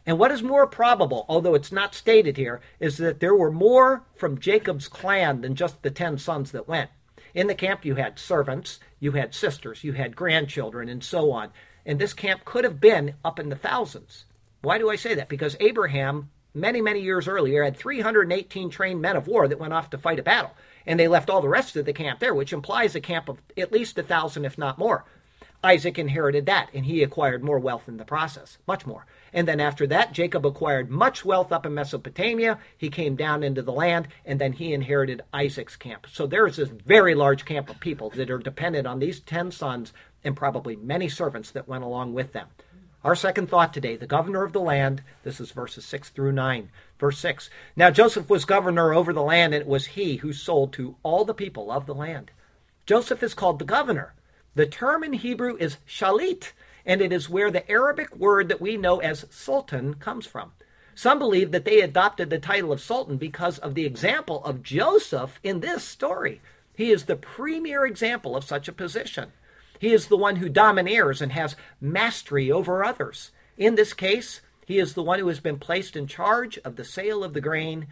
And 0.07 0.18
what 0.18 0.31
is 0.31 0.42
more 0.42 0.66
probable, 0.66 1.26
although 1.29 1.55
it's 1.55 1.72
not 1.72 1.94
stated 1.94 2.37
here, 2.37 2.61
is 2.79 2.96
that 2.98 3.20
there 3.20 3.35
were 3.35 3.50
more 3.50 4.05
from 4.14 4.38
Jacob's 4.38 4.88
clan 4.88 5.40
than 5.40 5.57
just 5.57 5.83
the 5.83 5.90
ten 5.90 6.16
sons 6.16 6.52
that 6.52 6.68
went. 6.68 6.90
In 7.35 7.48
the 7.48 7.55
camp, 7.55 7.85
you 7.85 7.96
had 7.96 8.18
servants, 8.18 8.81
you 9.00 9.12
had 9.12 9.35
sisters, 9.35 9.85
you 9.85 9.92
had 9.92 10.16
grandchildren, 10.16 10.88
and 10.88 11.05
so 11.05 11.33
on. 11.33 11.50
And 11.85 11.98
this 11.98 12.14
camp 12.14 12.44
could 12.44 12.64
have 12.64 12.81
been 12.81 13.14
up 13.24 13.38
in 13.38 13.50
the 13.50 13.57
thousands. 13.57 14.24
Why 14.66 14.79
do 14.79 14.90
I 14.90 14.96
say 14.96 15.14
that? 15.14 15.29
Because 15.29 15.57
Abraham, 15.61 16.29
many, 16.52 16.81
many 16.81 17.00
years 17.00 17.29
earlier, 17.29 17.62
had 17.62 17.76
318 17.76 18.68
trained 18.68 19.00
men 19.00 19.14
of 19.14 19.29
war 19.29 19.46
that 19.46 19.61
went 19.61 19.72
off 19.72 19.90
to 19.90 19.96
fight 19.96 20.18
a 20.18 20.24
battle. 20.24 20.50
And 20.85 20.98
they 20.98 21.07
left 21.07 21.31
all 21.31 21.40
the 21.40 21.48
rest 21.48 21.76
of 21.76 21.85
the 21.85 21.92
camp 21.92 22.18
there, 22.18 22.35
which 22.35 22.52
implies 22.52 22.96
a 22.96 23.00
camp 23.00 23.29
of 23.29 23.40
at 23.57 23.70
least 23.70 23.96
a 23.96 24.02
thousand, 24.02 24.44
if 24.44 24.59
not 24.59 24.76
more. 24.76 25.05
Isaac 25.62 26.00
inherited 26.00 26.46
that, 26.46 26.70
and 26.74 26.85
he 26.85 27.05
acquired 27.05 27.44
more 27.44 27.61
wealth 27.61 27.87
in 27.87 27.96
the 27.96 28.05
process, 28.05 28.59
much 28.66 28.85
more. 28.85 29.07
And 29.33 29.46
then 29.46 29.61
after 29.61 29.87
that, 29.87 30.12
Jacob 30.12 30.44
acquired 30.44 30.90
much 30.90 31.24
wealth 31.24 31.52
up 31.52 31.64
in 31.64 31.72
Mesopotamia. 31.72 32.59
He 32.76 32.88
came 32.88 33.14
down 33.14 33.44
into 33.44 33.62
the 33.62 33.70
land, 33.70 34.09
and 34.24 34.40
then 34.40 34.52
he 34.52 34.72
inherited 34.72 35.22
Isaac's 35.33 35.76
camp. 35.76 36.09
So 36.11 36.26
there 36.26 36.44
is 36.44 36.57
this 36.57 36.70
very 36.70 37.14
large 37.14 37.44
camp 37.44 37.70
of 37.70 37.79
people 37.79 38.11
that 38.11 38.33
are 38.33 38.38
dependent 38.38 38.88
on 38.88 38.98
these 38.98 39.20
10 39.20 39.52
sons 39.52 39.92
and 40.24 40.37
probably 40.37 40.74
many 40.74 41.09
servants 41.09 41.52
that 41.52 41.68
went 41.68 41.85
along 41.85 42.14
with 42.14 42.33
them. 42.33 42.48
Our 43.06 43.14
second 43.14 43.48
thought 43.48 43.72
today 43.72 43.94
the 43.94 44.04
governor 44.04 44.42
of 44.42 44.52
the 44.52 44.60
land, 44.60 45.00
this 45.22 45.38
is 45.38 45.52
verses 45.52 45.84
6 45.84 46.08
through 46.08 46.32
9. 46.32 46.70
Verse 46.98 47.20
6 47.20 47.48
Now 47.76 47.88
Joseph 47.88 48.28
was 48.28 48.44
governor 48.44 48.92
over 48.92 49.12
the 49.12 49.22
land, 49.22 49.54
and 49.54 49.62
it 49.62 49.68
was 49.68 49.86
he 49.86 50.16
who 50.16 50.32
sold 50.32 50.72
to 50.72 50.96
all 51.04 51.24
the 51.24 51.32
people 51.32 51.70
of 51.70 51.86
the 51.86 51.94
land. 51.94 52.32
Joseph 52.84 53.22
is 53.22 53.32
called 53.32 53.60
the 53.60 53.64
governor. 53.64 54.14
The 54.56 54.66
term 54.66 55.04
in 55.04 55.12
Hebrew 55.12 55.56
is 55.56 55.76
shalit, 55.86 56.50
and 56.84 57.00
it 57.00 57.12
is 57.12 57.30
where 57.30 57.48
the 57.48 57.70
Arabic 57.70 58.16
word 58.16 58.48
that 58.48 58.60
we 58.60 58.76
know 58.76 58.98
as 58.98 59.26
sultan 59.30 59.94
comes 59.94 60.26
from. 60.26 60.50
Some 60.96 61.20
believe 61.20 61.52
that 61.52 61.64
they 61.64 61.82
adopted 61.82 62.28
the 62.28 62.40
title 62.40 62.72
of 62.72 62.80
sultan 62.80 63.18
because 63.18 63.60
of 63.60 63.76
the 63.76 63.86
example 63.86 64.42
of 64.44 64.64
Joseph 64.64 65.38
in 65.44 65.60
this 65.60 65.84
story. 65.84 66.40
He 66.74 66.90
is 66.90 67.04
the 67.04 67.14
premier 67.14 67.86
example 67.86 68.34
of 68.34 68.42
such 68.42 68.66
a 68.66 68.72
position. 68.72 69.30
He 69.78 69.92
is 69.92 70.06
the 70.06 70.16
one 70.16 70.36
who 70.36 70.48
domineers 70.48 71.20
and 71.20 71.32
has 71.32 71.56
mastery 71.80 72.50
over 72.50 72.84
others. 72.84 73.30
In 73.56 73.74
this 73.74 73.92
case, 73.92 74.40
he 74.66 74.78
is 74.78 74.94
the 74.94 75.02
one 75.02 75.18
who 75.18 75.28
has 75.28 75.40
been 75.40 75.58
placed 75.58 75.96
in 75.96 76.06
charge 76.06 76.58
of 76.58 76.76
the 76.76 76.84
sale 76.84 77.22
of 77.22 77.34
the 77.34 77.40
grain 77.40 77.86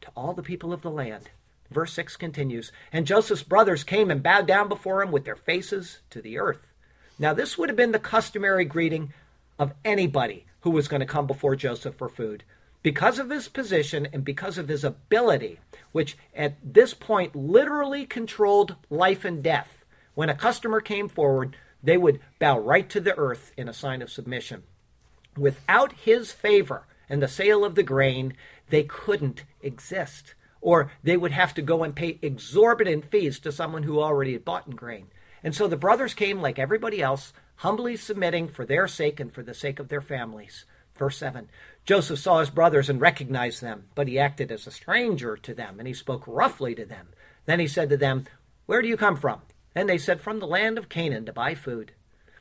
to 0.00 0.08
all 0.16 0.32
the 0.32 0.42
people 0.42 0.72
of 0.72 0.82
the 0.82 0.90
land. 0.90 1.30
Verse 1.70 1.92
6 1.92 2.16
continues 2.16 2.72
And 2.92 3.06
Joseph's 3.06 3.42
brothers 3.42 3.84
came 3.84 4.10
and 4.10 4.22
bowed 4.22 4.46
down 4.46 4.68
before 4.68 5.02
him 5.02 5.10
with 5.10 5.24
their 5.24 5.36
faces 5.36 6.00
to 6.10 6.22
the 6.22 6.38
earth. 6.38 6.72
Now, 7.18 7.34
this 7.34 7.56
would 7.56 7.68
have 7.68 7.76
been 7.76 7.92
the 7.92 7.98
customary 7.98 8.64
greeting 8.64 9.12
of 9.58 9.74
anybody 9.84 10.46
who 10.60 10.70
was 10.70 10.88
going 10.88 11.00
to 11.00 11.06
come 11.06 11.26
before 11.26 11.56
Joseph 11.56 11.94
for 11.94 12.08
food. 12.08 12.42
Because 12.82 13.18
of 13.18 13.30
his 13.30 13.48
position 13.48 14.08
and 14.12 14.24
because 14.24 14.58
of 14.58 14.68
his 14.68 14.84
ability, 14.84 15.58
which 15.92 16.16
at 16.34 16.56
this 16.62 16.92
point 16.92 17.34
literally 17.36 18.04
controlled 18.04 18.76
life 18.90 19.24
and 19.24 19.42
death, 19.42 19.83
when 20.14 20.28
a 20.28 20.34
customer 20.34 20.80
came 20.80 21.08
forward, 21.08 21.56
they 21.82 21.96
would 21.96 22.20
bow 22.38 22.58
right 22.58 22.88
to 22.90 23.00
the 23.00 23.16
earth 23.16 23.52
in 23.56 23.68
a 23.68 23.74
sign 23.74 24.02
of 24.02 24.10
submission. 24.10 24.62
Without 25.36 25.92
his 25.92 26.32
favor 26.32 26.86
and 27.08 27.22
the 27.22 27.28
sale 27.28 27.64
of 27.64 27.74
the 27.74 27.82
grain, 27.82 28.34
they 28.70 28.84
couldn't 28.84 29.44
exist 29.62 30.34
or 30.64 30.90
they 31.02 31.16
would 31.16 31.30
have 31.30 31.52
to 31.52 31.62
go 31.62 31.84
and 31.84 31.94
pay 31.94 32.18
exorbitant 32.22 33.04
fees 33.04 33.38
to 33.38 33.52
someone 33.52 33.82
who 33.82 34.00
already 34.00 34.32
had 34.32 34.46
bought 34.46 34.66
in 34.66 34.74
grain. 34.74 35.06
And 35.44 35.54
so 35.54 35.68
the 35.68 35.76
brothers 35.76 36.14
came 36.14 36.40
like 36.40 36.58
everybody 36.58 37.02
else, 37.02 37.34
humbly 37.56 37.96
submitting 37.96 38.48
for 38.48 38.64
their 38.64 38.88
sake 38.88 39.20
and 39.20 39.30
for 39.30 39.42
the 39.42 39.52
sake 39.52 39.78
of 39.78 39.88
their 39.88 40.00
families. 40.00 40.64
Verse 40.96 41.18
7 41.18 41.48
Joseph 41.84 42.18
saw 42.18 42.40
his 42.40 42.48
brothers 42.48 42.88
and 42.88 42.98
recognized 42.98 43.60
them, 43.60 43.84
but 43.94 44.08
he 44.08 44.18
acted 44.18 44.50
as 44.50 44.66
a 44.66 44.70
stranger 44.70 45.36
to 45.36 45.52
them, 45.52 45.78
and 45.78 45.86
he 45.86 45.92
spoke 45.92 46.24
roughly 46.26 46.74
to 46.74 46.86
them. 46.86 47.08
Then 47.44 47.60
he 47.60 47.68
said 47.68 47.90
to 47.90 47.98
them, 47.98 48.24
Where 48.64 48.80
do 48.80 48.88
you 48.88 48.96
come 48.96 49.18
from? 49.18 49.42
And 49.74 49.88
they 49.88 49.98
said, 49.98 50.20
From 50.20 50.38
the 50.38 50.46
land 50.46 50.78
of 50.78 50.88
Canaan 50.88 51.26
to 51.26 51.32
buy 51.32 51.54
food. 51.54 51.92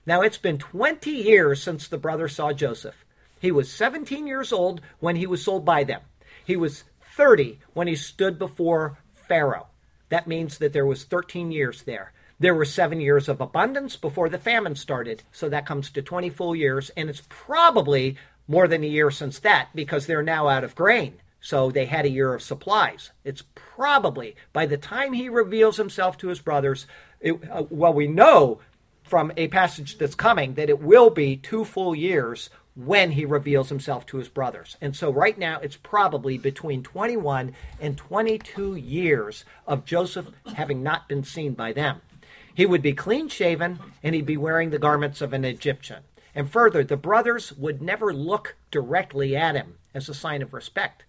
Now 0.05 0.21
it's 0.21 0.37
been 0.37 0.57
20 0.57 1.09
years 1.09 1.63
since 1.63 1.87
the 1.87 1.97
brother 1.97 2.27
saw 2.27 2.51
Joseph. 2.51 3.05
He 3.39 3.51
was 3.51 3.71
17 3.71 4.27
years 4.27 4.51
old 4.53 4.81
when 4.99 5.15
he 5.15 5.27
was 5.27 5.43
sold 5.43 5.65
by 5.65 5.83
them. 5.83 6.01
He 6.45 6.55
was 6.55 6.83
30 7.15 7.59
when 7.73 7.87
he 7.87 7.95
stood 7.95 8.37
before 8.37 8.97
Pharaoh. 9.13 9.67
That 10.09 10.27
means 10.27 10.57
that 10.57 10.73
there 10.73 10.85
was 10.85 11.05
13 11.05 11.51
years 11.51 11.83
there. 11.83 12.13
There 12.39 12.55
were 12.55 12.65
seven 12.65 12.99
years 12.99 13.29
of 13.29 13.39
abundance 13.39 13.95
before 13.95 14.27
the 14.27 14.37
famine 14.37 14.75
started, 14.75 15.23
so 15.31 15.47
that 15.49 15.65
comes 15.65 15.89
to 15.91 16.01
20 16.01 16.29
full 16.29 16.55
years, 16.55 16.91
and 16.97 17.09
it's 17.09 17.23
probably 17.29 18.17
more 18.47 18.67
than 18.67 18.83
a 18.83 18.87
year 18.87 19.11
since 19.11 19.39
that 19.39 19.69
because 19.73 20.05
they're 20.05 20.23
now 20.23 20.49
out 20.49 20.63
of 20.63 20.75
grain. 20.75 21.15
So 21.39 21.71
they 21.71 21.85
had 21.85 22.05
a 22.05 22.09
year 22.09 22.33
of 22.33 22.41
supplies. 22.41 23.11
It's 23.23 23.43
probably 23.55 24.35
by 24.51 24.65
the 24.65 24.77
time 24.77 25.13
he 25.13 25.29
reveals 25.29 25.77
himself 25.77 26.17
to 26.17 26.29
his 26.29 26.39
brothers, 26.39 26.87
it, 27.23 27.39
uh, 27.49 27.63
well, 27.69 27.93
we 27.93 28.07
know 28.07 28.59
from 29.03 29.31
a 29.37 29.47
passage 29.47 29.97
that's 29.97 30.15
coming 30.15 30.53
that 30.55 30.69
it 30.69 30.81
will 30.81 31.09
be 31.09 31.35
two 31.37 31.65
full 31.65 31.95
years 31.95 32.49
when 32.75 33.11
he 33.11 33.25
reveals 33.25 33.69
himself 33.69 34.05
to 34.05 34.17
his 34.17 34.27
brothers. 34.27 34.77
And 34.81 34.95
so 34.95 35.11
right 35.11 35.37
now 35.37 35.59
it's 35.59 35.75
probably 35.77 36.37
between 36.37 36.83
21 36.83 37.53
and 37.79 37.97
22 37.97 38.75
years 38.75 39.45
of 39.67 39.85
Joseph 39.85 40.27
having 40.55 40.81
not 40.81 41.07
been 41.07 41.23
seen 41.23 41.53
by 41.53 41.73
them. 41.73 42.01
He 42.53 42.65
would 42.65 42.81
be 42.81 42.93
clean 42.93 43.29
shaven 43.29 43.79
and 44.01 44.15
he'd 44.15 44.25
be 44.25 44.37
wearing 44.37 44.69
the 44.69 44.79
garments 44.79 45.21
of 45.21 45.33
an 45.33 45.45
Egyptian. 45.45 46.03
And 46.35 46.49
further, 46.49 46.83
the 46.83 46.97
brothers 46.97 47.53
would 47.53 47.81
never 47.81 48.13
look 48.13 48.55
directly 48.71 49.35
at 49.35 49.55
him 49.55 49.75
as 49.93 50.09
a 50.09 50.13
sign 50.13 50.41
of 50.41 50.53
respect. 50.53 51.03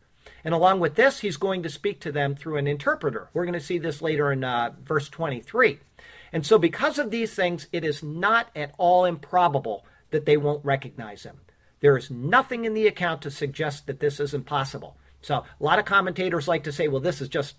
And 0.44 0.52
along 0.52 0.80
with 0.80 0.94
this, 0.94 1.20
he's 1.20 1.36
going 1.36 1.62
to 1.62 1.68
speak 1.68 2.00
to 2.00 2.12
them 2.12 2.34
through 2.34 2.58
an 2.58 2.66
interpreter. 2.66 3.30
We're 3.32 3.46
going 3.46 3.54
to 3.54 3.60
see 3.60 3.78
this 3.78 4.02
later 4.02 4.30
in 4.30 4.44
uh, 4.44 4.72
verse 4.84 5.08
23. 5.08 5.80
And 6.32 6.44
so, 6.44 6.58
because 6.58 6.98
of 6.98 7.10
these 7.10 7.34
things, 7.34 7.66
it 7.72 7.84
is 7.84 8.02
not 8.02 8.48
at 8.54 8.74
all 8.76 9.04
improbable 9.04 9.86
that 10.10 10.26
they 10.26 10.36
won't 10.36 10.64
recognize 10.64 11.22
him. 11.22 11.38
There 11.80 11.96
is 11.96 12.10
nothing 12.10 12.64
in 12.64 12.74
the 12.74 12.86
account 12.86 13.22
to 13.22 13.30
suggest 13.30 13.86
that 13.86 14.00
this 14.00 14.20
is 14.20 14.34
impossible. 14.34 14.96
So 15.24 15.36
a 15.36 15.64
lot 15.64 15.78
of 15.78 15.86
commentators 15.86 16.46
like 16.46 16.64
to 16.64 16.72
say, 16.72 16.88
well, 16.88 17.00
this 17.00 17.20
is 17.20 17.28
just 17.28 17.56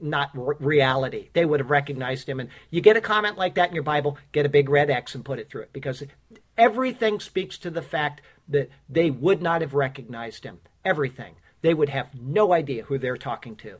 not 0.00 0.30
reality. 0.34 1.30
They 1.32 1.44
would 1.44 1.60
have 1.60 1.70
recognized 1.70 2.28
him. 2.28 2.40
And 2.40 2.50
you 2.70 2.80
get 2.80 2.96
a 2.96 3.00
comment 3.00 3.38
like 3.38 3.54
that 3.54 3.68
in 3.68 3.74
your 3.74 3.84
Bible, 3.84 4.18
get 4.32 4.46
a 4.46 4.48
big 4.48 4.68
red 4.68 4.90
X 4.90 5.14
and 5.14 5.24
put 5.24 5.38
it 5.38 5.48
through 5.48 5.62
it 5.62 5.72
because 5.72 6.02
everything 6.58 7.20
speaks 7.20 7.56
to 7.58 7.70
the 7.70 7.82
fact 7.82 8.20
that 8.48 8.68
they 8.88 9.10
would 9.10 9.40
not 9.40 9.60
have 9.60 9.74
recognized 9.74 10.44
him. 10.44 10.58
Everything. 10.84 11.36
They 11.64 11.72
would 11.72 11.88
have 11.88 12.14
no 12.14 12.52
idea 12.52 12.82
who 12.82 12.98
they're 12.98 13.16
talking 13.16 13.56
to. 13.56 13.78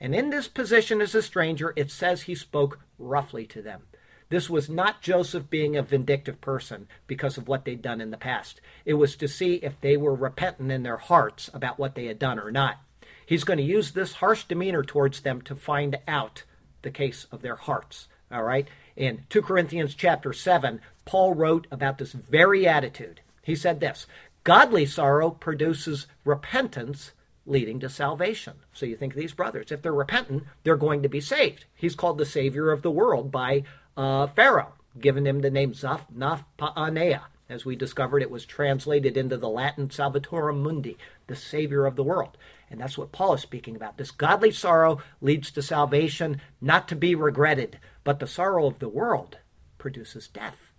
And 0.00 0.14
in 0.14 0.30
this 0.30 0.48
position 0.48 1.02
as 1.02 1.14
a 1.14 1.20
stranger, 1.20 1.74
it 1.76 1.90
says 1.90 2.22
he 2.22 2.34
spoke 2.34 2.78
roughly 2.98 3.44
to 3.48 3.60
them. 3.60 3.82
This 4.30 4.48
was 4.48 4.70
not 4.70 5.02
Joseph 5.02 5.50
being 5.50 5.76
a 5.76 5.82
vindictive 5.82 6.40
person 6.40 6.88
because 7.06 7.36
of 7.36 7.46
what 7.46 7.66
they'd 7.66 7.82
done 7.82 8.00
in 8.00 8.10
the 8.10 8.16
past. 8.16 8.62
It 8.86 8.94
was 8.94 9.16
to 9.16 9.28
see 9.28 9.56
if 9.56 9.78
they 9.78 9.98
were 9.98 10.14
repentant 10.14 10.72
in 10.72 10.82
their 10.82 10.96
hearts 10.96 11.50
about 11.52 11.78
what 11.78 11.94
they 11.94 12.06
had 12.06 12.18
done 12.18 12.38
or 12.38 12.50
not. 12.50 12.78
He's 13.26 13.44
going 13.44 13.58
to 13.58 13.62
use 13.62 13.90
this 13.90 14.14
harsh 14.14 14.44
demeanor 14.44 14.82
towards 14.82 15.20
them 15.20 15.42
to 15.42 15.54
find 15.54 15.98
out 16.08 16.44
the 16.80 16.90
case 16.90 17.26
of 17.30 17.42
their 17.42 17.56
hearts. 17.56 18.08
All 18.32 18.44
right? 18.44 18.66
In 18.96 19.24
2 19.28 19.42
Corinthians 19.42 19.94
chapter 19.94 20.32
7, 20.32 20.80
Paul 21.04 21.34
wrote 21.34 21.66
about 21.70 21.98
this 21.98 22.12
very 22.12 22.66
attitude. 22.66 23.20
He 23.42 23.54
said 23.54 23.80
this 23.80 24.06
Godly 24.42 24.86
sorrow 24.86 25.28
produces 25.32 26.06
repentance 26.24 27.12
leading 27.46 27.80
to 27.80 27.88
salvation. 27.88 28.54
So 28.72 28.84
you 28.84 28.96
think 28.96 29.14
these 29.14 29.32
brothers, 29.32 29.70
if 29.70 29.80
they're 29.80 29.92
repentant, 29.92 30.44
they're 30.64 30.76
going 30.76 31.02
to 31.02 31.08
be 31.08 31.20
saved. 31.20 31.64
He's 31.74 31.94
called 31.94 32.18
the 32.18 32.26
Savior 32.26 32.70
of 32.70 32.82
the 32.82 32.90
world 32.90 33.30
by 33.30 33.62
uh, 33.96 34.26
Pharaoh, 34.26 34.74
given 35.00 35.26
him 35.26 35.40
the 35.40 35.50
name 35.50 35.72
Zaphnath 35.72 36.44
Paaneah. 36.58 37.22
As 37.48 37.64
we 37.64 37.76
discovered, 37.76 38.22
it 38.22 38.30
was 38.30 38.44
translated 38.44 39.16
into 39.16 39.36
the 39.36 39.48
Latin 39.48 39.88
Salvatorem 39.88 40.62
Mundi, 40.62 40.98
the 41.28 41.36
Savior 41.36 41.86
of 41.86 41.94
the 41.94 42.02
world. 42.02 42.36
And 42.68 42.80
that's 42.80 42.98
what 42.98 43.12
Paul 43.12 43.34
is 43.34 43.40
speaking 43.40 43.76
about. 43.76 43.96
This 43.96 44.10
godly 44.10 44.50
sorrow 44.50 45.00
leads 45.20 45.52
to 45.52 45.62
salvation, 45.62 46.40
not 46.60 46.88
to 46.88 46.96
be 46.96 47.14
regretted, 47.14 47.78
but 48.02 48.18
the 48.18 48.26
sorrow 48.26 48.66
of 48.66 48.80
the 48.80 48.88
world 48.88 49.38
produces 49.78 50.26
death. 50.26 50.72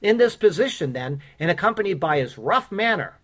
In 0.00 0.18
this 0.18 0.36
position, 0.36 0.92
then, 0.92 1.20
and 1.40 1.50
accompanied 1.50 1.98
by 1.98 2.18
his 2.18 2.38
rough 2.38 2.70
manner, 2.70 3.18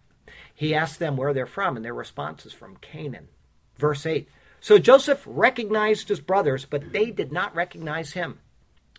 he 0.59 0.75
asks 0.75 0.99
them 0.99 1.17
where 1.17 1.33
they're 1.33 1.47
from, 1.47 1.77
and 1.77 1.85
their 1.85 1.95
response 1.95 2.45
is 2.45 2.53
from 2.53 2.79
Canaan. 2.79 3.29
Verse 3.77 4.05
8 4.05 4.29
So 4.59 4.77
Joseph 4.77 5.23
recognized 5.25 6.09
his 6.09 6.19
brothers, 6.19 6.65
but 6.65 6.93
they 6.93 7.13
did 7.13 7.31
not 7.31 7.55
recognize 7.55 8.15
him. 8.15 8.41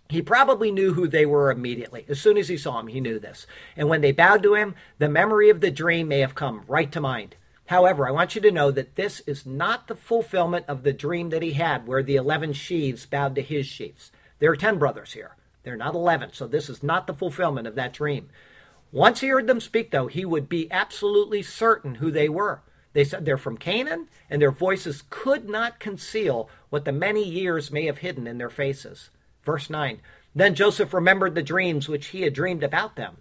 He 0.08 0.22
probably 0.22 0.72
knew 0.72 0.94
who 0.94 1.06
they 1.06 1.26
were 1.26 1.52
immediately. 1.52 2.06
As 2.08 2.22
soon 2.22 2.38
as 2.38 2.48
he 2.48 2.56
saw 2.56 2.78
them, 2.78 2.88
he 2.88 3.02
knew 3.02 3.20
this. 3.20 3.46
And 3.76 3.90
when 3.90 4.00
they 4.00 4.14
bowed 4.14 4.42
to 4.44 4.54
him, 4.54 4.74
the 5.00 5.10
memory 5.10 5.50
of 5.50 5.60
the 5.60 5.70
dream 5.70 6.08
may 6.08 6.20
have 6.20 6.34
come 6.34 6.64
right 6.66 6.90
to 6.94 7.02
mind. 7.02 7.36
However, 7.66 8.08
I 8.08 8.12
want 8.12 8.36
you 8.36 8.42
to 8.44 8.52
know 8.52 8.72
that 8.72 8.96
this 8.96 9.20
is 9.28 9.46
not 9.46 9.90
the 9.90 9.96
fulfillment 9.96 10.64
of 10.70 10.84
the 10.84 10.94
dream 10.94 11.30
that 11.32 11.44
he 11.44 11.52
had, 11.52 11.86
where 11.86 12.02
the 12.02 12.16
11 12.16 12.54
sheaves 12.54 13.06
bowed 13.06 13.36
to 13.36 13.42
his 13.42 13.66
sheaves. 13.66 14.14
There 14.40 14.50
are 14.50 14.56
10 14.56 14.78
brothers 14.78 15.12
here. 15.12 15.36
They're 15.64 15.76
not 15.76 15.94
11, 15.94 16.32
so 16.32 16.48
this 16.48 16.70
is 16.70 16.82
not 16.82 17.06
the 17.06 17.14
fulfillment 17.14 17.68
of 17.68 17.76
that 17.76 17.92
dream. 17.92 18.30
Once 18.92 19.22
he 19.22 19.28
heard 19.28 19.48
them 19.48 19.60
speak, 19.60 19.92
though, 19.92 20.08
he 20.08 20.26
would 20.26 20.50
be 20.50 20.72
absolutely 20.72 21.42
certain 21.42 21.96
who 21.96 22.10
they 22.10 22.28
were. 22.28 22.62
They 22.94 23.04
said 23.04 23.26
they're 23.26 23.38
from 23.38 23.58
Canaan, 23.58 24.08
and 24.30 24.42
their 24.42 24.52
voices 24.52 25.04
could 25.10 25.48
not 25.48 25.80
conceal 25.80 26.50
what 26.70 26.86
the 26.86 26.92
many 26.92 27.24
years 27.24 27.72
may 27.72 27.86
have 27.86 28.00
hidden 28.00 28.26
in 28.26 28.40
their 28.40 28.50
faces. 28.50 29.12
Verse 29.44 29.70
9 29.70 30.02
Then 30.34 30.56
Joseph 30.56 30.94
remembered 30.94 31.36
the 31.36 31.44
dreams 31.44 31.88
which 31.88 32.08
he 32.08 32.24
had 32.24 32.34
dreamed 32.34 32.64
about 32.64 32.96
them. 32.96 33.18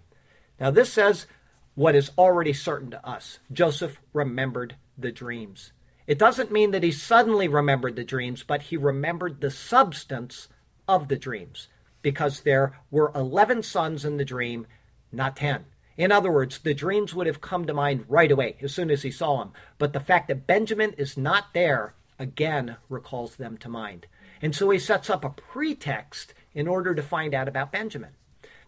Now, 0.59 0.71
this 0.71 0.91
says 0.91 1.27
what 1.75 1.95
is 1.95 2.11
already 2.17 2.51
certain 2.51 2.91
to 2.91 3.07
us 3.07 3.39
Joseph 3.51 4.01
remembered 4.11 4.75
the 4.97 5.11
dreams. 5.11 5.71
It 6.07 6.17
doesn't 6.17 6.51
mean 6.51 6.71
that 6.71 6.83
he 6.83 6.91
suddenly 6.91 7.47
remembered 7.47 7.95
the 7.95 8.03
dreams, 8.03 8.43
but 8.43 8.63
he 8.63 8.77
remembered 8.77 9.39
the 9.39 9.51
substance 9.51 10.47
of 10.87 11.07
the 11.07 11.15
dreams 11.15 11.67
because 12.01 12.41
there 12.41 12.73
were 12.89 13.11
11 13.13 13.63
sons 13.63 14.03
in 14.03 14.17
the 14.17 14.25
dream, 14.25 14.65
not 15.11 15.35
10. 15.35 15.65
In 15.97 16.11
other 16.11 16.31
words, 16.31 16.59
the 16.59 16.73
dreams 16.73 17.13
would 17.13 17.27
have 17.27 17.41
come 17.41 17.65
to 17.67 17.73
mind 17.73 18.05
right 18.07 18.31
away 18.31 18.55
as 18.61 18.73
soon 18.73 18.89
as 18.89 19.01
he 19.01 19.11
saw 19.11 19.39
them. 19.39 19.51
But 19.77 19.91
the 19.91 19.99
fact 19.99 20.29
that 20.29 20.47
Benjamin 20.47 20.93
is 20.93 21.17
not 21.17 21.53
there 21.53 21.93
again 22.17 22.77
recalls 22.87 23.35
them 23.35 23.57
to 23.57 23.69
mind. 23.69 24.07
And 24.41 24.55
so 24.55 24.69
he 24.69 24.79
sets 24.79 25.09
up 25.09 25.25
a 25.25 25.29
pretext 25.29 26.33
in 26.53 26.67
order 26.67 26.95
to 26.95 27.03
find 27.03 27.33
out 27.33 27.47
about 27.47 27.71
Benjamin. 27.71 28.11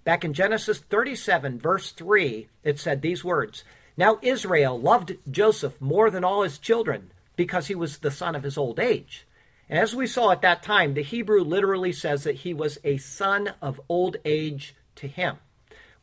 Back 0.03 0.25
in 0.25 0.33
Genesis 0.33 0.79
37, 0.79 1.59
verse 1.59 1.91
3, 1.91 2.47
it 2.63 2.79
said 2.79 3.01
these 3.01 3.23
words 3.23 3.63
Now 3.95 4.19
Israel 4.21 4.79
loved 4.79 5.17
Joseph 5.29 5.79
more 5.79 6.09
than 6.09 6.23
all 6.23 6.43
his 6.43 6.57
children 6.57 7.11
because 7.35 7.67
he 7.67 7.75
was 7.75 7.99
the 7.99 8.11
son 8.11 8.35
of 8.35 8.43
his 8.43 8.57
old 8.57 8.79
age. 8.79 9.25
As 9.69 9.95
we 9.95 10.05
saw 10.05 10.31
at 10.31 10.41
that 10.41 10.63
time, 10.63 10.95
the 10.95 11.01
Hebrew 11.01 11.43
literally 11.43 11.93
says 11.93 12.25
that 12.25 12.37
he 12.37 12.53
was 12.53 12.77
a 12.83 12.97
son 12.97 13.53
of 13.61 13.79
old 13.87 14.17
age 14.25 14.75
to 14.95 15.07
him. 15.07 15.37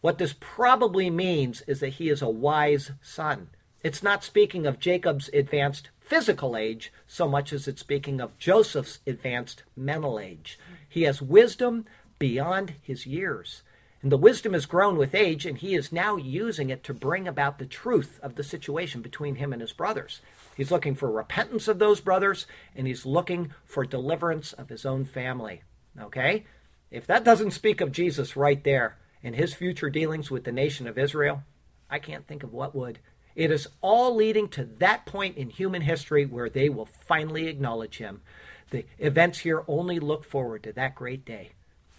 What 0.01 0.18
this 0.18 0.34
probably 0.38 1.11
means 1.11 1.62
is 1.62 1.80
that 1.80 1.94
he 1.94 2.09
is 2.09 2.22
a 2.22 2.28
wise 2.28 2.92
son. 3.03 3.51
It's 3.82 4.03
not 4.03 4.22
speaking 4.22 4.66
of 4.66 4.78
Jacob's 4.78 5.28
advanced 5.32 5.90
physical 6.01 6.57
age 6.57 6.92
so 7.07 7.28
much 7.28 7.53
as 7.53 7.66
it's 7.66 7.80
speaking 7.80 8.20
of 8.20 8.38
Joseph's 8.38 9.01
advanced 9.07 9.64
mental 9.76 10.18
age. 10.18 10.59
He 10.88 11.03
has 11.03 11.20
wisdom 11.20 11.84
beyond 12.18 12.74
his 12.82 13.07
years. 13.07 13.62
And 14.01 14.12
the 14.12 14.16
wisdom 14.16 14.53
has 14.53 14.66
grown 14.66 14.96
with 14.96 15.14
age, 15.14 15.44
and 15.44 15.59
he 15.59 15.74
is 15.74 15.90
now 15.90 16.16
using 16.16 16.70
it 16.70 16.84
to 16.84 16.94
bring 16.94 17.26
about 17.26 17.59
the 17.59 17.66
truth 17.66 18.20
of 18.22 18.36
the 18.36 18.44
situation 18.44 19.03
between 19.03 19.36
him 19.36 19.53
and 19.53 19.61
his 19.61 19.72
brothers. 19.72 20.20
He's 20.57 20.70
looking 20.70 20.94
for 20.94 21.11
repentance 21.11 21.66
of 21.66 21.80
those 21.80 22.01
brothers, 22.01 22.46
and 22.76 22.86
he's 22.86 23.05
looking 23.05 23.53
for 23.64 23.84
deliverance 23.84 24.53
of 24.53 24.68
his 24.68 24.86
own 24.86 25.05
family. 25.05 25.62
Okay? 26.01 26.46
If 26.92 27.09
that 27.09 27.24
doesn't 27.24 27.51
speak 27.51 27.80
of 27.80 27.90
Jesus 27.90 28.36
right 28.36 28.62
there 28.62 28.96
and 29.23 29.35
his 29.35 29.55
future 29.55 29.91
dealings 29.91 30.31
with 30.31 30.45
the 30.45 30.53
nation 30.53 30.87
of 30.87 30.99
Israel, 30.99 31.43
I 31.91 31.99
can't 31.99 32.27
think 32.27 32.43
of 32.43 32.53
what 32.53 32.75
would. 32.75 32.99
It 33.35 33.51
is 33.51 33.69
all 33.81 34.14
leading 34.14 34.49
to 34.51 34.64
that 34.79 35.07
point 35.07 35.37
in 35.37 35.51
human 35.51 35.83
history 35.83 36.27
where 36.27 36.51
they 36.51 36.69
will 36.69 36.87
finally 36.87 37.47
acknowledge 37.47 37.99
him. 37.99 38.23
The 38.71 38.85
events 38.99 39.41
here 39.41 39.64
only 39.69 39.99
look 39.99 40.25
forward 40.25 40.62
to 40.64 40.73
that 40.73 40.95
great 40.95 41.25
day 41.25 41.53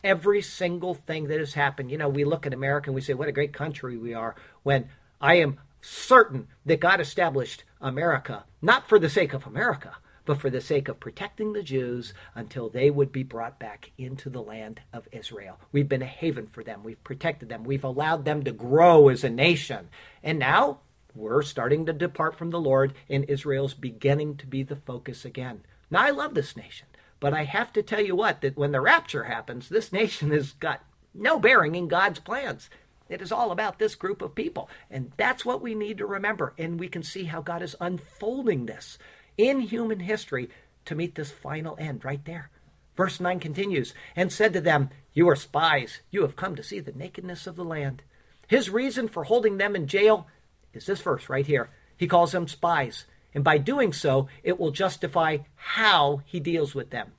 every 0.04 0.42
single 0.42 0.94
thing 0.94 1.28
that 1.28 1.40
has 1.40 1.54
happened. 1.54 1.92
You 1.92 1.98
know, 1.98 2.10
we 2.10 2.24
look 2.24 2.46
at 2.46 2.54
America 2.54 2.90
and 2.90 2.96
we 2.96 3.02
say, 3.02 3.14
what 3.14 3.28
a 3.28 3.34
great 3.34 3.54
country 3.54 3.98
we 3.98 4.14
are, 4.14 4.36
when 4.64 4.90
I 5.20 5.36
am 5.36 5.60
certain 5.82 6.48
that 6.66 6.80
God 6.80 7.00
established 7.02 7.64
America, 7.82 8.46
not 8.62 8.88
for 8.88 9.00
the 9.00 9.10
sake 9.10 9.34
of 9.34 9.46
America, 9.46 9.98
but 10.30 10.40
for 10.40 10.52
the 10.52 10.62
sake 10.62 10.88
of 10.88 11.00
protecting 11.00 11.54
the 11.54 11.64
Jews 11.64 12.14
until 12.36 12.70
they 12.70 12.92
would 12.92 13.12
be 13.12 13.24
brought 13.24 13.58
back 13.58 13.90
into 13.98 14.30
the 14.30 14.44
land 14.44 14.80
of 14.94 15.08
Israel. 15.12 15.60
We've 15.72 15.90
been 15.90 16.04
a 16.04 16.06
haven 16.06 16.46
for 16.46 16.64
them. 16.64 16.84
We've 16.84 17.04
protected 17.04 17.50
them. 17.50 17.64
We've 17.64 17.84
allowed 17.84 18.26
them 18.26 18.44
to 18.44 18.52
grow 18.52 19.10
as 19.10 19.24
a 19.24 19.30
nation. 19.32 19.90
And 20.22 20.38
now 20.38 20.82
we're 21.16 21.42
starting 21.42 21.88
to 21.88 21.94
depart 21.94 22.36
from 22.36 22.52
the 22.52 22.60
Lord, 22.60 22.94
and 23.10 23.26
Israel's 23.28 23.74
beginning 23.74 24.38
to 24.38 24.46
be 24.46 24.62
the 24.62 24.76
focus 24.76 25.26
again. 25.26 25.62
Now, 25.90 26.04
I 26.04 26.12
love 26.12 26.36
this 26.36 26.56
nation. 26.56 26.86
But 27.20 27.34
I 27.34 27.46
have 27.46 27.74
to 27.74 27.82
tell 27.82 28.02
you 28.02 28.16
what, 28.16 28.42
that 28.42 28.56
when 28.56 28.72
the 28.72 28.82
rapture 28.82 29.24
happens, 29.24 29.68
this 29.68 29.92
nation 30.02 30.30
has 30.30 30.52
got 30.52 30.84
no 31.12 31.40
bearing 31.40 31.74
in 31.74 31.88
God's 31.88 32.20
plans. 32.20 32.70
It 33.10 33.24
is 33.24 33.32
all 33.32 33.52
about 33.52 33.80
this 33.80 33.96
group 33.96 34.22
of 34.22 34.36
people. 34.36 34.70
And 34.92 35.12
that's 35.18 35.44
what 35.44 35.64
we 35.64 35.74
need 35.74 35.98
to 35.98 36.06
remember. 36.06 36.54
And 36.60 36.80
we 36.80 36.88
can 36.88 37.02
see 37.02 37.24
how 37.24 37.42
God 37.42 37.64
is 37.64 37.76
unfolding 37.82 38.68
this 38.68 39.00
in 39.40 39.62
human 39.62 40.02
history 40.02 40.50
to 40.84 40.96
meet 40.96 41.16
this 41.16 41.32
final 41.32 41.78
end 41.80 42.04
right 42.04 42.24
there. 42.26 42.50
Verse 42.98 43.22
9 43.22 43.40
continues, 43.40 43.94
and 44.14 44.34
said 44.34 44.52
to 44.52 44.60
them, 44.60 44.90
You 45.14 45.30
are 45.30 45.36
spies. 45.38 46.02
You 46.12 46.24
have 46.24 46.36
come 46.36 46.58
to 46.58 46.64
see 46.64 46.82
the 46.82 46.92
nakedness 46.92 47.48
of 47.48 47.56
the 47.56 47.64
land. 47.64 48.02
His 48.50 48.70
reason 48.70 49.08
for 49.08 49.24
holding 49.24 49.58
them 49.58 49.78
in 49.78 49.88
jail 49.88 50.28
is 50.74 50.86
this 50.86 51.00
verse 51.00 51.30
right 51.30 51.48
here. 51.48 51.70
He 51.96 52.06
calls 52.06 52.34
them 52.34 52.50
spies. 52.50 53.06
And 53.34 53.42
by 53.42 53.60
doing 53.60 53.94
so, 53.94 54.28
it 54.44 54.60
will 54.60 54.72
justify 54.72 55.38
how 55.56 56.22
he 56.26 56.42
deals 56.42 56.76
with 56.76 56.90
them. 56.90 57.14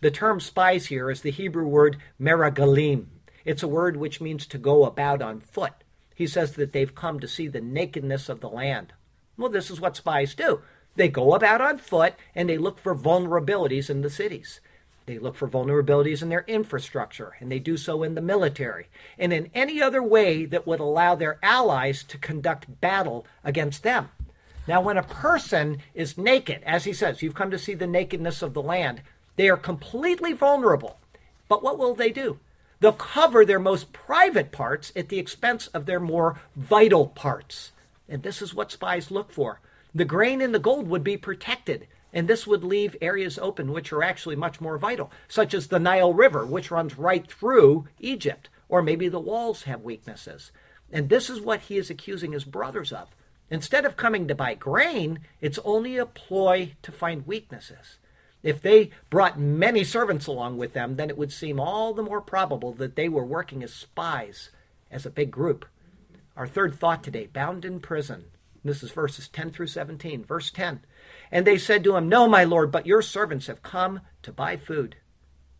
The 0.00 0.10
term 0.10 0.40
spies 0.40 0.86
here 0.86 1.10
is 1.10 1.20
the 1.20 1.30
Hebrew 1.30 1.66
word 1.66 1.98
meragalim. 2.18 3.06
It's 3.44 3.62
a 3.62 3.68
word 3.68 3.98
which 3.98 4.20
means 4.22 4.46
to 4.46 4.58
go 4.58 4.86
about 4.86 5.20
on 5.20 5.40
foot. 5.40 5.74
He 6.14 6.26
says 6.26 6.52
that 6.52 6.72
they've 6.72 6.94
come 6.94 7.20
to 7.20 7.28
see 7.28 7.48
the 7.48 7.60
nakedness 7.60 8.30
of 8.30 8.40
the 8.40 8.48
land. 8.48 8.94
Well, 9.36 9.50
this 9.50 9.70
is 9.70 9.78
what 9.80 9.96
spies 9.96 10.34
do. 10.34 10.62
They 10.96 11.08
go 11.08 11.34
about 11.34 11.60
on 11.60 11.78
foot 11.78 12.14
and 12.34 12.48
they 12.48 12.58
look 12.58 12.78
for 12.78 12.94
vulnerabilities 12.94 13.88
in 13.88 14.02
the 14.02 14.10
cities. 14.10 14.60
They 15.06 15.18
look 15.20 15.36
for 15.36 15.46
vulnerabilities 15.46 16.20
in 16.20 16.30
their 16.30 16.44
infrastructure, 16.48 17.36
and 17.38 17.50
they 17.50 17.60
do 17.60 17.76
so 17.76 18.02
in 18.02 18.16
the 18.16 18.20
military, 18.20 18.88
and 19.16 19.32
in 19.32 19.50
any 19.54 19.80
other 19.80 20.02
way 20.02 20.46
that 20.46 20.66
would 20.66 20.80
allow 20.80 21.14
their 21.14 21.38
allies 21.44 22.02
to 22.04 22.18
conduct 22.18 22.80
battle 22.80 23.24
against 23.44 23.84
them. 23.84 24.08
Now, 24.66 24.80
when 24.80 24.96
a 24.96 25.04
person 25.04 25.78
is 25.94 26.18
naked, 26.18 26.60
as 26.66 26.84
he 26.84 26.92
says, 26.92 27.22
you've 27.22 27.36
come 27.36 27.52
to 27.52 27.58
see 27.58 27.74
the 27.74 27.86
nakedness 27.86 28.42
of 28.42 28.52
the 28.52 28.62
land, 28.62 29.02
they 29.36 29.48
are 29.48 29.56
completely 29.56 30.32
vulnerable. 30.32 30.98
But 31.48 31.62
what 31.62 31.78
will 31.78 31.94
they 31.94 32.10
do? 32.10 32.40
They'll 32.80 32.92
cover 32.92 33.44
their 33.44 33.60
most 33.60 33.92
private 33.92 34.50
parts 34.50 34.92
at 34.96 35.08
the 35.08 35.20
expense 35.20 35.68
of 35.68 35.86
their 35.86 36.00
more 36.00 36.40
vital 36.56 37.06
parts. 37.06 37.70
And 38.08 38.24
this 38.24 38.42
is 38.42 38.54
what 38.54 38.72
spies 38.72 39.12
look 39.12 39.30
for. 39.30 39.60
The 39.96 40.04
grain 40.04 40.42
and 40.42 40.54
the 40.54 40.58
gold 40.58 40.88
would 40.88 41.02
be 41.02 41.16
protected, 41.16 41.86
and 42.12 42.28
this 42.28 42.46
would 42.46 42.62
leave 42.62 42.98
areas 43.00 43.38
open 43.38 43.72
which 43.72 43.94
are 43.94 44.02
actually 44.02 44.36
much 44.36 44.60
more 44.60 44.76
vital, 44.76 45.10
such 45.26 45.54
as 45.54 45.68
the 45.68 45.78
Nile 45.78 46.12
River, 46.12 46.44
which 46.44 46.70
runs 46.70 46.98
right 46.98 47.26
through 47.26 47.88
Egypt, 47.98 48.50
or 48.68 48.82
maybe 48.82 49.08
the 49.08 49.18
walls 49.18 49.62
have 49.62 49.80
weaknesses. 49.80 50.52
And 50.92 51.08
this 51.08 51.30
is 51.30 51.40
what 51.40 51.60
he 51.60 51.78
is 51.78 51.88
accusing 51.88 52.32
his 52.32 52.44
brothers 52.44 52.92
of. 52.92 53.16
Instead 53.48 53.86
of 53.86 53.96
coming 53.96 54.28
to 54.28 54.34
buy 54.34 54.52
grain, 54.52 55.20
it's 55.40 55.58
only 55.64 55.96
a 55.96 56.04
ploy 56.04 56.74
to 56.82 56.92
find 56.92 57.26
weaknesses. 57.26 57.96
If 58.42 58.60
they 58.60 58.90
brought 59.08 59.40
many 59.40 59.82
servants 59.82 60.26
along 60.26 60.58
with 60.58 60.74
them, 60.74 60.96
then 60.96 61.08
it 61.08 61.16
would 61.16 61.32
seem 61.32 61.58
all 61.58 61.94
the 61.94 62.02
more 62.02 62.20
probable 62.20 62.74
that 62.74 62.96
they 62.96 63.08
were 63.08 63.24
working 63.24 63.62
as 63.62 63.72
spies, 63.72 64.50
as 64.90 65.06
a 65.06 65.10
big 65.10 65.30
group. 65.30 65.64
Our 66.36 66.46
third 66.46 66.74
thought 66.74 67.02
today 67.02 67.28
bound 67.32 67.64
in 67.64 67.80
prison. 67.80 68.26
This 68.66 68.82
is 68.82 68.90
verses 68.90 69.28
10 69.28 69.50
through 69.50 69.68
17. 69.68 70.24
Verse 70.24 70.50
10. 70.50 70.80
And 71.30 71.46
they 71.46 71.58
said 71.58 71.84
to 71.84 71.96
him, 71.96 72.08
No, 72.08 72.28
my 72.28 72.44
lord, 72.44 72.70
but 72.70 72.86
your 72.86 73.02
servants 73.02 73.46
have 73.46 73.62
come 73.62 74.00
to 74.22 74.32
buy 74.32 74.56
food. 74.56 74.96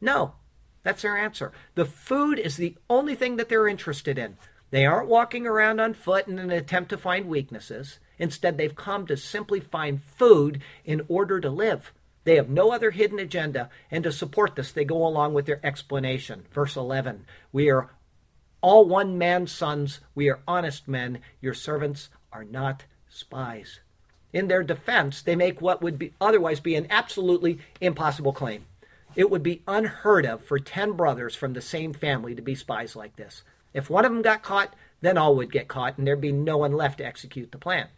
No, 0.01 0.35
that's 0.83 1.03
their 1.03 1.17
answer. 1.17 1.53
The 1.75 1.85
food 1.85 2.39
is 2.39 2.57
the 2.57 2.77
only 2.89 3.15
thing 3.15 3.37
that 3.37 3.49
they're 3.49 3.69
interested 3.69 4.19
in. 4.19 4.37
They 4.71 4.85
aren't 4.85 5.09
walking 5.09 5.47
around 5.47 5.81
on 5.81 5.95
foot 5.95 6.27
in 6.29 6.39
an 6.39 6.51
attempt 6.51 6.91
to 6.91 6.99
find 6.99 7.27
weaknesses. 7.27 7.99
Instead, 8.19 8.59
they've 8.59 8.75
come 8.75 9.07
to 9.07 9.17
simply 9.17 9.61
find 9.61 10.03
food 10.03 10.63
in 10.85 11.03
order 11.09 11.41
to 11.41 11.51
live. 11.51 11.93
They 12.25 12.37
have 12.37 12.49
no 12.49 12.73
other 12.73 12.91
hidden 12.91 13.21
agenda, 13.21 13.71
and 13.91 14.03
to 14.03 14.11
support 14.11 14.57
this, 14.57 14.73
they 14.73 14.85
go 14.85 15.07
along 15.07 15.35
with 15.35 15.47
their 15.47 15.65
explanation. 15.65 16.45
Verse 16.53 16.75
11 16.75 17.25
We 17.53 17.71
are 17.71 17.91
all 18.61 18.85
one 18.85 19.17
man's 19.17 19.53
sons, 19.53 20.01
we 20.15 20.29
are 20.29 20.41
honest 20.49 20.89
men, 20.89 21.21
your 21.41 21.55
servants 21.55 22.09
are 22.33 22.45
not 22.45 22.85
spies. 23.17 23.81
In 24.33 24.49
their 24.49 24.63
defense, 24.63 25.23
they 25.23 25.37
make 25.37 25.63
what 25.63 25.83
would 25.83 25.99
be 25.99 26.13
otherwise 26.21 26.61
be 26.61 26.75
an 26.75 26.87
absolutely 26.91 27.59
impossible 27.81 28.33
claim. 28.33 28.67
It 29.15 29.31
would 29.31 29.43
be 29.43 29.63
unheard 29.67 30.27
of 30.27 30.45
for 30.45 30.59
10 30.59 30.93
brothers 30.93 31.35
from 31.35 31.55
the 31.55 31.63
same 31.63 31.95
family 31.95 32.35
to 32.35 32.43
be 32.43 32.55
spies 32.55 32.95
like 32.95 33.17
this. 33.17 33.43
If 33.73 33.89
one 33.89 34.05
of 34.05 34.13
them 34.13 34.23
got 34.23 34.43
caught, 34.43 34.75
then 35.01 35.17
all 35.17 35.35
would 35.37 35.51
get 35.51 35.69
caught, 35.69 35.97
and 35.97 36.07
there'd 36.07 36.21
be 36.21 36.33
no 36.33 36.59
one 36.59 36.73
left 36.73 36.99
to 36.99 37.07
execute 37.07 37.53
the 37.53 37.59
plan. 37.59 37.89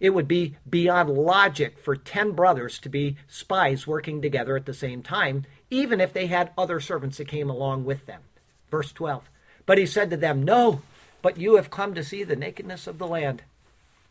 It 0.00 0.10
would 0.10 0.28
be 0.28 0.56
beyond 0.68 1.10
logic 1.10 1.78
for 1.78 1.96
10 1.96 2.32
brothers 2.32 2.78
to 2.80 2.88
be 2.88 3.16
spies 3.26 3.86
working 3.86 4.22
together 4.22 4.56
at 4.56 4.66
the 4.66 4.74
same 4.74 5.02
time, 5.02 5.44
even 5.70 6.00
if 6.00 6.12
they 6.12 6.26
had 6.26 6.52
other 6.56 6.80
servants 6.80 7.18
that 7.18 7.28
came 7.28 7.50
along 7.50 7.84
with 7.84 8.06
them. 8.06 8.22
Verse 8.70 8.92
12. 8.92 9.28
But 9.66 9.78
he 9.78 9.86
said 9.86 10.10
to 10.10 10.16
them, 10.16 10.42
No, 10.42 10.82
but 11.20 11.36
you 11.36 11.56
have 11.56 11.70
come 11.70 11.94
to 11.94 12.04
see 12.04 12.22
the 12.22 12.36
nakedness 12.36 12.86
of 12.86 12.98
the 12.98 13.06
land. 13.06 13.42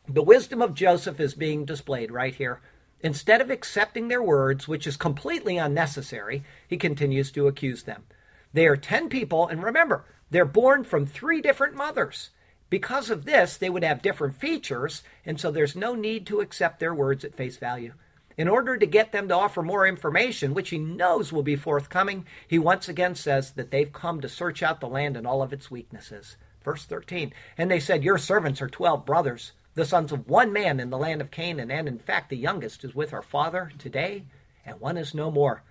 The 0.09 0.23
wisdom 0.23 0.61
of 0.61 0.73
Joseph 0.73 1.19
is 1.19 1.33
being 1.33 1.65
displayed 1.65 2.11
right 2.11 2.33
here. 2.33 2.61
Instead 3.01 3.41
of 3.41 3.49
accepting 3.49 4.07
their 4.07 4.23
words, 4.23 4.65
which 4.65 4.87
is 4.87 4.95
completely 4.95 5.57
unnecessary, 5.57 6.45
he 6.65 6.77
continues 6.77 7.29
to 7.33 7.47
accuse 7.47 7.83
them. 7.83 8.05
They 8.53 8.67
are 8.67 8.77
10 8.77 9.09
people, 9.09 9.47
and 9.47 9.61
remember, 9.61 10.05
they're 10.29 10.45
born 10.45 10.85
from 10.85 11.05
three 11.05 11.41
different 11.41 11.75
mothers. 11.75 12.29
Because 12.69 13.09
of 13.09 13.25
this, 13.25 13.57
they 13.57 13.69
would 13.69 13.83
have 13.83 14.01
different 14.01 14.35
features, 14.35 15.03
and 15.25 15.39
so 15.39 15.51
there's 15.51 15.75
no 15.75 15.93
need 15.93 16.25
to 16.27 16.39
accept 16.39 16.79
their 16.79 16.93
words 16.93 17.25
at 17.25 17.35
face 17.35 17.57
value. 17.57 17.93
In 18.37 18.47
order 18.47 18.77
to 18.77 18.85
get 18.85 19.11
them 19.11 19.27
to 19.27 19.35
offer 19.35 19.61
more 19.61 19.85
information, 19.85 20.53
which 20.53 20.69
he 20.69 20.77
knows 20.77 21.33
will 21.33 21.43
be 21.43 21.57
forthcoming, 21.57 22.25
he 22.47 22.57
once 22.57 22.87
again 22.87 23.15
says 23.15 23.51
that 23.51 23.71
they've 23.71 23.91
come 23.91 24.21
to 24.21 24.29
search 24.29 24.63
out 24.63 24.79
the 24.79 24.87
land 24.87 25.17
and 25.17 25.27
all 25.27 25.41
of 25.41 25.51
its 25.51 25.69
weaknesses. 25.69 26.37
Verse 26.63 26.85
13 26.85 27.33
And 27.57 27.69
they 27.69 27.79
said, 27.81 28.05
Your 28.05 28.17
servants 28.17 28.61
are 28.61 28.69
twelve 28.69 29.05
brothers, 29.05 29.51
the 29.77 29.85
sons 29.85 30.11
of 30.11 30.27
one 30.27 30.51
man 30.51 30.79
in 30.79 30.89
the 30.89 30.97
land 30.97 31.21
of 31.21 31.29
Canaan, 31.29 31.69
and 31.69 31.87
in 31.87 31.99
fact, 31.99 32.31
the 32.31 32.35
youngest 32.35 32.83
is 32.83 32.95
with 32.95 33.13
our 33.13 33.21
father 33.21 33.71
today, 33.77 34.25
and 34.65 34.79
one 34.79 34.97
is 34.97 35.13
no 35.13 35.29
more. 35.29 35.61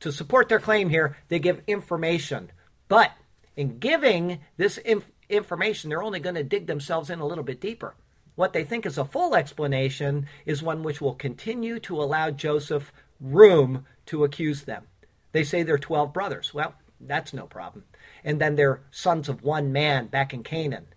To 0.00 0.12
support 0.12 0.50
their 0.50 0.60
claim 0.60 0.90
here, 0.90 1.16
they 1.28 1.38
give 1.38 1.62
information. 1.66 2.52
But 2.86 3.12
in 3.56 3.78
giving 3.78 4.40
this 4.58 4.76
inf- 4.76 5.10
information, 5.30 5.88
they're 5.88 6.02
only 6.02 6.20
going 6.20 6.34
to 6.34 6.44
dig 6.44 6.66
themselves 6.66 7.08
in 7.08 7.18
a 7.18 7.26
little 7.26 7.42
bit 7.42 7.58
deeper. 7.58 7.94
What 8.34 8.52
they 8.52 8.62
think 8.62 8.84
is 8.84 8.98
a 8.98 9.06
full 9.06 9.34
explanation 9.34 10.26
is 10.44 10.62
one 10.62 10.82
which 10.82 11.00
will 11.00 11.14
continue 11.14 11.80
to 11.80 12.02
allow 12.02 12.30
Joseph 12.30 12.92
room 13.22 13.86
to 14.04 14.22
accuse 14.22 14.64
them. 14.64 14.84
They 15.32 15.44
say 15.44 15.62
they're 15.62 15.78
12 15.78 16.12
brothers. 16.12 16.52
Well, 16.52 16.74
that's 17.00 17.32
no 17.32 17.46
problem. 17.46 17.84
And 18.22 18.38
then 18.38 18.56
they're 18.56 18.82
sons 18.90 19.30
of 19.30 19.42
one 19.42 19.72
man 19.72 20.08
back 20.08 20.34
in 20.34 20.42
Canaan. 20.42 20.88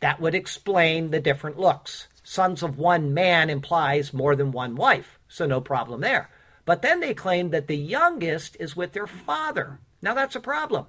That 0.00 0.20
would 0.20 0.34
explain 0.34 1.10
the 1.10 1.20
different 1.20 1.58
looks. 1.58 2.08
Sons 2.22 2.62
of 2.62 2.78
one 2.78 3.14
man 3.14 3.50
implies 3.50 4.12
more 4.12 4.34
than 4.34 4.52
one 4.52 4.74
wife, 4.74 5.18
so 5.28 5.46
no 5.46 5.60
problem 5.60 6.00
there. 6.00 6.30
But 6.64 6.82
then 6.82 7.00
they 7.00 7.14
claim 7.14 7.50
that 7.50 7.66
the 7.66 7.76
youngest 7.76 8.56
is 8.60 8.76
with 8.76 8.92
their 8.92 9.06
father. 9.06 9.78
Now 10.02 10.14
that's 10.14 10.36
a 10.36 10.40
problem. 10.40 10.86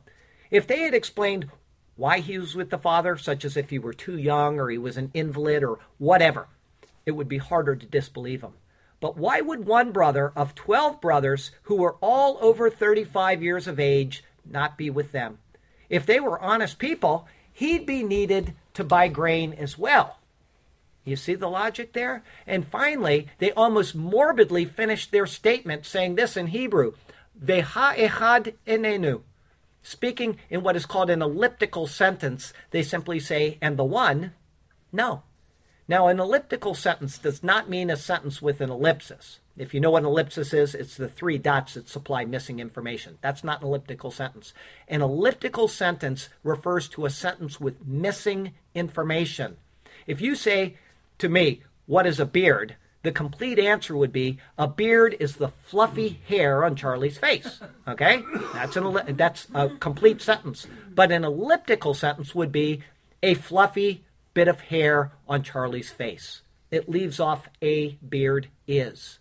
If 0.49 0.67
they 0.67 0.79
had 0.79 0.93
explained 0.93 1.49
why 1.95 2.19
he 2.19 2.37
was 2.37 2.55
with 2.55 2.69
the 2.69 2.77
father, 2.77 3.17
such 3.17 3.45
as 3.45 3.57
if 3.57 3.69
he 3.69 3.79
were 3.79 3.93
too 3.93 4.17
young 4.17 4.59
or 4.59 4.69
he 4.69 4.77
was 4.77 4.97
an 4.97 5.11
invalid 5.13 5.63
or 5.63 5.79
whatever, 5.97 6.47
it 7.05 7.11
would 7.11 7.27
be 7.27 7.37
harder 7.37 7.75
to 7.75 7.85
disbelieve 7.85 8.41
him. 8.41 8.53
But 8.99 9.17
why 9.17 9.41
would 9.41 9.65
one 9.65 9.91
brother 9.91 10.31
of 10.35 10.53
12 10.55 11.01
brothers 11.01 11.51
who 11.63 11.75
were 11.75 11.95
all 12.01 12.37
over 12.41 12.69
35 12.69 13.41
years 13.41 13.67
of 13.67 13.79
age 13.79 14.23
not 14.45 14.77
be 14.77 14.89
with 14.89 15.11
them? 15.11 15.39
If 15.89 16.05
they 16.05 16.19
were 16.19 16.39
honest 16.39 16.77
people, 16.77 17.27
he'd 17.61 17.85
be 17.85 18.01
needed 18.01 18.55
to 18.73 18.83
buy 18.83 19.07
grain 19.07 19.53
as 19.53 19.77
well. 19.77 20.17
You 21.05 21.15
see 21.15 21.35
the 21.35 21.47
logic 21.47 21.93
there? 21.93 22.23
And 22.47 22.65
finally, 22.65 23.27
they 23.37 23.51
almost 23.51 23.93
morbidly 23.93 24.65
finished 24.65 25.11
their 25.11 25.27
statement 25.27 25.85
saying 25.85 26.15
this 26.15 26.35
in 26.35 26.47
Hebrew 26.47 26.93
Veha 27.39 27.95
echad 27.95 28.55
enenu. 28.65 29.21
Speaking 29.83 30.39
in 30.49 30.63
what 30.63 30.75
is 30.75 30.87
called 30.87 31.11
an 31.11 31.21
elliptical 31.21 31.85
sentence, 31.85 32.51
they 32.71 32.81
simply 32.81 33.19
say, 33.19 33.59
and 33.61 33.77
the 33.77 33.83
one, 33.83 34.33
no. 34.91 35.21
Now, 35.87 36.07
an 36.07 36.19
elliptical 36.19 36.73
sentence 36.73 37.19
does 37.19 37.43
not 37.43 37.69
mean 37.69 37.91
a 37.91 37.97
sentence 37.97 38.41
with 38.41 38.59
an 38.61 38.71
ellipsis. 38.71 39.39
If 39.57 39.73
you 39.73 39.79
know 39.79 39.91
what 39.91 40.03
an 40.03 40.07
ellipsis 40.07 40.53
is, 40.53 40.73
it's 40.73 40.95
the 40.97 41.07
three 41.09 41.37
dots 41.37 41.73
that 41.73 41.89
supply 41.89 42.25
missing 42.25 42.59
information. 42.59 43.17
That's 43.21 43.43
not 43.43 43.61
an 43.61 43.67
elliptical 43.67 44.11
sentence. 44.11 44.53
An 44.87 45.01
elliptical 45.01 45.67
sentence 45.67 46.29
refers 46.43 46.87
to 46.89 47.05
a 47.05 47.09
sentence 47.09 47.59
with 47.59 47.85
missing 47.85 48.53
information. 48.73 49.57
If 50.07 50.21
you 50.21 50.35
say 50.35 50.77
to 51.19 51.29
me, 51.29 51.63
What 51.85 52.07
is 52.07 52.19
a 52.19 52.25
beard? 52.25 52.75
the 53.03 53.11
complete 53.11 53.57
answer 53.57 53.95
would 53.97 54.11
be 54.11 54.37
a 54.57 54.67
beard 54.67 55.15
is 55.19 55.37
the 55.37 55.47
fluffy 55.47 56.21
hair 56.27 56.63
on 56.63 56.75
Charlie's 56.75 57.17
face. 57.17 57.59
Okay? 57.87 58.21
That's 58.53 58.75
an 58.75 59.15
that's 59.17 59.47
a 59.53 59.69
complete 59.69 60.21
sentence. 60.21 60.67
But 60.93 61.11
an 61.11 61.23
elliptical 61.23 61.93
sentence 61.93 62.35
would 62.35 62.51
be 62.51 62.83
a 63.23 63.33
fluffy 63.33 64.03
bit 64.33 64.47
of 64.47 64.61
hair 64.61 65.11
on 65.27 65.43
Charlie's 65.43 65.89
face. 65.91 66.41
It 66.69 66.87
leaves 66.87 67.19
off 67.19 67.49
a 67.61 67.97
beard 68.07 68.47
is. 68.67 69.19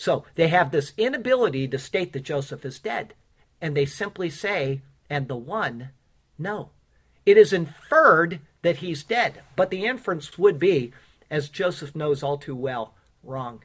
So 0.00 0.24
they 0.34 0.48
have 0.48 0.70
this 0.70 0.94
inability 0.96 1.68
to 1.68 1.78
state 1.78 2.14
that 2.14 2.22
Joseph 2.22 2.64
is 2.64 2.78
dead. 2.78 3.12
And 3.60 3.76
they 3.76 3.84
simply 3.84 4.30
say, 4.30 4.80
and 5.10 5.28
the 5.28 5.36
one, 5.36 5.90
no. 6.38 6.70
It 7.26 7.36
is 7.36 7.52
inferred 7.52 8.40
that 8.62 8.78
he's 8.78 9.02
dead. 9.02 9.42
But 9.56 9.68
the 9.68 9.84
inference 9.84 10.38
would 10.38 10.58
be, 10.58 10.94
as 11.30 11.50
Joseph 11.50 11.94
knows 11.94 12.22
all 12.22 12.38
too 12.38 12.56
well, 12.56 12.94
Wrong. 13.22 13.62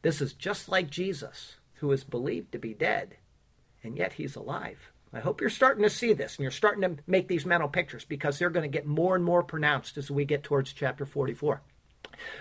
This 0.00 0.22
is 0.22 0.32
just 0.32 0.70
like 0.70 0.88
Jesus, 0.88 1.56
who 1.74 1.92
is 1.92 2.02
believed 2.02 2.52
to 2.52 2.58
be 2.58 2.72
dead, 2.72 3.18
and 3.82 3.94
yet 3.94 4.14
he's 4.14 4.36
alive. 4.36 4.90
I 5.12 5.20
hope 5.20 5.42
you're 5.42 5.50
starting 5.50 5.82
to 5.82 5.90
see 5.90 6.14
this 6.14 6.36
and 6.36 6.44
you're 6.44 6.50
starting 6.50 6.80
to 6.80 7.02
make 7.06 7.28
these 7.28 7.44
mental 7.44 7.68
pictures 7.68 8.06
because 8.06 8.38
they're 8.38 8.48
going 8.48 8.70
to 8.70 8.78
get 8.78 8.86
more 8.86 9.14
and 9.14 9.24
more 9.24 9.42
pronounced 9.42 9.98
as 9.98 10.10
we 10.10 10.24
get 10.24 10.42
towards 10.42 10.72
chapter 10.72 11.04
44. 11.04 11.60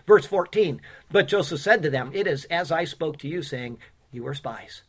Verse 0.05 0.25
14 0.25 0.81
But 1.11 1.27
Joseph 1.27 1.59
said 1.59 1.83
to 1.83 1.89
them, 1.89 2.11
It 2.13 2.27
is 2.27 2.45
as 2.45 2.71
I 2.71 2.83
spoke 2.83 3.17
to 3.19 3.27
you, 3.27 3.41
saying, 3.41 3.77
You 4.11 4.25
are 4.27 4.33
spies. 4.33 4.83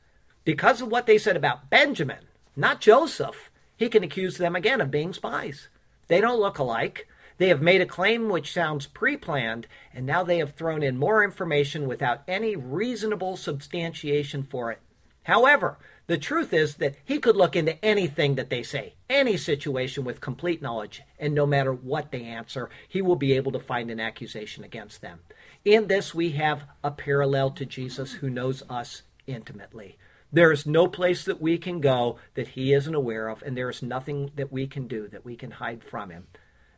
Because 0.45 0.81
of 0.81 0.89
what 0.89 1.07
they 1.07 1.19
said 1.19 1.37
about 1.37 1.71
Benjamin, 1.71 2.27
not 2.57 2.81
Joseph, 2.81 3.51
he 3.77 3.89
can 3.89 4.05
accuse 4.05 4.39
them 4.39 4.55
again 4.55 4.81
of 4.81 4.91
being 4.91 5.13
spies. 5.13 5.69
They 6.09 6.21
don't 6.21 6.41
look 6.41 6.59
alike. 6.59 7.09
They 7.39 7.49
have 7.49 7.63
made 7.63 7.81
a 7.81 7.87
claim 7.87 8.29
which 8.29 8.53
sounds 8.53 8.87
pre 8.87 9.17
planned, 9.17 9.67
and 9.93 10.07
now 10.07 10.23
they 10.23 10.39
have 10.39 10.55
thrown 10.55 10.83
in 10.83 10.99
more 10.99 11.25
information 11.25 11.89
without 11.89 12.23
any 12.29 12.55
reasonable 12.55 13.37
substantiation 13.37 14.43
for 14.43 14.71
it. 14.71 14.81
However, 15.25 15.79
the 16.07 16.19
truth 16.19 16.53
is 16.53 16.77
that 16.77 16.97
he 17.05 17.19
could 17.19 17.37
look 17.37 17.57
into 17.57 17.83
anything 17.85 18.35
that 18.35 18.51
they 18.51 18.63
say, 18.63 18.95
any 19.09 19.37
situation 19.37 20.05
with 20.05 20.21
complete 20.21 20.61
knowledge, 20.61 21.03
and 21.19 21.35
no 21.35 21.47
matter 21.47 21.73
what 21.73 22.13
they 22.13 22.25
answer, 22.25 22.69
he 22.89 23.01
will 23.01 23.17
be 23.17 23.33
able 23.33 23.53
to 23.53 23.59
find 23.59 23.91
an 23.91 24.01
accusation 24.01 24.65
against 24.65 25.01
them. 25.01 25.21
In 25.65 25.87
this, 25.87 26.15
we 26.15 26.33
have 26.33 26.65
a 26.83 26.91
parallel 26.91 27.51
to 27.53 27.65
Jesus 27.65 28.13
who 28.13 28.29
knows 28.29 28.63
us 28.69 29.03
intimately. 29.27 29.97
There 30.31 30.53
is 30.53 30.67
no 30.67 30.89
place 30.89 31.25
that 31.25 31.41
we 31.41 31.57
can 31.57 31.81
go 31.81 32.19
that 32.35 32.49
he 32.49 32.75
isn't 32.75 32.95
aware 32.95 33.29
of, 33.29 33.43
and 33.43 33.57
there 33.57 33.71
is 33.71 33.83
nothing 33.83 34.31
that 34.37 34.53
we 34.53 34.67
can 34.67 34.87
do 34.87 35.09
that 35.09 35.25
we 35.25 35.37
can 35.37 35.53
hide 35.53 35.83
from 35.83 36.11
him. 36.11 36.27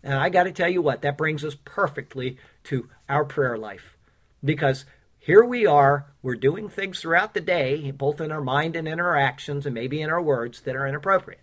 And 0.04 0.14
I 0.14 0.28
got 0.28 0.44
to 0.44 0.52
tell 0.52 0.68
you 0.68 0.82
what, 0.82 1.02
that 1.02 1.18
brings 1.18 1.44
us 1.44 1.56
perfectly 1.64 2.38
to 2.64 2.88
our 3.08 3.24
prayer 3.24 3.58
life. 3.58 3.96
Because 4.44 4.84
here 5.26 5.44
we 5.44 5.66
are, 5.66 6.06
we're 6.22 6.36
doing 6.36 6.68
things 6.68 7.00
throughout 7.00 7.34
the 7.34 7.40
day, 7.40 7.90
both 7.90 8.20
in 8.20 8.30
our 8.30 8.40
mind 8.40 8.76
and 8.76 8.86
in 8.86 9.00
our 9.00 9.16
actions, 9.16 9.66
and 9.66 9.74
maybe 9.74 10.00
in 10.00 10.08
our 10.08 10.22
words 10.22 10.60
that 10.60 10.76
are 10.76 10.86
inappropriate. 10.86 11.40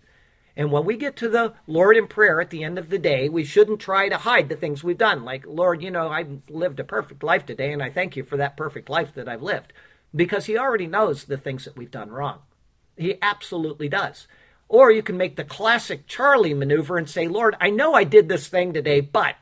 And 0.56 0.72
when 0.72 0.86
we 0.86 0.96
get 0.96 1.16
to 1.16 1.28
the 1.28 1.52
Lord 1.66 1.98
in 1.98 2.06
prayer 2.06 2.40
at 2.40 2.48
the 2.48 2.64
end 2.64 2.78
of 2.78 2.88
the 2.88 2.98
day, 2.98 3.28
we 3.28 3.44
shouldn't 3.44 3.80
try 3.80 4.08
to 4.08 4.16
hide 4.16 4.48
the 4.48 4.56
things 4.56 4.82
we've 4.82 4.96
done. 4.96 5.22
Like, 5.22 5.44
Lord, 5.46 5.82
you 5.82 5.90
know, 5.90 6.08
I've 6.08 6.40
lived 6.48 6.80
a 6.80 6.84
perfect 6.84 7.22
life 7.22 7.44
today, 7.44 7.74
and 7.74 7.82
I 7.82 7.90
thank 7.90 8.16
you 8.16 8.24
for 8.24 8.38
that 8.38 8.56
perfect 8.56 8.88
life 8.88 9.12
that 9.16 9.28
I've 9.28 9.42
lived. 9.42 9.74
Because 10.16 10.46
He 10.46 10.56
already 10.56 10.86
knows 10.86 11.24
the 11.24 11.36
things 11.36 11.66
that 11.66 11.76
we've 11.76 11.90
done 11.90 12.10
wrong. 12.10 12.38
He 12.96 13.18
absolutely 13.20 13.90
does. 13.90 14.26
Or 14.66 14.90
you 14.90 15.02
can 15.02 15.18
make 15.18 15.36
the 15.36 15.44
classic 15.44 16.06
Charlie 16.06 16.54
maneuver 16.54 16.96
and 16.96 17.10
say, 17.10 17.28
Lord, 17.28 17.54
I 17.60 17.68
know 17.68 17.92
I 17.92 18.04
did 18.04 18.30
this 18.30 18.48
thing 18.48 18.72
today, 18.72 19.00
but. 19.02 19.34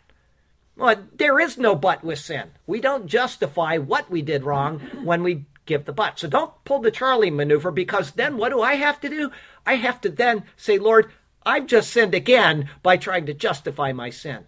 Well, 0.77 0.97
there 1.14 1.39
is 1.39 1.59
no 1.59 1.75
but 1.75 2.03
with 2.03 2.18
sin. 2.18 2.51
We 2.66 2.81
don't 2.81 3.07
justify 3.07 3.77
what 3.79 4.11
we 4.11 4.23
did 4.23 4.45
wrong 4.45 4.81
when 5.03 5.23
we 5.23 5.45
give 5.66 5.85
the 5.85 5.93
but. 5.93 6.18
So 6.18 6.29
don't 6.29 6.53
pull 6.64 6.81
the 6.81 6.91
Charlie 6.91 7.31
maneuver 7.31 7.70
because 7.70 8.12
then 8.12 8.37
what 8.37 8.51
do 8.51 8.62
I 8.62 8.75
have 8.75 9.01
to 9.03 9.09
do? 9.09 9.31
I 9.66 9.77
have 9.77 10.01
to 10.03 10.09
then 10.09 10.45
say, 10.57 10.79
Lord, 10.79 11.12
I've 11.45 11.66
just 11.66 11.91
sinned 11.91 12.14
again 12.14 12.70
by 12.83 12.97
trying 12.97 13.27
to 13.27 13.35
justify 13.35 13.93
my 13.93 14.11
sin. 14.11 14.47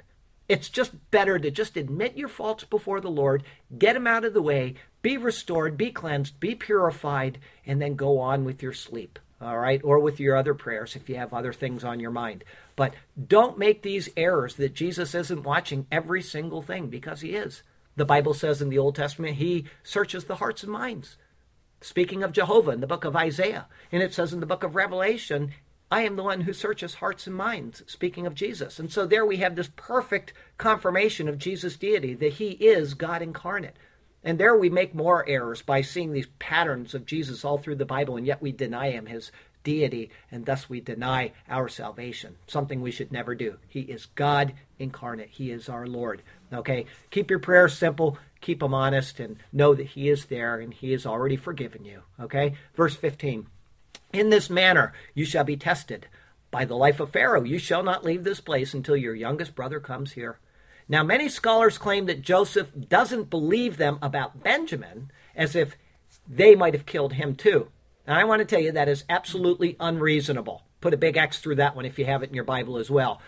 It's 0.48 0.68
just 0.68 1.10
better 1.10 1.38
to 1.38 1.50
just 1.50 1.76
admit 1.76 2.16
your 2.16 2.28
faults 2.28 2.64
before 2.64 3.00
the 3.00 3.10
Lord, 3.10 3.44
get 3.78 3.94
them 3.94 4.06
out 4.06 4.24
of 4.24 4.34
the 4.34 4.42
way, 4.42 4.74
be 5.02 5.16
restored, 5.16 5.76
be 5.76 5.90
cleansed, 5.90 6.38
be 6.38 6.54
purified, 6.54 7.38
and 7.66 7.80
then 7.80 7.96
go 7.96 8.18
on 8.18 8.44
with 8.44 8.62
your 8.62 8.74
sleep 8.74 9.18
all 9.44 9.58
right, 9.58 9.80
or 9.84 9.98
with 9.98 10.20
your 10.20 10.36
other 10.36 10.54
prayers 10.54 10.96
if 10.96 11.08
you 11.08 11.16
have 11.16 11.34
other 11.34 11.52
things 11.52 11.84
on 11.84 12.00
your 12.00 12.10
mind. 12.10 12.44
But 12.76 12.94
don't 13.28 13.58
make 13.58 13.82
these 13.82 14.08
errors 14.16 14.56
that 14.56 14.74
Jesus 14.74 15.14
isn't 15.14 15.44
watching 15.44 15.86
every 15.92 16.22
single 16.22 16.62
thing 16.62 16.88
because 16.88 17.20
he 17.20 17.30
is. 17.30 17.62
The 17.96 18.04
Bible 18.04 18.34
says 18.34 18.60
in 18.60 18.68
the 18.68 18.78
Old 18.78 18.96
Testament, 18.96 19.36
he 19.36 19.66
searches 19.82 20.24
the 20.24 20.36
hearts 20.36 20.62
and 20.64 20.72
minds. 20.72 21.16
Speaking 21.80 22.22
of 22.22 22.32
Jehovah 22.32 22.72
in 22.72 22.80
the 22.80 22.86
book 22.86 23.04
of 23.04 23.14
Isaiah, 23.14 23.68
and 23.92 24.02
it 24.02 24.14
says 24.14 24.32
in 24.32 24.40
the 24.40 24.46
book 24.46 24.64
of 24.64 24.74
Revelation, 24.74 25.52
I 25.90 26.02
am 26.02 26.16
the 26.16 26.24
one 26.24 26.40
who 26.40 26.52
searches 26.52 26.94
hearts 26.94 27.26
and 27.26 27.36
minds, 27.36 27.84
speaking 27.86 28.26
of 28.26 28.34
Jesus. 28.34 28.80
And 28.80 28.90
so 28.90 29.06
there 29.06 29.24
we 29.24 29.36
have 29.36 29.54
this 29.54 29.70
perfect 29.76 30.32
confirmation 30.58 31.28
of 31.28 31.38
Jesus' 31.38 31.76
deity, 31.76 32.14
that 32.14 32.34
he 32.34 32.52
is 32.52 32.94
God 32.94 33.22
incarnate. 33.22 33.76
And 34.24 34.40
there 34.40 34.56
we 34.56 34.70
make 34.70 34.94
more 34.94 35.28
errors 35.28 35.62
by 35.62 35.82
seeing 35.82 36.12
these 36.12 36.28
patterns 36.38 36.94
of 36.94 37.06
Jesus 37.06 37.44
all 37.44 37.58
through 37.58 37.76
the 37.76 37.84
Bible, 37.84 38.16
and 38.16 38.26
yet 38.26 38.42
we 38.42 38.50
deny 38.50 38.90
him 38.90 39.06
his 39.06 39.30
deity, 39.64 40.10
and 40.30 40.46
thus 40.46 40.68
we 40.68 40.80
deny 40.80 41.32
our 41.48 41.68
salvation, 41.68 42.36
something 42.46 42.80
we 42.80 42.92
should 42.92 43.10
never 43.10 43.34
do. 43.34 43.56
He 43.68 43.80
is 43.80 44.06
God 44.14 44.52
incarnate, 44.78 45.30
He 45.30 45.50
is 45.50 45.68
our 45.68 45.86
Lord. 45.86 46.22
Okay? 46.52 46.86
Keep 47.10 47.30
your 47.30 47.40
prayers 47.40 47.76
simple, 47.76 48.18
keep 48.40 48.60
them 48.60 48.74
honest, 48.74 49.18
and 49.18 49.38
know 49.52 49.74
that 49.74 49.88
He 49.88 50.08
is 50.08 50.26
there 50.26 50.60
and 50.60 50.72
He 50.72 50.92
has 50.92 51.04
already 51.04 51.36
forgiven 51.36 51.84
you. 51.84 52.02
Okay? 52.20 52.54
Verse 52.74 52.94
15 52.94 53.46
In 54.12 54.30
this 54.30 54.48
manner 54.48 54.92
you 55.14 55.24
shall 55.24 55.44
be 55.44 55.56
tested. 55.56 56.06
By 56.52 56.64
the 56.64 56.76
life 56.76 57.00
of 57.00 57.10
Pharaoh, 57.10 57.42
you 57.42 57.58
shall 57.58 57.82
not 57.82 58.04
leave 58.04 58.22
this 58.22 58.40
place 58.40 58.74
until 58.74 58.96
your 58.96 59.16
youngest 59.16 59.56
brother 59.56 59.80
comes 59.80 60.12
here. 60.12 60.38
Now, 60.88 61.02
many 61.02 61.28
scholars 61.28 61.78
claim 61.78 62.06
that 62.06 62.22
Joseph 62.22 62.70
doesn't 62.88 63.28
believe 63.30 63.76
them 63.76 63.98
about 64.00 64.44
Benjamin, 64.44 65.10
as 65.34 65.56
if 65.56 65.76
they 66.28 66.54
might 66.54 66.74
have 66.74 66.86
killed 66.86 67.14
him 67.14 67.34
too. 67.34 67.68
And 68.06 68.16
I 68.16 68.24
want 68.24 68.40
to 68.40 68.44
tell 68.44 68.60
you 68.60 68.72
that 68.72 68.88
is 68.88 69.04
absolutely 69.08 69.76
unreasonable. 69.80 70.62
Put 70.80 70.94
a 70.94 70.98
big 70.98 71.16
X 71.16 71.38
through 71.38 71.56
that 71.56 71.74
one 71.74 71.86
if 71.86 71.98
you 71.98 72.04
have 72.04 72.22
it 72.22 72.28
in 72.28 72.34
your 72.34 72.44
Bible 72.44 72.76
as 72.76 72.90
well. 72.90 73.20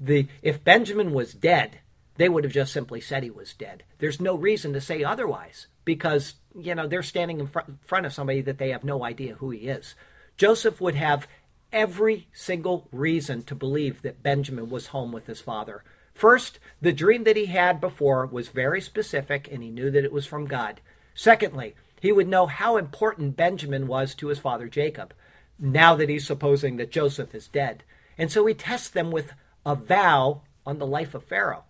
The, 0.00 0.26
if 0.42 0.64
Benjamin 0.64 1.12
was 1.12 1.34
dead, 1.34 1.80
they 2.16 2.28
would 2.28 2.44
have 2.44 2.52
just 2.52 2.72
simply 2.72 3.00
said 3.00 3.22
he 3.22 3.30
was 3.30 3.54
dead. 3.54 3.84
There's 3.98 4.20
no 4.20 4.34
reason 4.34 4.72
to 4.72 4.80
say 4.80 5.04
otherwise 5.04 5.66
because, 5.84 6.34
you 6.58 6.74
know, 6.74 6.86
they're 6.86 7.02
standing 7.02 7.40
in 7.40 7.48
front 7.82 8.06
of 8.06 8.12
somebody 8.12 8.40
that 8.42 8.58
they 8.58 8.70
have 8.70 8.84
no 8.84 9.04
idea 9.04 9.34
who 9.34 9.50
he 9.50 9.68
is. 9.68 9.94
Joseph 10.36 10.80
would 10.80 10.94
have 10.94 11.26
every 11.72 12.28
single 12.32 12.88
reason 12.92 13.42
to 13.42 13.54
believe 13.54 14.02
that 14.02 14.22
Benjamin 14.22 14.68
was 14.68 14.88
home 14.88 15.12
with 15.12 15.26
his 15.26 15.40
father. 15.40 15.82
First, 16.12 16.58
the 16.80 16.92
dream 16.92 17.24
that 17.24 17.36
he 17.36 17.46
had 17.46 17.80
before 17.80 18.26
was 18.26 18.48
very 18.48 18.80
specific 18.80 19.48
and 19.50 19.62
he 19.62 19.70
knew 19.70 19.90
that 19.90 20.04
it 20.04 20.12
was 20.12 20.26
from 20.26 20.46
God. 20.46 20.80
Secondly, 21.14 21.74
he 22.02 22.10
would 22.10 22.26
know 22.26 22.46
how 22.46 22.78
important 22.78 23.36
Benjamin 23.36 23.86
was 23.86 24.16
to 24.16 24.26
his 24.26 24.40
father 24.40 24.66
Jacob, 24.66 25.14
now 25.56 25.94
that 25.94 26.08
he's 26.08 26.26
supposing 26.26 26.76
that 26.76 26.90
Joseph 26.90 27.32
is 27.32 27.46
dead. 27.46 27.84
And 28.18 28.28
so 28.28 28.44
he 28.44 28.54
tests 28.54 28.90
them 28.90 29.12
with 29.12 29.32
a 29.64 29.76
vow 29.76 30.42
on 30.66 30.80
the 30.80 30.86
life 30.86 31.14
of 31.14 31.22
Pharaoh. 31.22 31.62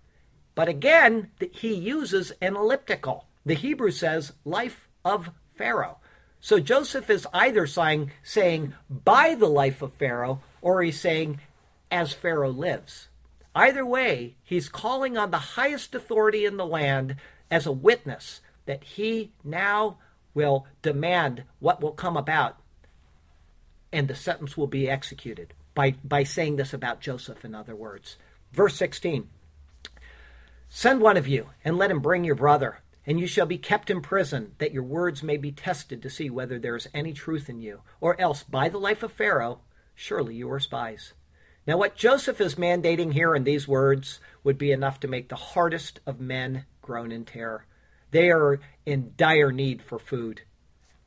But 0.55 0.71
again, 0.71 1.33
he 1.53 1.75
uses 1.75 2.33
an 2.41 2.57
elliptical. 2.57 3.27
The 3.45 3.53
Hebrew 3.53 3.91
says, 3.91 4.33
life 4.43 4.89
of 5.05 5.29
Pharaoh. 5.55 5.99
So 6.41 6.59
Joseph 6.59 7.11
is 7.11 7.27
either 7.35 7.67
saying, 7.67 8.13
saying 8.23 8.73
by 8.89 9.35
the 9.35 9.51
life 9.51 9.83
of 9.83 9.93
Pharaoh, 9.93 10.41
or 10.63 10.81
he's 10.81 10.99
saying, 10.99 11.41
as 11.91 12.15
Pharaoh 12.15 12.51
lives. 12.51 13.09
Either 13.55 13.85
way, 13.85 14.37
he's 14.43 14.71
calling 14.71 15.19
on 15.19 15.31
the 15.31 15.37
highest 15.61 15.95
authority 15.95 16.47
in 16.47 16.57
the 16.57 16.65
land 16.65 17.17
as 17.51 17.67
a 17.67 17.73
witness 17.73 18.41
that 18.65 18.83
he 18.83 19.33
now 19.45 19.99
will 20.35 20.67
demand 20.81 21.45
what 21.59 21.81
will 21.81 21.93
come 21.93 22.17
about, 22.17 22.59
and 23.93 24.09
the 24.09 24.15
sentence 24.15 24.57
will 24.57 24.67
be 24.67 24.89
executed 24.89 25.55
by, 25.75 25.95
by 26.05 26.23
saying 26.23 26.57
this 26.57 26.73
about 26.73 27.01
Joseph, 27.01 27.45
in 27.45 27.55
other 27.55 27.77
words. 27.77 28.17
Verse 28.53 28.77
16 28.77 29.29
Send 30.69 31.01
one 31.01 31.17
of 31.17 31.29
you, 31.29 31.51
and 31.65 31.77
let 31.77 31.91
him 31.91 32.01
bring 32.01 32.25
your 32.25 32.35
brother 32.35 32.83
and 33.07 33.19
you 33.19 33.27
shall 33.27 33.47
be 33.47 33.59
kept 33.59 33.91
in 33.91 34.01
prison, 34.01 34.53
that 34.59 34.73
your 34.73 34.83
words 34.83 35.23
may 35.23 35.37
be 35.37 35.51
tested 35.51 36.03
to 36.03 36.11
see 36.11 36.31
whether 36.31 36.59
there 36.59 36.77
is 36.77 36.89
any 36.95 37.13
truth 37.13 37.49
in 37.49 37.61
you. 37.61 37.81
Or 38.01 38.21
else, 38.21 38.43
by 38.43 38.69
the 38.69 38.79
life 38.79 39.03
of 39.03 39.13
Pharaoh, 39.13 39.61
surely 39.95 40.37
you 40.37 40.51
are 40.53 40.61
spies. 40.61 41.13
Now, 41.67 41.79
what 41.79 41.97
Joseph 41.97 42.41
is 42.41 42.55
mandating 42.55 43.13
here 43.13 43.35
in 43.35 43.45
these 43.45 43.67
words 43.67 44.21
would 44.45 44.59
be 44.59 44.73
enough 44.73 45.01
to 45.01 45.09
make 45.09 45.29
the 45.29 45.37
hardest 45.37 46.01
of 46.07 46.21
men 46.21 46.65
groan 46.81 47.11
in 47.11 47.25
terror. 47.25 47.67
They 48.13 48.31
are 48.31 48.61
in 48.87 49.15
dire 49.17 49.51
need 49.51 49.83
for 49.83 49.99
food, 49.99 50.43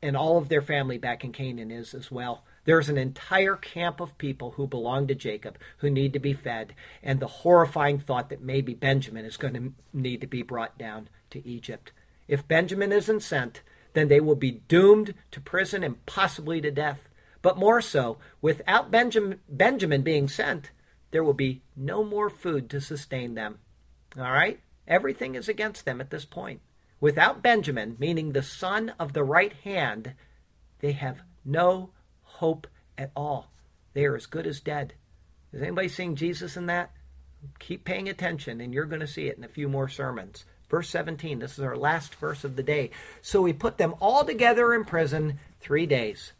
and 0.02 0.16
all 0.16 0.38
of 0.38 0.48
their 0.48 0.60
family 0.60 0.98
back 0.98 1.24
in 1.24 1.32
Canaan 1.32 1.70
is 1.70 1.94
as 1.94 2.10
well. 2.10 2.44
There's 2.64 2.88
an 2.88 2.98
entire 2.98 3.54
camp 3.54 4.00
of 4.00 4.18
people 4.18 4.52
who 4.52 4.66
belong 4.66 5.06
to 5.06 5.14
Jacob 5.14 5.56
who 5.78 5.88
need 5.88 6.12
to 6.12 6.18
be 6.18 6.32
fed, 6.32 6.74
and 7.02 7.20
the 7.20 7.28
horrifying 7.28 8.00
thought 8.00 8.28
that 8.30 8.42
maybe 8.42 8.74
Benjamin 8.74 9.24
is 9.24 9.36
going 9.36 9.54
to 9.54 9.72
need 9.92 10.20
to 10.20 10.26
be 10.26 10.42
brought 10.42 10.76
down 10.76 11.08
to 11.30 11.46
Egypt. 11.46 11.92
If 12.26 12.48
Benjamin 12.48 12.90
isn't 12.90 13.22
sent, 13.22 13.62
then 13.92 14.08
they 14.08 14.20
will 14.20 14.36
be 14.36 14.62
doomed 14.66 15.14
to 15.30 15.40
prison 15.40 15.84
and 15.84 16.04
possibly 16.06 16.60
to 16.60 16.72
death. 16.72 17.08
But 17.40 17.56
more 17.56 17.80
so, 17.80 18.18
without 18.42 18.90
Benjamin, 18.90 19.38
Benjamin 19.48 20.02
being 20.02 20.26
sent, 20.26 20.72
there 21.12 21.22
will 21.22 21.34
be 21.34 21.62
no 21.76 22.02
more 22.02 22.28
food 22.28 22.68
to 22.70 22.80
sustain 22.80 23.34
them. 23.34 23.60
All 24.18 24.32
right? 24.32 24.58
Everything 24.88 25.36
is 25.36 25.48
against 25.48 25.84
them 25.84 26.00
at 26.00 26.10
this 26.10 26.24
point. 26.24 26.60
Without 27.00 27.42
Benjamin, 27.42 27.96
meaning 27.98 28.32
the 28.32 28.42
son 28.42 28.92
of 28.98 29.12
the 29.12 29.24
right 29.24 29.52
hand, 29.64 30.14
they 30.80 30.92
have 30.92 31.22
no 31.44 31.90
hope 32.22 32.66
at 32.96 33.10
all. 33.14 33.50
They 33.92 34.04
are 34.04 34.16
as 34.16 34.26
good 34.26 34.46
as 34.46 34.60
dead. 34.60 34.94
Is 35.52 35.62
anybody 35.62 35.88
seeing 35.88 36.16
Jesus 36.16 36.56
in 36.56 36.66
that? 36.66 36.92
Keep 37.58 37.84
paying 37.84 38.08
attention, 38.08 38.60
and 38.60 38.72
you're 38.72 38.84
going 38.84 39.00
to 39.00 39.06
see 39.06 39.26
it 39.26 39.36
in 39.36 39.44
a 39.44 39.48
few 39.48 39.68
more 39.68 39.88
sermons. 39.88 40.44
Verse 40.68 40.88
17, 40.88 41.38
this 41.38 41.58
is 41.58 41.64
our 41.64 41.76
last 41.76 42.14
verse 42.16 42.44
of 42.44 42.56
the 42.56 42.62
day. 42.62 42.90
So 43.22 43.40
we 43.40 43.52
put 43.52 43.78
them 43.78 43.94
all 44.00 44.24
together 44.24 44.74
in 44.74 44.84
prison 44.84 45.38
three 45.60 45.86
days. 45.86 46.32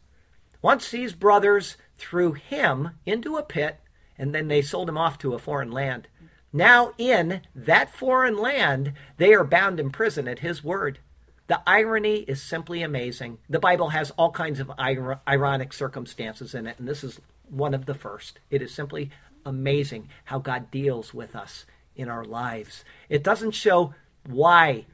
Once 0.63 0.91
these 0.91 1.13
brothers 1.13 1.77
threw 1.97 2.33
him 2.33 2.91
into 3.05 3.37
a 3.37 3.43
pit, 3.43 3.79
and 4.19 4.35
then 4.35 4.49
they 4.49 4.63
sold 4.63 4.89
him 4.89 4.99
off 4.99 5.19
to 5.19 5.35
a 5.35 5.39
foreign 5.39 5.71
land. 5.71 6.09
Now, 6.57 6.95
in 6.97 7.43
that 7.55 7.91
foreign 7.91 8.39
land, 8.39 8.95
they 9.19 9.35
are 9.35 9.45
bound 9.45 9.79
in 9.79 9.91
prison 9.91 10.27
at 10.27 10.39
his 10.39 10.65
word. 10.65 11.01
The 11.49 11.61
irony 11.67 12.21
is 12.21 12.41
simply 12.41 12.83
amazing. 12.83 13.37
The 13.47 13.61
Bible 13.61 13.91
has 13.91 14.11
all 14.13 14.31
kinds 14.31 14.59
of 14.59 14.73
ironic 14.79 15.75
circumstances 15.75 16.55
in 16.55 16.67
it, 16.67 16.79
and 16.79 16.89
this 16.89 17.05
is 17.05 17.21
one 17.51 17.75
of 17.75 17.85
the 17.85 17.93
first. 17.93 18.39
It 18.51 18.63
is 18.63 18.73
simply 18.73 19.11
amazing 19.45 20.09
how 20.25 20.39
God 20.39 20.71
deals 20.71 21.13
with 21.13 21.37
us 21.37 21.67
in 21.95 22.09
our 22.09 22.25
lives. 22.25 22.85
It 23.11 23.23
doesn't 23.23 23.51
show 23.51 23.95
why 24.27 24.87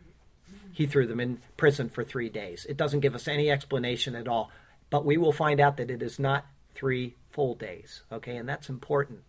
he 0.72 0.86
threw 0.86 1.06
them 1.06 1.20
in 1.20 1.42
prison 1.56 1.88
for 1.88 2.02
three 2.02 2.28
days. 2.28 2.66
It 2.68 2.76
doesn't 2.76 3.00
give 3.00 3.14
us 3.14 3.28
any 3.28 3.52
explanation 3.52 4.16
at 4.16 4.26
all. 4.26 4.50
But 4.90 5.04
we 5.04 5.16
will 5.16 5.32
find 5.32 5.60
out 5.60 5.76
that 5.76 5.92
it 5.92 6.02
is 6.02 6.18
not 6.18 6.44
three 6.74 7.14
full 7.30 7.54
days. 7.54 8.02
Okay, 8.10 8.36
and 8.36 8.48
that's 8.48 8.68
important. 8.68 9.20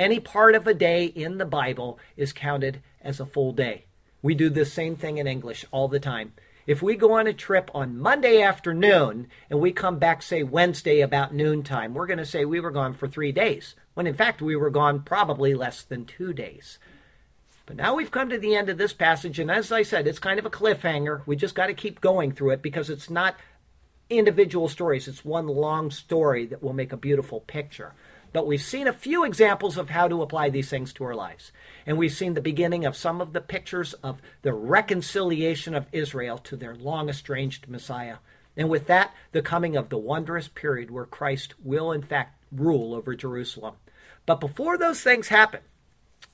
Any 0.00 0.18
part 0.18 0.54
of 0.54 0.66
a 0.66 0.72
day 0.72 1.04
in 1.04 1.36
the 1.36 1.44
Bible 1.44 1.98
is 2.16 2.32
counted 2.32 2.80
as 3.02 3.20
a 3.20 3.26
full 3.26 3.52
day. 3.52 3.84
We 4.22 4.34
do 4.34 4.48
the 4.48 4.64
same 4.64 4.96
thing 4.96 5.18
in 5.18 5.26
English 5.26 5.66
all 5.70 5.88
the 5.88 6.00
time. 6.00 6.32
If 6.66 6.80
we 6.80 6.96
go 6.96 7.12
on 7.12 7.26
a 7.26 7.34
trip 7.34 7.70
on 7.74 7.98
Monday 7.98 8.40
afternoon 8.40 9.28
and 9.50 9.60
we 9.60 9.72
come 9.72 9.98
back, 9.98 10.22
say, 10.22 10.42
Wednesday 10.42 11.02
about 11.02 11.34
noontime, 11.34 11.92
we're 11.92 12.06
going 12.06 12.16
to 12.16 12.24
say 12.24 12.46
we 12.46 12.60
were 12.60 12.70
gone 12.70 12.94
for 12.94 13.08
three 13.08 13.30
days, 13.30 13.74
when 13.92 14.06
in 14.06 14.14
fact 14.14 14.40
we 14.40 14.56
were 14.56 14.70
gone 14.70 15.02
probably 15.02 15.52
less 15.52 15.82
than 15.82 16.06
two 16.06 16.32
days. 16.32 16.78
But 17.66 17.76
now 17.76 17.94
we've 17.94 18.10
come 18.10 18.30
to 18.30 18.38
the 18.38 18.54
end 18.54 18.70
of 18.70 18.78
this 18.78 18.94
passage, 18.94 19.38
and 19.38 19.50
as 19.50 19.70
I 19.70 19.82
said, 19.82 20.06
it's 20.06 20.18
kind 20.18 20.38
of 20.38 20.46
a 20.46 20.50
cliffhanger. 20.50 21.26
We 21.26 21.36
just 21.36 21.54
got 21.54 21.66
to 21.66 21.74
keep 21.74 22.00
going 22.00 22.32
through 22.32 22.52
it 22.52 22.62
because 22.62 22.88
it's 22.88 23.10
not 23.10 23.36
individual 24.08 24.68
stories, 24.68 25.08
it's 25.08 25.26
one 25.26 25.46
long 25.46 25.90
story 25.90 26.46
that 26.46 26.62
will 26.62 26.72
make 26.72 26.90
a 26.90 26.96
beautiful 26.96 27.40
picture. 27.40 27.92
But 28.32 28.46
we've 28.46 28.62
seen 28.62 28.86
a 28.86 28.92
few 28.92 29.24
examples 29.24 29.76
of 29.76 29.90
how 29.90 30.06
to 30.06 30.22
apply 30.22 30.50
these 30.50 30.68
things 30.68 30.92
to 30.94 31.04
our 31.04 31.14
lives. 31.14 31.50
And 31.84 31.98
we've 31.98 32.12
seen 32.12 32.34
the 32.34 32.40
beginning 32.40 32.84
of 32.84 32.96
some 32.96 33.20
of 33.20 33.32
the 33.32 33.40
pictures 33.40 33.92
of 33.94 34.22
the 34.42 34.52
reconciliation 34.52 35.74
of 35.74 35.88
Israel 35.92 36.38
to 36.38 36.56
their 36.56 36.74
long 36.74 37.08
estranged 37.08 37.68
Messiah. 37.68 38.16
And 38.56 38.68
with 38.68 38.86
that, 38.86 39.14
the 39.32 39.42
coming 39.42 39.76
of 39.76 39.88
the 39.88 39.98
wondrous 39.98 40.48
period 40.48 40.90
where 40.90 41.06
Christ 41.06 41.54
will, 41.62 41.92
in 41.92 42.02
fact, 42.02 42.42
rule 42.52 42.94
over 42.94 43.14
Jerusalem. 43.14 43.74
But 44.26 44.40
before 44.40 44.78
those 44.78 45.00
things 45.00 45.28
happen, 45.28 45.60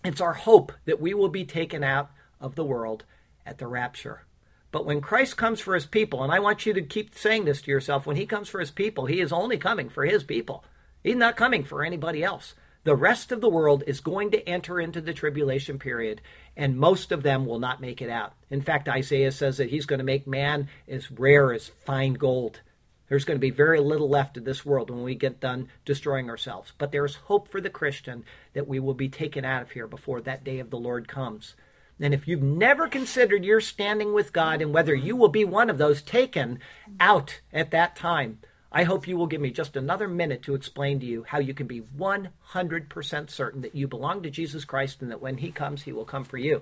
it's 0.04 0.20
our 0.20 0.34
hope 0.34 0.72
that 0.84 1.00
we 1.00 1.14
will 1.14 1.28
be 1.28 1.44
taken 1.44 1.82
out 1.82 2.10
of 2.40 2.54
the 2.54 2.64
world 2.64 3.04
at 3.46 3.58
the 3.58 3.66
rapture. 3.66 4.22
But 4.70 4.84
when 4.84 5.00
Christ 5.00 5.36
comes 5.36 5.60
for 5.60 5.74
his 5.74 5.86
people, 5.86 6.22
and 6.22 6.32
I 6.32 6.40
want 6.40 6.66
you 6.66 6.74
to 6.74 6.82
keep 6.82 7.14
saying 7.14 7.44
this 7.44 7.62
to 7.62 7.70
yourself, 7.70 8.06
when 8.06 8.16
he 8.16 8.26
comes 8.26 8.48
for 8.48 8.60
his 8.60 8.70
people, 8.70 9.06
he 9.06 9.20
is 9.20 9.32
only 9.32 9.56
coming 9.56 9.88
for 9.88 10.04
his 10.04 10.22
people. 10.22 10.64
He's 11.06 11.14
not 11.14 11.36
coming 11.36 11.62
for 11.62 11.84
anybody 11.84 12.24
else. 12.24 12.56
The 12.82 12.96
rest 12.96 13.30
of 13.30 13.40
the 13.40 13.48
world 13.48 13.84
is 13.86 14.00
going 14.00 14.32
to 14.32 14.48
enter 14.48 14.80
into 14.80 15.00
the 15.00 15.12
tribulation 15.12 15.78
period, 15.78 16.20
and 16.56 16.76
most 16.76 17.12
of 17.12 17.22
them 17.22 17.46
will 17.46 17.60
not 17.60 17.80
make 17.80 18.02
it 18.02 18.10
out. 18.10 18.32
In 18.50 18.60
fact, 18.60 18.88
Isaiah 18.88 19.30
says 19.30 19.58
that 19.58 19.70
he's 19.70 19.86
going 19.86 20.00
to 20.00 20.04
make 20.04 20.26
man 20.26 20.68
as 20.88 21.12
rare 21.12 21.52
as 21.52 21.68
fine 21.68 22.14
gold. 22.14 22.60
There's 23.08 23.24
going 23.24 23.36
to 23.36 23.40
be 23.40 23.50
very 23.50 23.78
little 23.78 24.08
left 24.08 24.36
of 24.36 24.44
this 24.44 24.66
world 24.66 24.90
when 24.90 25.04
we 25.04 25.14
get 25.14 25.38
done 25.38 25.68
destroying 25.84 26.28
ourselves. 26.28 26.72
But 26.76 26.90
there's 26.90 27.14
hope 27.14 27.46
for 27.46 27.60
the 27.60 27.70
Christian 27.70 28.24
that 28.54 28.66
we 28.66 28.80
will 28.80 28.92
be 28.92 29.08
taken 29.08 29.44
out 29.44 29.62
of 29.62 29.70
here 29.70 29.86
before 29.86 30.20
that 30.22 30.42
day 30.42 30.58
of 30.58 30.70
the 30.70 30.76
Lord 30.76 31.06
comes. 31.06 31.54
And 32.00 32.14
if 32.14 32.26
you've 32.26 32.42
never 32.42 32.88
considered 32.88 33.44
your 33.44 33.60
standing 33.60 34.12
with 34.12 34.32
God 34.32 34.60
and 34.60 34.74
whether 34.74 34.94
you 34.94 35.14
will 35.14 35.28
be 35.28 35.44
one 35.44 35.70
of 35.70 35.78
those 35.78 36.02
taken 36.02 36.58
out 36.98 37.42
at 37.52 37.70
that 37.70 37.94
time, 37.94 38.40
I 38.76 38.84
hope 38.84 39.08
you 39.08 39.16
will 39.16 39.26
give 39.26 39.40
me 39.40 39.52
just 39.52 39.74
another 39.74 40.06
minute 40.06 40.42
to 40.42 40.54
explain 40.54 41.00
to 41.00 41.06
you 41.06 41.24
how 41.26 41.38
you 41.38 41.54
can 41.54 41.66
be 41.66 41.80
100% 41.80 43.30
certain 43.30 43.62
that 43.62 43.74
you 43.74 43.88
belong 43.88 44.22
to 44.22 44.28
Jesus 44.28 44.66
Christ 44.66 45.00
and 45.00 45.10
that 45.10 45.22
when 45.22 45.38
He 45.38 45.50
comes, 45.50 45.84
He 45.84 45.94
will 45.94 46.04
come 46.04 46.24
for 46.24 46.36
you. 46.36 46.60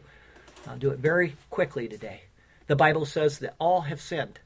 I'll 0.64 0.78
do 0.78 0.92
it 0.92 1.00
very 1.00 1.34
quickly 1.50 1.88
today. 1.88 2.20
The 2.68 2.76
Bible 2.76 3.04
says 3.04 3.40
that 3.40 3.56
all 3.58 3.80
have 3.80 4.00
sinned 4.00 4.38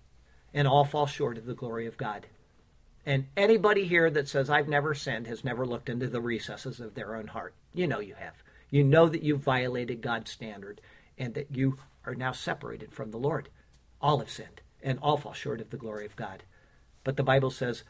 and 0.54 0.66
all 0.66 0.86
fall 0.86 1.04
short 1.04 1.36
of 1.36 1.44
the 1.44 1.52
glory 1.52 1.84
of 1.86 1.98
God. 1.98 2.24
And 3.04 3.26
anybody 3.36 3.84
here 3.84 4.08
that 4.12 4.28
says, 4.28 4.48
I've 4.48 4.66
never 4.66 4.94
sinned, 4.94 5.26
has 5.26 5.44
never 5.44 5.66
looked 5.66 5.90
into 5.90 6.06
the 6.06 6.22
recesses 6.22 6.80
of 6.80 6.94
their 6.94 7.16
own 7.16 7.26
heart. 7.26 7.52
You 7.74 7.86
know 7.86 8.00
you 8.00 8.14
have. 8.14 8.42
You 8.70 8.82
know 8.82 9.10
that 9.10 9.22
you've 9.22 9.40
violated 9.40 10.00
God's 10.00 10.30
standard 10.30 10.80
and 11.18 11.34
that 11.34 11.54
you 11.54 11.76
are 12.06 12.14
now 12.14 12.32
separated 12.32 12.94
from 12.94 13.10
the 13.10 13.18
Lord. 13.18 13.50
All 14.00 14.20
have 14.20 14.30
sinned 14.30 14.62
and 14.82 14.98
all 15.02 15.18
fall 15.18 15.34
short 15.34 15.60
of 15.60 15.68
the 15.68 15.76
glory 15.76 16.06
of 16.06 16.16
God. 16.16 16.44
But 17.08 17.16
the 17.16 17.22
Bible 17.22 17.50
says, 17.50 17.84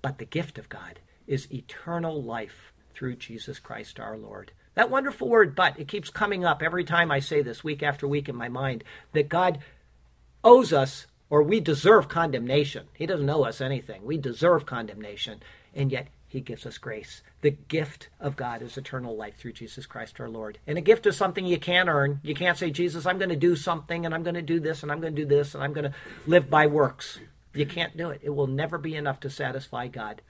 but 0.00 0.18
the 0.18 0.24
gift 0.24 0.58
of 0.58 0.68
God 0.68 1.00
is 1.26 1.52
eternal 1.52 2.22
life 2.22 2.72
through 2.92 3.16
Jesus 3.16 3.58
Christ 3.58 3.98
our 3.98 4.16
Lord. 4.16 4.52
That 4.76 4.90
wonderful 4.90 5.28
word, 5.28 5.56
but, 5.56 5.76
it 5.76 5.88
keeps 5.88 6.08
coming 6.08 6.44
up 6.44 6.62
every 6.62 6.84
time 6.84 7.10
I 7.10 7.18
say 7.18 7.42
this, 7.42 7.64
week 7.64 7.82
after 7.82 8.06
week 8.06 8.28
in 8.28 8.36
my 8.36 8.48
mind, 8.48 8.84
that 9.12 9.28
God 9.28 9.58
owes 10.44 10.72
us 10.72 11.08
or 11.28 11.42
we 11.42 11.58
deserve 11.58 12.06
condemnation. 12.06 12.86
He 12.94 13.06
doesn't 13.06 13.28
owe 13.28 13.42
us 13.42 13.60
anything. 13.60 14.04
We 14.04 14.18
deserve 14.18 14.66
condemnation, 14.66 15.42
and 15.74 15.90
yet 15.90 16.06
He 16.28 16.40
gives 16.40 16.64
us 16.64 16.78
grace. 16.78 17.22
The 17.40 17.50
gift 17.50 18.08
of 18.20 18.36
God 18.36 18.62
is 18.62 18.78
eternal 18.78 19.16
life 19.16 19.36
through 19.36 19.54
Jesus 19.54 19.84
Christ 19.84 20.20
our 20.20 20.30
Lord. 20.30 20.58
And 20.64 20.78
a 20.78 20.80
gift 20.80 21.06
is 21.06 21.16
something 21.16 21.44
you 21.44 21.58
can't 21.58 21.88
earn. 21.88 22.20
You 22.22 22.36
can't 22.36 22.56
say, 22.56 22.70
Jesus, 22.70 23.04
I'm 23.04 23.18
going 23.18 23.30
to 23.30 23.36
do 23.36 23.56
something, 23.56 24.06
and 24.06 24.14
I'm 24.14 24.22
going 24.22 24.36
to 24.36 24.42
do 24.42 24.60
this, 24.60 24.84
and 24.84 24.92
I'm 24.92 25.00
going 25.00 25.16
to 25.16 25.22
do 25.22 25.26
this, 25.26 25.56
and 25.56 25.64
I'm 25.64 25.72
going 25.72 25.90
to 25.90 25.96
live 26.24 26.48
by 26.48 26.68
works. 26.68 27.18
You 27.54 27.66
can't 27.66 27.96
do 27.96 28.10
it. 28.10 28.20
It 28.22 28.30
will 28.30 28.46
never 28.46 28.78
be 28.78 28.96
enough 28.96 29.20
to 29.20 29.30
satisfy 29.30 29.86
God. 29.88 30.22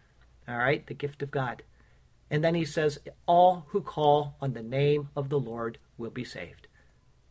All 0.47 0.59
right? 0.59 0.87
The 0.87 0.95
gift 0.95 1.23
of 1.23 1.31
God. 1.31 1.63
And 2.31 2.45
then 2.45 2.55
he 2.55 2.65
says, 2.65 2.99
All 3.27 3.67
who 3.69 3.81
call 3.81 4.37
on 4.41 4.53
the 4.53 4.63
name 4.63 5.09
of 5.17 5.29
the 5.29 5.39
Lord 5.39 5.79
will 5.97 6.11
be 6.11 6.25
saved. 6.25 6.67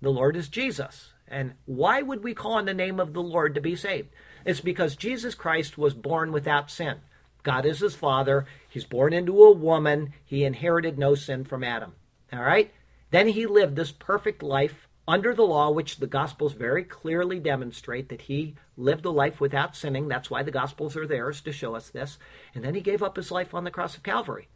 The 0.02 0.10
Lord 0.10 0.36
is 0.36 0.50
Jesus. 0.50 1.14
And 1.28 1.54
why 1.66 2.02
would 2.02 2.24
we 2.24 2.34
call 2.34 2.54
on 2.54 2.66
the 2.66 2.74
name 2.74 3.00
of 3.00 3.14
the 3.14 3.22
Lord 3.22 3.56
to 3.56 3.62
be 3.62 3.76
saved? 3.76 4.10
It's 4.46 4.62
because 4.62 4.96
Jesus 4.96 5.36
Christ 5.36 5.78
was 5.78 5.94
born 5.94 6.32
without 6.32 6.70
sin. 6.70 6.98
God 7.44 7.66
is 7.66 7.80
his 7.80 7.96
father. 7.96 8.46
He's 8.70 8.86
born 8.86 9.14
into 9.14 9.44
a 9.44 9.52
woman. 9.52 10.14
He 10.26 10.44
inherited 10.44 10.98
no 10.98 11.16
sin 11.16 11.44
from 11.44 11.64
Adam. 11.64 11.94
All 12.32 12.42
right? 12.42 12.72
Then 13.12 13.30
he 13.30 13.46
lived 13.46 13.76
this 13.76 13.92
perfect 13.92 14.42
life 14.42 14.88
under 15.08 15.34
the 15.34 15.44
law, 15.44 15.70
which 15.70 15.98
the 15.98 16.08
Gospels 16.08 16.54
very 16.54 16.84
clearly 16.84 17.40
demonstrate 17.40 18.10
that 18.10 18.22
he 18.22 18.56
lived 18.78 19.06
a 19.06 19.10
life 19.10 19.42
without 19.42 19.76
sinning. 19.76 20.08
That's 20.08 20.30
why 20.30 20.44
the 20.44 20.52
Gospels 20.52 20.96
are 20.96 21.08
there, 21.08 21.30
is 21.30 21.42
to 21.42 21.52
show 21.52 21.76
us 21.76 21.90
this. 21.90 22.18
And 22.56 22.64
then 22.64 22.76
he 22.76 22.82
gave 22.82 23.04
up 23.04 23.16
his 23.16 23.32
life 23.32 23.54
on 23.54 23.64
the 23.64 23.72
cross 23.72 23.98
of 23.98 24.04
Calvary 24.04 24.48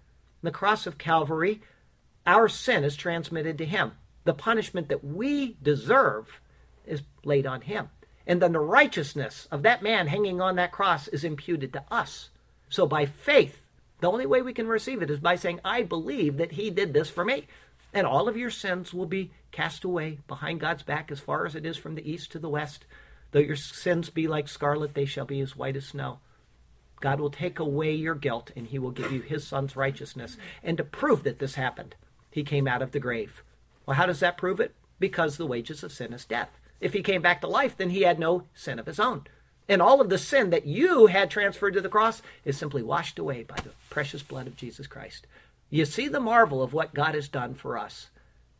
the 0.42 0.52
cross 0.52 0.88
of 0.88 0.98
Calvary, 0.98 1.62
our 2.26 2.48
sin 2.48 2.84
is 2.84 2.96
transmitted 2.96 3.58
to 3.58 3.66
him. 3.66 3.94
The 4.26 4.34
punishment 4.34 4.90
that 4.90 5.04
we 5.04 5.58
deserve 5.62 6.42
is 6.86 7.04
laid 7.24 7.46
on 7.46 7.62
him. 7.62 7.90
And 8.26 8.42
then 8.42 8.52
the 8.52 8.60
righteousness 8.60 9.48
of 9.52 9.64
that 9.64 9.82
man 9.82 10.08
hanging 10.08 10.42
on 10.42 10.56
that 10.58 10.72
cross 10.72 11.08
is 11.08 11.24
imputed 11.24 11.74
to 11.74 11.84
us. 11.90 12.30
So 12.70 12.86
by 12.86 13.06
faith, 13.06 13.62
the 14.02 14.12
only 14.12 14.26
way 14.26 14.42
we 14.42 14.54
can 14.54 14.68
receive 14.68 15.02
it 15.02 15.10
is 15.10 15.20
by 15.20 15.36
saying, 15.36 15.62
I 15.64 15.84
believe 15.84 16.38
that 16.38 16.52
he 16.54 16.70
did 16.70 16.94
this 16.94 17.10
for 17.10 17.24
me. 17.24 17.48
And 17.98 18.06
all 18.06 18.28
of 18.28 18.38
your 18.38 18.52
sins 18.52 18.94
will 18.94 19.08
be 19.08 19.32
cast 19.52 19.84
away 19.84 20.20
behind 20.28 20.60
God's 20.60 20.84
back 20.84 21.12
as 21.12 21.20
far 21.20 21.48
as 21.48 21.56
it 21.56 21.66
is 21.66 21.78
from 21.78 21.96
the 21.96 22.08
east 22.08 22.32
to 22.32 22.38
the 22.38 22.48
west. 22.48 22.86
Though 23.32 23.40
your 23.40 23.56
sins 23.56 24.12
be 24.12 24.28
like 24.28 24.48
scarlet, 24.48 24.94
they 24.94 25.06
shall 25.06 25.26
be 25.26 25.42
as 25.42 25.56
white 25.56 25.76
as 25.76 25.88
snow. 25.88 26.20
God 27.02 27.20
will 27.20 27.32
take 27.32 27.58
away 27.58 27.96
your 27.96 28.14
guilt 28.14 28.52
and 28.56 28.68
he 28.68 28.78
will 28.78 28.92
give 28.92 29.12
you 29.12 29.22
his 29.22 29.48
son's 29.48 29.76
righteousness. 29.76 30.38
And 30.64 30.78
to 30.78 30.84
prove 30.84 31.24
that 31.24 31.40
this 31.40 31.56
happened, 31.56 31.96
he 32.30 32.44
came 32.44 32.68
out 32.68 32.84
of 32.84 32.92
the 32.92 33.00
grave. 33.00 33.42
Well, 33.88 33.98
how 33.98 34.06
does 34.06 34.20
that 34.20 34.38
prove 34.38 34.60
it? 34.60 34.76
Because 35.00 35.38
the 35.38 35.48
wages 35.48 35.82
of 35.82 35.92
sin 35.92 36.14
is 36.14 36.24
death. 36.24 36.60
If 36.80 36.94
he 36.94 37.02
came 37.02 37.24
back 37.24 37.42
to 37.42 37.48
life, 37.48 37.76
then 37.78 37.90
he 37.90 38.04
had 38.04 38.20
no 38.20 38.44
sin 38.54 38.78
of 38.78 38.86
his 38.86 39.00
own. 39.00 39.24
And 39.68 39.82
all 39.82 40.02
of 40.02 40.10
the 40.10 40.20
sin 40.20 40.52
that 40.52 40.68
you 40.68 41.08
had 41.08 41.32
transferred 41.32 41.74
to 41.74 41.82
the 41.82 41.90
cross 41.90 42.22
is 42.46 42.60
simply 42.60 42.84
washed 42.84 43.18
away 43.18 43.42
by 43.42 43.56
the 43.56 43.72
precious 43.90 44.22
blood 44.22 44.46
of 44.46 44.56
Jesus 44.56 44.86
Christ. 44.86 45.26
You 45.70 45.86
see 45.86 46.08
the 46.08 46.20
marvel 46.20 46.62
of 46.62 46.74
what 46.74 46.94
God 46.94 47.16
has 47.16 47.28
done 47.28 47.54
for 47.54 47.78
us. 47.78 48.10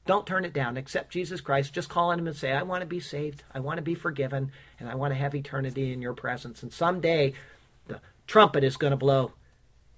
Don't 0.06 0.28
turn 0.28 0.46
it 0.46 0.54
down. 0.54 0.78
Accept 0.78 1.12
Jesus 1.12 1.42
Christ. 1.42 1.74
Just 1.74 1.90
call 1.90 2.12
on 2.12 2.20
him 2.20 2.28
and 2.28 2.36
say, 2.36 2.52
I 2.52 2.64
want 2.64 2.82
to 2.82 2.88
be 2.88 3.00
saved. 3.00 3.44
I 3.54 3.60
want 3.60 3.78
to 3.78 3.84
be 3.84 3.96
forgiven. 3.96 4.52
And 4.80 4.90
I 4.90 4.96
want 4.96 5.14
to 5.14 5.20
have 5.20 5.36
eternity 5.36 5.92
in 5.92 6.02
your 6.02 6.14
presence. 6.14 6.64
And 6.64 6.72
someday 6.72 7.34
the 7.88 8.00
trumpet 8.26 8.64
is 8.64 8.78
going 8.78 8.92
to 8.92 8.98
blow 8.98 9.34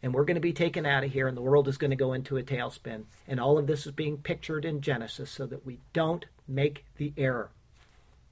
and 0.02 0.14
we're 0.14 0.26
going 0.26 0.36
to 0.36 0.42
be 0.42 0.54
taken 0.54 0.86
out 0.86 1.04
of 1.04 1.12
here 1.12 1.28
and 1.28 1.36
the 1.36 1.42
world 1.42 1.68
is 1.68 1.78
going 1.78 1.92
to 1.92 1.98
go 1.98 2.14
into 2.14 2.38
a 2.38 2.44
tailspin. 2.44 3.04
And 3.28 3.40
all 3.40 3.58
of 3.58 3.68
this 3.68 3.86
is 3.86 3.92
being 3.92 4.18
pictured 4.18 4.66
in 4.66 4.82
Genesis 4.82 5.30
so 5.30 5.46
that 5.48 5.66
we 5.66 5.80
don't 5.94 6.26
make 6.48 6.86
the 6.98 7.14
error 7.18 7.52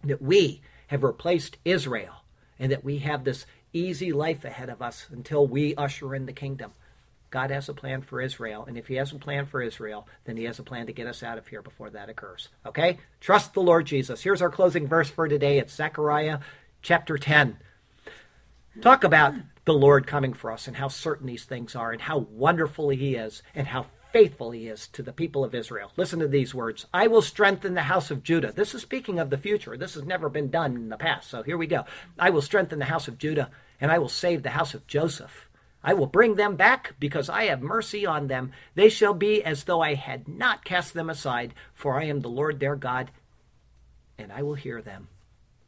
that 0.03 0.21
we 0.21 0.61
have 0.87 1.03
replaced 1.03 1.57
Israel 1.65 2.23
and 2.59 2.71
that 2.71 2.83
we 2.83 2.99
have 2.99 3.23
this 3.23 3.45
easy 3.73 4.11
life 4.11 4.45
ahead 4.45 4.69
of 4.69 4.81
us 4.81 5.07
until 5.11 5.45
we 5.45 5.75
usher 5.75 6.15
in 6.15 6.25
the 6.25 6.33
kingdom. 6.33 6.71
God 7.29 7.51
has 7.51 7.67
a 7.67 7.73
plan 7.73 8.01
for 8.01 8.21
Israel, 8.21 8.65
and 8.67 8.77
if 8.77 8.87
He 8.87 8.95
has 8.95 9.11
a 9.11 9.15
plan 9.17 9.45
for 9.45 9.61
Israel, 9.61 10.07
then 10.25 10.37
He 10.37 10.45
has 10.45 10.59
a 10.59 10.63
plan 10.63 10.87
to 10.87 10.93
get 10.93 11.07
us 11.07 11.23
out 11.23 11.37
of 11.37 11.47
here 11.47 11.61
before 11.61 11.89
that 11.89 12.09
occurs. 12.09 12.49
Okay? 12.65 12.99
Trust 13.19 13.53
the 13.53 13.61
Lord 13.61 13.85
Jesus. 13.85 14.23
Here's 14.23 14.41
our 14.41 14.49
closing 14.49 14.87
verse 14.87 15.09
for 15.09 15.27
today. 15.27 15.59
It's 15.59 15.73
Zechariah 15.73 16.39
chapter 16.81 17.17
10. 17.17 17.57
Talk 18.81 19.03
about 19.03 19.33
the 19.65 19.73
Lord 19.73 20.07
coming 20.07 20.33
for 20.33 20.51
us 20.51 20.67
and 20.67 20.77
how 20.77 20.87
certain 20.87 21.27
these 21.27 21.43
things 21.43 21.75
are 21.75 21.91
and 21.91 22.01
how 22.01 22.19
wonderful 22.19 22.89
He 22.89 23.15
is 23.15 23.41
and 23.55 23.67
how 23.67 23.87
faithful 24.13 24.51
He 24.51 24.67
is 24.67 24.87
to 24.89 25.03
the 25.03 25.11
people 25.11 25.43
of 25.43 25.55
Israel. 25.55 25.91
Listen 25.97 26.19
to 26.19 26.27
these 26.27 26.53
words 26.53 26.85
I 26.93 27.07
will 27.07 27.21
strengthen 27.21 27.73
the 27.73 27.81
house 27.81 28.11
of 28.11 28.23
Judah. 28.23 28.51
This 28.51 28.73
is 28.73 28.81
speaking 28.81 29.19
of 29.19 29.29
the 29.29 29.37
future. 29.37 29.75
This 29.75 29.95
has 29.95 30.05
never 30.05 30.29
been 30.29 30.49
done 30.49 30.75
in 30.75 30.89
the 30.89 30.97
past. 30.97 31.29
So 31.29 31.43
here 31.43 31.57
we 31.57 31.67
go. 31.67 31.85
I 32.17 32.29
will 32.29 32.41
strengthen 32.41 32.79
the 32.79 32.85
house 32.85 33.07
of 33.07 33.17
Judah 33.17 33.49
and 33.81 33.91
I 33.91 33.99
will 33.99 34.09
save 34.09 34.43
the 34.43 34.51
house 34.51 34.73
of 34.73 34.87
Joseph. 34.87 35.46
I 35.87 35.93
will 35.93 36.05
bring 36.05 36.35
them 36.35 36.57
back 36.57 36.95
because 36.99 37.29
I 37.29 37.45
have 37.45 37.61
mercy 37.61 38.05
on 38.05 38.27
them. 38.27 38.51
They 38.75 38.89
shall 38.89 39.13
be 39.13 39.41
as 39.41 39.63
though 39.63 39.79
I 39.79 39.93
had 39.93 40.27
not 40.27 40.65
cast 40.65 40.93
them 40.93 41.09
aside, 41.09 41.53
for 41.73 41.97
I 41.97 42.03
am 42.03 42.19
the 42.19 42.27
Lord 42.27 42.59
their 42.59 42.75
God, 42.75 43.09
and 44.17 44.29
I 44.29 44.43
will 44.43 44.55
hear 44.55 44.81
them. 44.81 45.07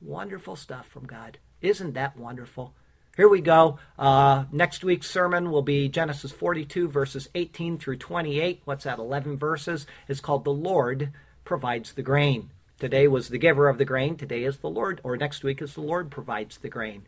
Wonderful 0.01 0.57
stuff 0.57 0.89
from 0.89 1.05
God. 1.05 1.37
Isn't 1.61 1.93
that 1.93 2.17
wonderful? 2.17 2.73
Here 3.15 3.29
we 3.29 3.39
go. 3.39 3.79
Uh, 3.97 4.43
next 4.51 4.83
week's 4.83 5.09
sermon 5.09 5.51
will 5.51 5.61
be 5.61 5.87
Genesis 5.87 6.33
42, 6.33 6.89
verses 6.89 7.29
18 7.33 7.77
through 7.77 7.99
28. 7.99 8.59
What's 8.65 8.83
that, 8.83 8.99
11 8.99 9.37
verses? 9.37 9.87
It's 10.09 10.19
called 10.19 10.43
The 10.43 10.51
Lord 10.51 11.13
Provides 11.45 11.93
the 11.93 12.03
Grain. 12.03 12.49
Today 12.77 13.07
was 13.07 13.29
the 13.29 13.37
giver 13.37 13.69
of 13.69 13.77
the 13.77 13.85
grain. 13.85 14.17
Today 14.17 14.43
is 14.43 14.57
the 14.57 14.69
Lord, 14.69 14.99
or 15.05 15.15
next 15.15 15.45
week 15.45 15.61
is 15.61 15.75
the 15.75 15.81
Lord 15.81 16.11
provides 16.11 16.57
the 16.57 16.67
grain. 16.67 17.05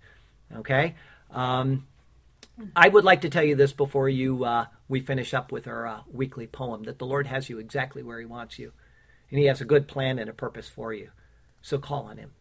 Okay? 0.56 0.96
Um, 1.30 1.88
I 2.76 2.90
would 2.90 3.04
like 3.04 3.22
to 3.22 3.30
tell 3.30 3.44
you 3.44 3.56
this 3.56 3.74
before 3.74 4.10
you 4.10 4.44
uh, 4.44 4.66
we 4.88 5.00
finish 5.00 5.34
up 5.34 5.52
with 5.52 5.68
our 5.68 5.88
uh, 5.88 6.02
weekly 6.12 6.48
poem 6.48 6.84
that 6.84 7.00
the 7.00 7.06
Lord 7.06 7.28
has 7.28 7.50
you 7.50 7.60
exactly 7.60 8.04
where 8.04 8.20
He 8.20 8.26
wants 8.26 8.60
you, 8.60 8.74
and 9.30 9.40
He 9.40 9.46
has 9.46 9.62
a 9.62 9.66
good 9.66 9.88
plan 9.88 10.20
and 10.20 10.30
a 10.30 10.34
purpose 10.34 10.68
for 10.68 10.94
you. 10.94 11.10
So 11.62 11.78
call 11.78 12.06
on 12.06 12.18
Him 12.18 12.32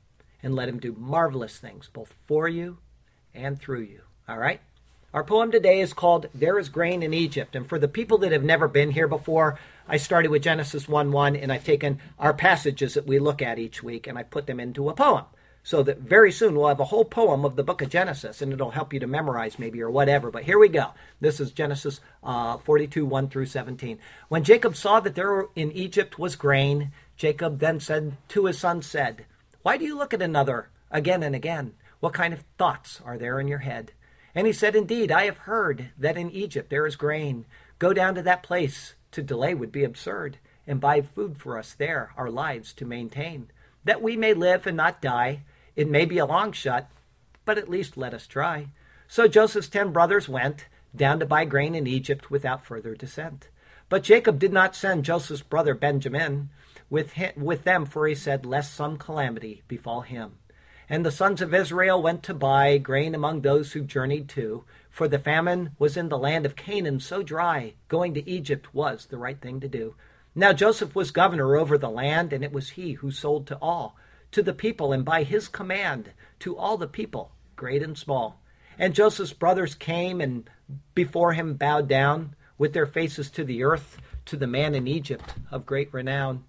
and 0.42 0.54
let 0.54 0.68
Him 0.68 0.78
do 0.78 0.94
marvelous 0.98 1.58
things 1.58 1.88
both 1.92 2.14
for 2.26 2.48
you 2.48 2.78
and 3.34 3.60
through 3.60 3.82
you. 3.82 4.02
All 4.28 4.38
right? 4.38 4.60
Our 5.12 5.24
poem 5.24 5.50
today 5.50 5.80
is 5.80 5.92
called 5.92 6.28
There 6.32 6.58
is 6.58 6.68
Grain 6.68 7.02
in 7.02 7.12
Egypt. 7.12 7.56
And 7.56 7.68
for 7.68 7.80
the 7.80 7.88
people 7.88 8.18
that 8.18 8.30
have 8.30 8.44
never 8.44 8.68
been 8.68 8.92
here 8.92 9.08
before, 9.08 9.58
I 9.88 9.96
started 9.96 10.30
with 10.30 10.42
Genesis 10.42 10.88
1 10.88 11.10
1, 11.10 11.34
and 11.34 11.52
I've 11.52 11.64
taken 11.64 11.98
our 12.16 12.32
passages 12.32 12.94
that 12.94 13.08
we 13.08 13.18
look 13.18 13.42
at 13.42 13.58
each 13.58 13.82
week 13.82 14.06
and 14.06 14.16
I've 14.16 14.30
put 14.30 14.46
them 14.46 14.60
into 14.60 14.88
a 14.88 14.94
poem. 14.94 15.24
So 15.62 15.82
that 15.82 15.98
very 15.98 16.32
soon 16.32 16.54
we'll 16.54 16.68
have 16.68 16.80
a 16.80 16.86
whole 16.86 17.04
poem 17.04 17.44
of 17.44 17.56
the 17.56 17.62
book 17.62 17.82
of 17.82 17.90
Genesis, 17.90 18.40
and 18.40 18.52
it'll 18.52 18.70
help 18.70 18.92
you 18.92 19.00
to 19.00 19.06
memorize 19.06 19.58
maybe 19.58 19.82
or 19.82 19.90
whatever. 19.90 20.30
But 20.30 20.44
here 20.44 20.58
we 20.58 20.68
go. 20.68 20.88
This 21.20 21.38
is 21.38 21.52
Genesis 21.52 22.00
uh, 22.22 22.56
42 22.58 23.04
1 23.04 23.28
through 23.28 23.46
17. 23.46 23.98
When 24.28 24.44
Jacob 24.44 24.74
saw 24.74 25.00
that 25.00 25.14
there 25.14 25.46
in 25.54 25.72
Egypt 25.72 26.18
was 26.18 26.36
grain, 26.36 26.92
Jacob 27.16 27.58
then 27.58 27.80
said 27.80 28.16
to 28.28 28.46
his 28.46 28.58
son, 28.58 28.80
said, 28.82 29.26
Why 29.62 29.76
do 29.76 29.84
you 29.84 29.96
look 29.96 30.14
at 30.14 30.22
another 30.22 30.70
again 30.90 31.22
and 31.22 31.34
again? 31.34 31.74
What 32.00 32.14
kind 32.14 32.32
of 32.32 32.44
thoughts 32.56 33.00
are 33.04 33.18
there 33.18 33.38
in 33.38 33.46
your 33.46 33.58
head? 33.58 33.92
And 34.34 34.46
he 34.46 34.52
said, 34.52 34.74
Indeed, 34.74 35.12
I 35.12 35.24
have 35.24 35.38
heard 35.38 35.90
that 35.98 36.16
in 36.16 36.30
Egypt 36.30 36.70
there 36.70 36.86
is 36.86 36.96
grain. 36.96 37.44
Go 37.78 37.92
down 37.92 38.14
to 38.14 38.22
that 38.22 38.42
place. 38.42 38.94
To 39.12 39.22
delay 39.22 39.54
would 39.54 39.72
be 39.72 39.82
absurd, 39.82 40.38
and 40.66 40.80
buy 40.80 41.02
food 41.02 41.36
for 41.38 41.58
us 41.58 41.74
there, 41.74 42.12
our 42.16 42.30
lives 42.30 42.72
to 42.74 42.84
maintain, 42.84 43.50
that 43.84 44.00
we 44.00 44.16
may 44.16 44.34
live 44.34 44.66
and 44.66 44.76
not 44.76 45.02
die. 45.02 45.42
It 45.76 45.88
may 45.88 46.04
be 46.04 46.18
a 46.18 46.26
long 46.26 46.52
shot, 46.52 46.90
but 47.44 47.58
at 47.58 47.68
least 47.68 47.96
let 47.96 48.14
us 48.14 48.26
try. 48.26 48.68
So 49.08 49.28
Joseph's 49.28 49.68
ten 49.68 49.92
brothers 49.92 50.28
went 50.28 50.66
down 50.94 51.20
to 51.20 51.26
buy 51.26 51.44
grain 51.44 51.74
in 51.74 51.86
Egypt 51.86 52.30
without 52.30 52.64
further 52.64 52.94
descent. 52.94 53.48
But 53.88 54.04
Jacob 54.04 54.38
did 54.38 54.52
not 54.52 54.76
send 54.76 55.04
Joseph's 55.04 55.42
brother 55.42 55.74
Benjamin 55.74 56.50
with, 56.88 57.12
him, 57.12 57.32
with 57.36 57.64
them, 57.64 57.86
for 57.86 58.06
he 58.06 58.14
said, 58.14 58.46
Lest 58.46 58.74
some 58.74 58.96
calamity 58.96 59.62
befall 59.68 60.02
him. 60.02 60.34
And 60.88 61.06
the 61.06 61.12
sons 61.12 61.40
of 61.40 61.54
Israel 61.54 62.02
went 62.02 62.24
to 62.24 62.34
buy 62.34 62.76
grain 62.78 63.14
among 63.14 63.40
those 63.40 63.72
who 63.72 63.82
journeyed 63.82 64.28
to, 64.30 64.64
for 64.90 65.06
the 65.06 65.20
famine 65.20 65.70
was 65.78 65.96
in 65.96 66.08
the 66.08 66.18
land 66.18 66.44
of 66.44 66.56
Canaan 66.56 66.98
so 66.98 67.22
dry, 67.22 67.74
going 67.88 68.14
to 68.14 68.28
Egypt 68.28 68.74
was 68.74 69.06
the 69.06 69.18
right 69.18 69.40
thing 69.40 69.60
to 69.60 69.68
do. 69.68 69.94
Now 70.34 70.52
Joseph 70.52 70.94
was 70.94 71.12
governor 71.12 71.56
over 71.56 71.78
the 71.78 71.90
land, 71.90 72.32
and 72.32 72.44
it 72.44 72.52
was 72.52 72.70
he 72.70 72.94
who 72.94 73.12
sold 73.12 73.46
to 73.48 73.58
all, 73.62 73.96
to 74.32 74.42
the 74.42 74.54
people, 74.54 74.92
and 74.92 75.04
by 75.04 75.22
his 75.22 75.48
command, 75.48 76.12
to 76.40 76.56
all 76.56 76.76
the 76.76 76.86
people, 76.86 77.32
great 77.56 77.82
and 77.82 77.96
small. 77.96 78.40
And 78.78 78.94
Joseph's 78.94 79.32
brothers 79.32 79.74
came 79.74 80.20
and 80.20 80.48
before 80.94 81.32
him 81.34 81.54
bowed 81.54 81.88
down, 81.88 82.34
with 82.56 82.72
their 82.72 82.86
faces 82.86 83.30
to 83.30 83.44
the 83.44 83.62
earth, 83.62 83.98
to 84.26 84.36
the 84.36 84.46
man 84.46 84.74
in 84.74 84.86
Egypt 84.86 85.34
of 85.50 85.66
great 85.66 85.92
renown. 85.92 86.44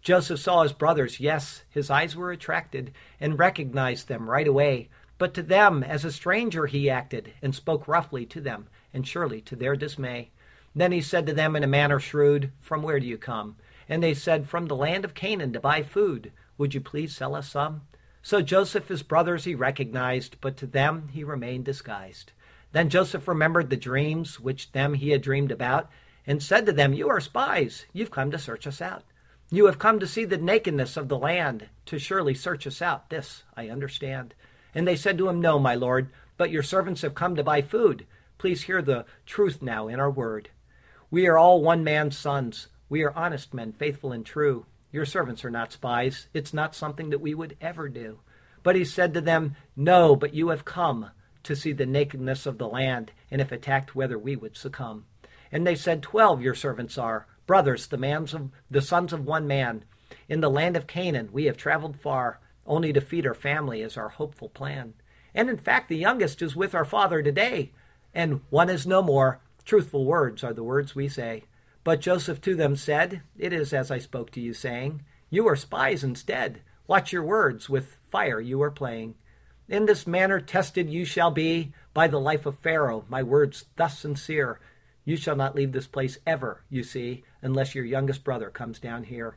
Joseph 0.00 0.38
saw 0.38 0.62
his 0.62 0.72
brothers. 0.72 1.18
Yes, 1.18 1.64
his 1.68 1.90
eyes 1.90 2.14
were 2.14 2.30
attracted 2.30 2.92
and 3.20 3.38
recognized 3.38 4.06
them 4.06 4.30
right 4.30 4.46
away. 4.46 4.88
But 5.18 5.34
to 5.34 5.42
them, 5.42 5.82
as 5.82 6.04
a 6.04 6.12
stranger, 6.12 6.66
he 6.66 6.88
acted 6.88 7.32
and 7.42 7.54
spoke 7.54 7.88
roughly 7.88 8.26
to 8.26 8.40
them, 8.40 8.68
and 8.94 9.06
surely 9.06 9.40
to 9.42 9.56
their 9.56 9.74
dismay. 9.74 10.30
Then 10.74 10.92
he 10.92 11.00
said 11.00 11.26
to 11.26 11.32
them 11.32 11.56
in 11.56 11.64
a 11.64 11.66
manner 11.66 11.98
shrewd, 11.98 12.52
From 12.60 12.82
where 12.82 13.00
do 13.00 13.06
you 13.06 13.18
come? 13.18 13.56
And 13.88 14.02
they 14.02 14.14
said, 14.14 14.48
From 14.48 14.66
the 14.66 14.76
land 14.76 15.04
of 15.04 15.14
Canaan 15.14 15.52
to 15.54 15.60
buy 15.60 15.82
food. 15.82 16.32
Would 16.58 16.74
you 16.74 16.80
please 16.80 17.14
sell 17.14 17.34
us 17.34 17.48
some? 17.48 17.82
So 18.22 18.42
Joseph, 18.42 18.88
his 18.88 19.02
brothers, 19.02 19.44
he 19.44 19.54
recognized, 19.54 20.40
but 20.40 20.56
to 20.56 20.66
them 20.66 21.08
he 21.12 21.22
remained 21.22 21.64
disguised. 21.64 22.32
Then 22.72 22.90
Joseph 22.90 23.28
remembered 23.28 23.70
the 23.70 23.76
dreams 23.76 24.40
which 24.40 24.72
them 24.72 24.94
he 24.94 25.10
had 25.10 25.22
dreamed 25.22 25.52
about, 25.52 25.90
and 26.26 26.42
said 26.42 26.66
to 26.66 26.72
them, 26.72 26.92
You 26.92 27.08
are 27.08 27.20
spies. 27.20 27.86
You've 27.92 28.10
come 28.10 28.30
to 28.32 28.38
search 28.38 28.66
us 28.66 28.80
out. 28.80 29.04
You 29.50 29.66
have 29.66 29.78
come 29.78 30.00
to 30.00 30.06
see 30.06 30.24
the 30.24 30.38
nakedness 30.38 30.96
of 30.96 31.08
the 31.08 31.18
land, 31.18 31.68
to 31.86 32.00
surely 32.00 32.34
search 32.34 32.66
us 32.66 32.82
out. 32.82 33.10
This 33.10 33.44
I 33.56 33.68
understand. 33.68 34.34
And 34.74 34.88
they 34.88 34.96
said 34.96 35.18
to 35.18 35.28
him, 35.28 35.40
No, 35.40 35.58
my 35.58 35.76
lord, 35.76 36.08
but 36.36 36.50
your 36.50 36.64
servants 36.64 37.02
have 37.02 37.14
come 37.14 37.36
to 37.36 37.44
buy 37.44 37.62
food. 37.62 38.06
Please 38.38 38.62
hear 38.62 38.82
the 38.82 39.06
truth 39.24 39.62
now 39.62 39.86
in 39.88 40.00
our 40.00 40.10
word. 40.10 40.50
We 41.10 41.28
are 41.28 41.38
all 41.38 41.62
one 41.62 41.84
man's 41.84 42.18
sons. 42.18 42.66
We 42.88 43.04
are 43.04 43.16
honest 43.16 43.54
men, 43.54 43.72
faithful 43.72 44.10
and 44.10 44.26
true. 44.26 44.66
Your 44.96 45.04
servants 45.04 45.44
are 45.44 45.50
not 45.50 45.72
spies. 45.72 46.28
It's 46.32 46.54
not 46.54 46.74
something 46.74 47.10
that 47.10 47.20
we 47.20 47.34
would 47.34 47.58
ever 47.60 47.86
do. 47.86 48.20
But 48.62 48.76
he 48.76 48.84
said 48.86 49.12
to 49.12 49.20
them, 49.20 49.54
No, 49.76 50.16
but 50.16 50.32
you 50.32 50.48
have 50.48 50.64
come 50.64 51.10
to 51.42 51.54
see 51.54 51.72
the 51.72 51.84
nakedness 51.84 52.46
of 52.46 52.56
the 52.56 52.66
land, 52.66 53.12
and 53.30 53.42
if 53.42 53.52
attacked, 53.52 53.94
whether 53.94 54.18
we 54.18 54.36
would 54.36 54.56
succumb. 54.56 55.04
And 55.52 55.66
they 55.66 55.74
said, 55.74 56.02
Twelve 56.02 56.40
your 56.40 56.54
servants 56.54 56.96
are, 56.96 57.26
brothers, 57.46 57.88
the, 57.88 57.98
mans 57.98 58.32
of, 58.32 58.48
the 58.70 58.80
sons 58.80 59.12
of 59.12 59.26
one 59.26 59.46
man. 59.46 59.84
In 60.30 60.40
the 60.40 60.48
land 60.48 60.78
of 60.78 60.86
Canaan 60.86 61.28
we 61.30 61.44
have 61.44 61.58
traveled 61.58 62.00
far, 62.00 62.40
only 62.66 62.94
to 62.94 63.02
feed 63.02 63.26
our 63.26 63.34
family 63.34 63.82
is 63.82 63.98
our 63.98 64.08
hopeful 64.08 64.48
plan. 64.48 64.94
And 65.34 65.50
in 65.50 65.58
fact, 65.58 65.90
the 65.90 65.98
youngest 65.98 66.40
is 66.40 66.56
with 66.56 66.74
our 66.74 66.86
father 66.86 67.22
today, 67.22 67.72
and 68.14 68.40
one 68.48 68.70
is 68.70 68.86
no 68.86 69.02
more. 69.02 69.40
Truthful 69.66 70.06
words 70.06 70.42
are 70.42 70.54
the 70.54 70.64
words 70.64 70.94
we 70.94 71.06
say. 71.06 71.44
But 71.86 72.00
Joseph 72.00 72.40
to 72.40 72.56
them 72.56 72.74
said, 72.74 73.22
It 73.38 73.52
is 73.52 73.72
as 73.72 73.92
I 73.92 73.98
spoke 73.98 74.32
to 74.32 74.40
you, 74.40 74.54
saying, 74.54 75.04
You 75.30 75.46
are 75.46 75.54
spies 75.54 76.02
instead. 76.02 76.62
Watch 76.88 77.12
your 77.12 77.22
words, 77.22 77.70
with 77.70 77.96
fire 78.10 78.40
you 78.40 78.60
are 78.62 78.72
playing. 78.72 79.14
In 79.68 79.86
this 79.86 80.04
manner 80.04 80.40
tested 80.40 80.90
you 80.90 81.04
shall 81.04 81.30
be 81.30 81.72
by 81.94 82.08
the 82.08 82.18
life 82.18 82.44
of 82.44 82.58
Pharaoh, 82.58 83.04
my 83.08 83.22
words 83.22 83.66
thus 83.76 84.00
sincere. 84.00 84.58
You 85.04 85.16
shall 85.16 85.36
not 85.36 85.54
leave 85.54 85.70
this 85.70 85.86
place 85.86 86.18
ever, 86.26 86.64
you 86.68 86.82
see, 86.82 87.22
unless 87.40 87.76
your 87.76 87.84
youngest 87.84 88.24
brother 88.24 88.50
comes 88.50 88.80
down 88.80 89.04
here. 89.04 89.36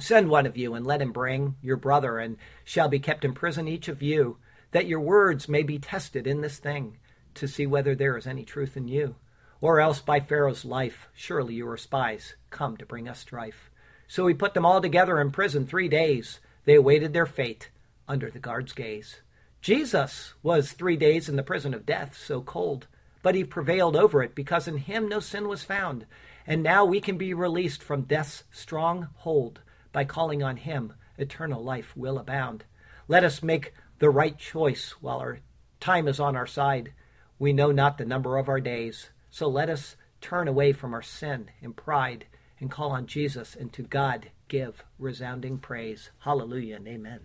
Send 0.00 0.30
one 0.30 0.46
of 0.46 0.56
you, 0.56 0.74
and 0.74 0.84
let 0.84 1.00
him 1.00 1.12
bring 1.12 1.54
your 1.62 1.76
brother, 1.76 2.18
and 2.18 2.38
shall 2.64 2.88
be 2.88 2.98
kept 2.98 3.24
in 3.24 3.34
prison 3.34 3.68
each 3.68 3.86
of 3.86 4.02
you, 4.02 4.38
that 4.72 4.88
your 4.88 4.98
words 4.98 5.48
may 5.48 5.62
be 5.62 5.78
tested 5.78 6.26
in 6.26 6.40
this 6.40 6.58
thing, 6.58 6.98
to 7.34 7.46
see 7.46 7.68
whether 7.68 7.94
there 7.94 8.16
is 8.16 8.26
any 8.26 8.44
truth 8.44 8.76
in 8.76 8.88
you. 8.88 9.14
Or 9.60 9.80
else 9.80 10.00
by 10.00 10.20
Pharaoh's 10.20 10.64
life, 10.64 11.08
surely 11.14 11.54
you 11.54 11.68
are 11.68 11.76
spies, 11.76 12.34
come 12.50 12.76
to 12.76 12.86
bring 12.86 13.08
us 13.08 13.18
strife. 13.18 13.70
So 14.06 14.26
he 14.26 14.34
put 14.34 14.54
them 14.54 14.64
all 14.64 14.80
together 14.80 15.20
in 15.20 15.30
prison 15.30 15.66
three 15.66 15.88
days. 15.88 16.40
They 16.64 16.74
awaited 16.74 17.12
their 17.12 17.26
fate 17.26 17.70
under 18.06 18.30
the 18.30 18.38
guard's 18.38 18.72
gaze. 18.72 19.20
Jesus 19.60 20.34
was 20.42 20.72
three 20.72 20.96
days 20.96 21.28
in 21.28 21.36
the 21.36 21.42
prison 21.42 21.74
of 21.74 21.84
death, 21.84 22.16
so 22.16 22.40
cold 22.40 22.86
but 23.22 23.34
he 23.34 23.44
prevailed 23.44 23.96
over 23.96 24.22
it 24.22 24.34
because 24.34 24.68
in 24.68 24.78
him 24.78 25.08
no 25.08 25.20
sin 25.20 25.48
was 25.48 25.64
found. 25.64 26.06
And 26.46 26.62
now 26.62 26.84
we 26.84 27.00
can 27.00 27.18
be 27.18 27.34
released 27.34 27.82
from 27.82 28.02
death's 28.02 28.44
strong 28.50 29.08
hold 29.16 29.60
by 29.92 30.04
calling 30.04 30.42
on 30.42 30.56
him. 30.56 30.94
Eternal 31.18 31.62
life 31.62 31.96
will 31.96 32.18
abound. 32.18 32.64
Let 33.06 33.24
us 33.24 33.42
make 33.42 33.74
the 33.98 34.10
right 34.10 34.38
choice 34.38 34.94
while 35.00 35.18
our 35.18 35.40
time 35.80 36.08
is 36.08 36.20
on 36.20 36.36
our 36.36 36.46
side. 36.46 36.92
We 37.38 37.52
know 37.52 37.72
not 37.72 37.98
the 37.98 38.06
number 38.06 38.38
of 38.38 38.48
our 38.48 38.60
days. 38.60 39.10
So 39.30 39.48
let 39.48 39.68
us 39.68 39.96
turn 40.20 40.48
away 40.48 40.72
from 40.72 40.94
our 40.94 41.02
sin 41.02 41.50
and 41.62 41.76
pride 41.76 42.26
and 42.60 42.70
call 42.70 42.90
on 42.90 43.06
Jesus 43.06 43.54
and 43.54 43.72
to 43.72 43.82
God 43.82 44.30
give 44.48 44.84
resounding 44.98 45.58
praise. 45.58 46.10
Hallelujah 46.20 46.76
and 46.76 46.88
amen. 46.88 47.20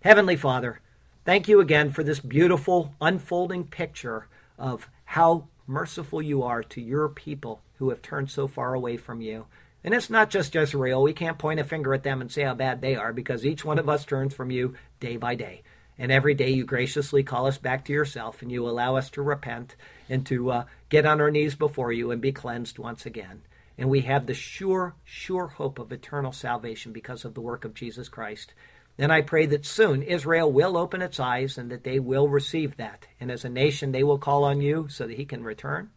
Heavenly 0.00 0.36
Father, 0.36 0.80
thank 1.24 1.48
you 1.48 1.60
again 1.60 1.90
for 1.90 2.02
this 2.02 2.20
beautiful 2.20 2.94
unfolding 3.00 3.64
picture 3.64 4.28
of 4.58 4.88
how 5.04 5.48
merciful 5.66 6.20
you 6.20 6.42
are 6.42 6.62
to 6.62 6.80
your 6.80 7.08
people 7.08 7.62
who 7.78 7.90
have 7.90 8.02
turned 8.02 8.30
so 8.30 8.48
far 8.48 8.74
away 8.74 8.96
from 8.96 9.20
you. 9.20 9.46
And 9.84 9.94
it's 9.94 10.10
not 10.10 10.30
just 10.30 10.56
Israel. 10.56 11.02
We 11.02 11.12
can't 11.12 11.38
point 11.38 11.60
a 11.60 11.64
finger 11.64 11.94
at 11.94 12.02
them 12.02 12.20
and 12.20 12.30
say 12.30 12.42
how 12.42 12.54
bad 12.54 12.80
they 12.80 12.96
are 12.96 13.12
because 13.12 13.46
each 13.46 13.64
one 13.64 13.78
of 13.78 13.88
us 13.88 14.04
turns 14.04 14.34
from 14.34 14.50
you 14.50 14.74
day 14.98 15.16
by 15.16 15.34
day. 15.34 15.62
And 15.98 16.12
every 16.12 16.34
day 16.34 16.50
you 16.50 16.64
graciously 16.64 17.22
call 17.24 17.46
us 17.46 17.58
back 17.58 17.84
to 17.86 17.92
yourself 17.92 18.40
and 18.42 18.52
you 18.52 18.68
allow 18.68 18.96
us 18.96 19.10
to 19.10 19.22
repent 19.22 19.74
and 20.08 20.24
to 20.26 20.50
uh, 20.50 20.64
get 20.88 21.04
on 21.04 21.20
our 21.20 21.30
knees 21.30 21.56
before 21.56 21.92
you 21.92 22.12
and 22.12 22.20
be 22.20 22.32
cleansed 22.32 22.78
once 22.78 23.04
again. 23.04 23.42
And 23.76 23.88
we 23.88 24.02
have 24.02 24.26
the 24.26 24.34
sure, 24.34 24.94
sure 25.04 25.48
hope 25.48 25.78
of 25.78 25.92
eternal 25.92 26.32
salvation 26.32 26.92
because 26.92 27.24
of 27.24 27.34
the 27.34 27.40
work 27.40 27.64
of 27.64 27.74
Jesus 27.74 28.08
Christ. 28.08 28.54
And 28.98 29.12
I 29.12 29.22
pray 29.22 29.46
that 29.46 29.64
soon 29.64 30.02
Israel 30.02 30.50
will 30.50 30.76
open 30.76 31.02
its 31.02 31.20
eyes 31.20 31.56
and 31.56 31.70
that 31.70 31.84
they 31.84 32.00
will 32.00 32.28
receive 32.28 32.76
that. 32.76 33.06
And 33.20 33.30
as 33.30 33.44
a 33.44 33.48
nation, 33.48 33.92
they 33.92 34.02
will 34.02 34.18
call 34.18 34.42
on 34.44 34.60
you 34.60 34.88
so 34.88 35.06
that 35.06 35.16
he 35.16 35.24
can 35.24 35.44
return, 35.44 35.90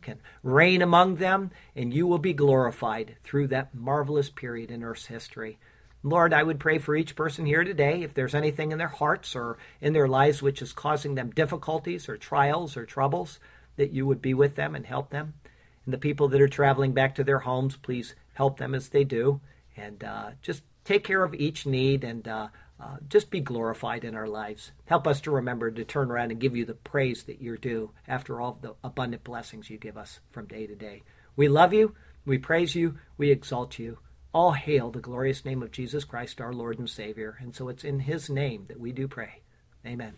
can 0.00 0.18
reign 0.42 0.80
among 0.80 1.16
them, 1.16 1.50
and 1.74 1.92
you 1.92 2.06
will 2.06 2.18
be 2.18 2.32
glorified 2.32 3.16
through 3.22 3.48
that 3.48 3.74
marvelous 3.74 4.30
period 4.30 4.70
in 4.70 4.82
Earth's 4.82 5.06
history. 5.06 5.58
Lord, 6.02 6.32
I 6.32 6.42
would 6.42 6.60
pray 6.60 6.78
for 6.78 6.94
each 6.94 7.16
person 7.16 7.46
here 7.46 7.64
today, 7.64 8.02
if 8.02 8.14
there's 8.14 8.34
anything 8.34 8.72
in 8.72 8.78
their 8.78 8.86
hearts 8.88 9.34
or 9.34 9.58
in 9.80 9.92
their 9.92 10.08
lives 10.08 10.42
which 10.42 10.62
is 10.62 10.72
causing 10.72 11.14
them 11.14 11.30
difficulties 11.30 12.08
or 12.08 12.16
trials 12.16 12.76
or 12.76 12.86
troubles, 12.86 13.40
that 13.76 13.92
you 13.92 14.06
would 14.06 14.22
be 14.22 14.34
with 14.34 14.54
them 14.54 14.74
and 14.74 14.86
help 14.86 15.10
them. 15.10 15.34
And 15.84 15.94
the 15.94 15.98
people 15.98 16.28
that 16.28 16.40
are 16.40 16.48
traveling 16.48 16.92
back 16.92 17.16
to 17.16 17.24
their 17.24 17.38
homes, 17.40 17.76
please 17.76 18.14
help 18.34 18.58
them 18.58 18.74
as 18.74 18.88
they 18.88 19.04
do. 19.04 19.40
And 19.76 20.02
uh, 20.02 20.30
just 20.42 20.62
take 20.84 21.04
care 21.04 21.22
of 21.22 21.34
each 21.34 21.66
need 21.66 22.04
and 22.04 22.26
uh, 22.26 22.48
uh, 22.78 22.96
just 23.08 23.30
be 23.30 23.40
glorified 23.40 24.04
in 24.04 24.14
our 24.14 24.28
lives. 24.28 24.72
Help 24.84 25.06
us 25.06 25.20
to 25.22 25.30
remember 25.30 25.70
to 25.70 25.84
turn 25.84 26.10
around 26.10 26.30
and 26.30 26.40
give 26.40 26.56
you 26.56 26.64
the 26.64 26.74
praise 26.74 27.24
that 27.24 27.40
you're 27.40 27.56
due 27.56 27.90
after 28.06 28.40
all 28.40 28.58
the 28.60 28.74
abundant 28.84 29.24
blessings 29.24 29.70
you 29.70 29.78
give 29.78 29.96
us 29.96 30.20
from 30.30 30.46
day 30.46 30.66
to 30.66 30.74
day. 30.74 31.02
We 31.36 31.48
love 31.48 31.72
you, 31.72 31.94
we 32.24 32.38
praise 32.38 32.74
you, 32.74 32.98
we 33.16 33.30
exalt 33.30 33.78
you. 33.78 33.98
All 34.36 34.52
hail 34.52 34.90
the 34.90 35.00
glorious 35.00 35.46
name 35.46 35.62
of 35.62 35.70
Jesus 35.70 36.04
Christ, 36.04 36.42
our 36.42 36.52
Lord 36.52 36.78
and 36.78 36.90
Savior. 36.90 37.38
And 37.40 37.56
so 37.56 37.70
it's 37.70 37.84
in 37.84 38.00
his 38.00 38.28
name 38.28 38.66
that 38.68 38.78
we 38.78 38.92
do 38.92 39.08
pray. 39.08 39.40
Amen. 39.86 40.12